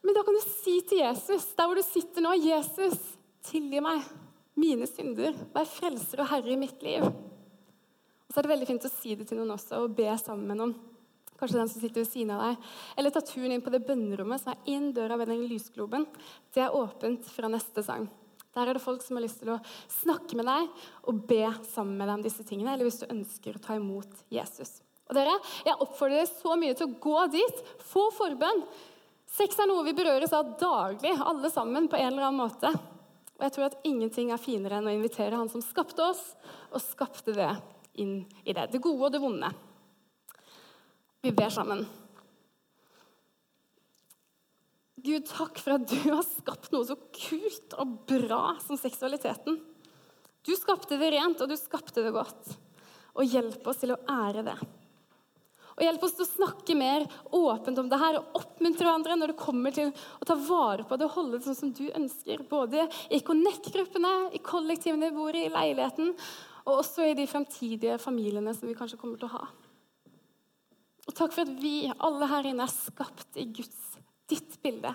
Men 0.05 0.14
da 0.14 0.23
kan 0.23 0.37
du 0.37 0.43
si 0.45 0.77
til 0.87 1.01
Jesus, 1.01 1.49
der 1.57 1.67
hvor 1.67 1.81
du 1.81 1.83
sitter 1.83 2.23
nå, 2.23 2.37
'Jesus, 2.39 3.01
tilgi 3.49 3.81
meg 3.83 4.05
mine 4.55 4.87
synder. 4.87 5.35
Vær 5.55 5.67
frelser 5.67 6.23
og 6.23 6.29
herre 6.31 6.53
i 6.53 6.61
mitt 6.61 6.85
liv.' 6.85 7.09
Og 7.09 8.31
så 8.31 8.39
er 8.39 8.47
det 8.47 8.53
veldig 8.53 8.69
fint 8.69 8.87
å 8.87 8.93
si 8.93 9.17
det 9.19 9.27
til 9.27 9.41
noen 9.41 9.57
også, 9.57 9.81
og 9.83 9.97
be 9.97 10.07
sammen 10.21 10.47
med 10.47 10.61
noen. 10.61 10.77
Kanskje 11.37 11.61
den 11.61 11.68
som 11.68 11.82
sitter 11.82 12.03
ved 12.03 12.11
siden 12.11 12.32
av 12.34 12.45
deg. 12.45 12.68
Eller 12.97 13.12
ta 13.12 13.22
turen 13.24 13.53
inn 13.53 13.64
på 13.64 13.72
det 13.74 13.82
bønnerommet 13.87 14.43
som 14.43 14.55
er 14.55 14.70
inn 14.72 14.89
døra 14.97 15.18
ved 15.20 15.30
den 15.32 15.45
lysgloben. 15.51 16.07
Det 16.55 16.64
er 16.64 16.76
åpent 16.76 17.28
fra 17.32 17.51
neste 17.53 17.84
sang. 17.84 18.09
Der 18.57 18.70
er 18.70 18.78
det 18.78 18.84
folk 18.84 19.03
som 19.05 19.18
har 19.18 19.26
lyst 19.26 19.43
til 19.43 19.53
å 19.53 19.61
snakke 19.93 20.39
med 20.39 20.49
deg 20.49 20.82
og 21.11 21.22
be 21.28 21.45
sammen 21.68 21.99
med 21.99 22.09
deg 22.09 22.16
om 22.16 22.24
disse 22.24 22.45
tingene, 22.49 22.72
eller 22.72 22.89
hvis 22.89 23.03
du 23.03 23.11
ønsker 23.12 23.59
å 23.59 23.62
ta 23.62 23.76
imot 23.76 24.24
Jesus. 24.32 24.78
Og 25.07 25.14
dere, 25.14 25.37
Jeg 25.64 25.76
oppfordrer 25.76 26.22
dere 26.22 26.30
så 26.30 26.57
mye 26.59 26.74
til 26.74 26.89
å 26.89 26.97
gå 26.99 27.26
dit. 27.37 27.62
Få 27.93 28.09
forbønn. 28.16 28.64
Sex 29.37 29.59
er 29.61 29.68
noe 29.68 29.84
vi 29.84 29.95
berøres 29.95 30.32
av 30.32 30.57
daglig, 30.59 31.12
alle 31.20 31.51
sammen, 31.53 31.89
på 31.89 31.99
en 31.99 32.12
eller 32.14 32.30
annen 32.30 32.41
måte. 32.41 32.72
Og 33.37 33.45
jeg 33.45 33.53
tror 33.53 33.68
at 33.68 33.80
ingenting 33.84 34.32
er 34.32 34.41
finere 34.41 34.78
enn 34.78 34.89
å 34.89 34.95
invitere 34.95 35.37
Han 35.37 35.53
som 35.53 35.61
skapte 35.61 36.03
oss, 36.03 36.22
og 36.72 36.80
skapte 36.80 37.37
det 37.37 37.53
inn 38.01 38.22
i 38.45 38.55
det. 38.57 38.70
Det 38.72 38.80
gode 38.80 39.11
og 39.11 39.12
det 39.12 39.20
vonde. 39.20 39.53
Vi 41.27 41.33
ber 41.35 41.51
sammen. 41.51 41.81
Gud, 44.95 45.24
takk 45.27 45.59
for 45.59 45.74
at 45.74 45.89
du 45.91 45.97
har 46.05 46.22
skapt 46.22 46.70
noe 46.70 46.87
så 46.87 46.95
kult 47.16 47.74
og 47.83 47.97
bra 48.07 48.53
som 48.62 48.79
seksualiteten. 48.79 49.59
Du 50.47 50.53
skapte 50.55 50.95
det 51.01 51.09
rent, 51.16 51.43
og 51.43 51.51
du 51.51 51.57
skapte 51.59 52.05
det 52.07 52.14
godt. 52.14 52.55
Og 53.18 53.27
hjelp 53.27 53.66
oss 53.66 53.83
til 53.83 53.97
å 53.97 53.99
ære 54.07 54.47
det. 54.47 54.55
Og 55.74 55.85
hjelp 55.89 56.07
oss 56.07 56.14
til 56.20 56.29
å 56.29 56.31
snakke 56.31 56.79
mer 56.79 57.09
åpent 57.35 57.83
om 57.83 57.91
det 57.91 58.03
her 58.05 58.20
og 58.22 58.41
oppmuntre 58.45 58.87
hverandre 58.87 59.18
når 59.18 59.35
det 59.35 59.39
kommer 59.43 59.74
til 59.74 59.91
å 59.91 60.31
ta 60.31 60.39
vare 60.47 60.87
på 60.87 60.95
det 60.95 61.11
og 61.11 61.18
holde 61.18 61.41
det 61.41 61.51
sånn 61.51 61.59
som 61.64 61.74
du 61.74 61.89
ønsker. 61.91 62.47
Både 62.47 62.87
i 63.11 63.24
Connect-gruppene, 63.27 64.16
i 64.31 64.47
kollektivene 64.47 65.11
vi 65.11 65.18
bor 65.18 65.35
i, 65.35 65.49
i 65.51 65.55
leiligheten, 65.59 66.14
og 66.70 66.85
også 66.85 67.11
i 67.11 67.18
de 67.18 67.27
fremtidige 67.27 67.99
familiene 67.99 68.55
som 68.55 68.70
vi 68.70 68.79
kanskje 68.79 69.03
kommer 69.03 69.18
til 69.18 69.27
å 69.27 69.41
ha. 69.41 69.49
Og 71.07 71.14
takk 71.14 71.34
for 71.34 71.46
at 71.46 71.59
vi 71.62 71.86
alle 71.92 72.28
her 72.30 72.48
inne 72.50 72.66
er 72.66 72.72
skapt 72.72 73.38
i 73.38 73.46
Guds, 73.54 73.96
ditt 74.30 74.59
bilde. 74.62 74.92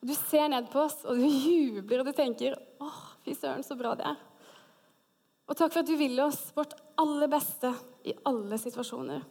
Og 0.00 0.08
Du 0.08 0.14
ser 0.16 0.48
ned 0.48 0.70
på 0.72 0.84
oss, 0.86 1.02
og 1.04 1.18
du 1.18 1.26
jubler, 1.50 2.00
og 2.00 2.10
du 2.10 2.16
tenker 2.16 2.56
'Å, 2.56 2.90
fy 3.24 3.34
søren, 3.34 3.66
så 3.66 3.76
bra 3.76 3.94
det 3.98 4.06
er'. 4.08 4.26
Og 5.50 5.56
takk 5.58 5.72
for 5.74 5.82
at 5.82 5.90
du 5.90 5.96
vil 5.98 6.14
oss 6.22 6.52
vårt 6.54 6.76
aller 7.00 7.28
beste 7.28 7.72
i 8.06 8.14
alle 8.24 8.56
situasjoner. 8.60 9.24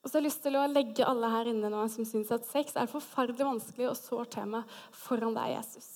Og 0.00 0.10
så 0.10 0.16
har 0.16 0.22
jeg 0.22 0.28
lyst 0.28 0.42
til 0.44 0.56
å 0.56 0.66
legge 0.68 1.04
alle 1.08 1.28
her 1.32 1.48
inne 1.48 1.70
nå 1.72 1.84
som 1.92 2.04
syns 2.08 2.32
at 2.32 2.44
sex 2.48 2.74
er 2.74 2.84
et 2.84 2.92
forferdelig 2.92 3.46
vanskelig 3.46 3.88
og 3.88 3.96
sårt 3.96 4.34
tema, 4.36 4.64
foran 4.92 5.36
deg, 5.36 5.54
Jesus. 5.56 5.88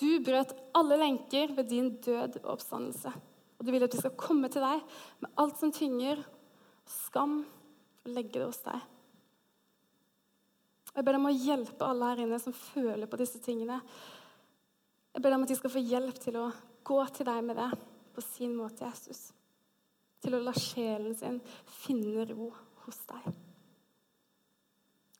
Du 0.00 0.08
brøt 0.24 0.52
alle 0.76 0.98
lenker 1.00 1.52
ved 1.56 1.68
din 1.72 1.90
død 2.04 2.40
og 2.42 2.54
oppstandelse. 2.56 3.12
Og 3.58 3.66
du 3.66 3.70
vil 3.72 3.84
at 3.86 3.94
vi 3.94 4.02
skal 4.02 4.16
komme 4.18 4.50
til 4.52 4.64
deg 4.64 4.82
med 5.22 5.38
alt 5.40 5.60
som 5.60 5.72
tynger, 5.74 6.20
skam, 6.88 7.42
og 8.04 8.12
legge 8.12 8.36
det 8.36 8.48
hos 8.48 8.60
deg. 8.66 8.90
Og 10.92 11.00
Jeg 11.00 11.06
ber 11.06 11.16
deg 11.16 11.22
om 11.22 11.30
å 11.30 11.38
hjelpe 11.38 11.86
alle 11.88 12.10
her 12.12 12.22
inne 12.24 12.38
som 12.42 12.54
føler 12.54 13.10
på 13.10 13.18
disse 13.18 13.40
tingene. 13.42 13.80
Jeg 15.14 15.22
ber 15.22 15.30
deg 15.30 15.38
om 15.38 15.46
at 15.46 15.54
de 15.54 15.56
skal 15.58 15.72
få 15.74 15.82
hjelp 15.82 16.20
til 16.22 16.38
å 16.38 16.50
gå 16.84 17.00
til 17.16 17.28
deg 17.30 17.40
med 17.46 17.58
det 17.58 17.70
på 18.14 18.22
sin 18.22 18.54
måte, 18.58 18.86
Jesus. 18.86 19.32
Til 20.22 20.36
å 20.36 20.42
la 20.44 20.54
sjelen 20.56 21.16
sin 21.18 21.40
finne 21.82 22.26
ro 22.30 22.52
hos 22.84 23.00
deg. 23.10 23.32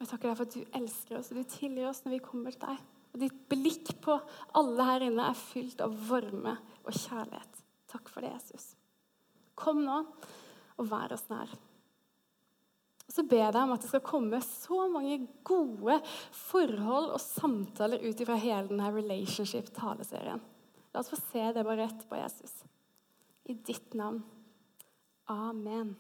Jeg 0.00 0.10
takker 0.10 0.28
deg 0.28 0.38
for 0.38 0.46
at 0.48 0.54
du 0.54 0.78
elsker 0.78 1.18
oss 1.18 1.30
og 1.32 1.38
du 1.40 1.48
tilgir 1.48 1.88
oss 1.88 2.02
når 2.04 2.16
vi 2.16 2.24
kommer 2.26 2.54
til 2.54 2.66
deg. 2.66 2.80
Og 3.14 3.20
ditt 3.22 3.36
blikk 3.50 3.92
på 4.04 4.16
alle 4.58 4.88
her 4.88 5.04
inne 5.06 5.28
er 5.30 5.38
fylt 5.38 5.82
av 5.84 5.94
varme 6.08 6.56
og 6.82 6.90
kjærlighet. 6.92 7.53
Takk 7.94 8.10
for 8.10 8.26
det, 8.26 8.32
Jesus. 8.34 8.72
Kom 9.54 9.84
nå 9.86 10.00
og 10.74 10.90
vær 10.90 11.14
oss 11.14 11.28
nær. 11.30 11.52
Og 13.04 13.12
så 13.12 13.22
ber 13.28 13.42
jeg 13.44 13.54
deg 13.54 13.66
om 13.66 13.74
at 13.74 13.84
det 13.84 13.90
skal 13.90 14.02
komme 14.02 14.40
så 14.42 14.86
mange 14.90 15.20
gode 15.46 15.98
forhold 16.34 17.12
og 17.14 17.22
samtaler 17.22 18.02
ut 18.02 18.22
fra 18.26 18.38
hele 18.40 18.70
denne 18.70 18.88
relationship-taleserien. 18.96 20.42
La 20.94 21.02
oss 21.02 21.12
få 21.12 21.18
se 21.20 21.44
det 21.52 21.66
bare 21.66 21.84
rett 21.84 22.02
på 22.08 22.18
Jesus. 22.18 22.56
I 23.44 23.54
ditt 23.54 23.94
navn. 23.98 24.22
Amen. 25.30 25.92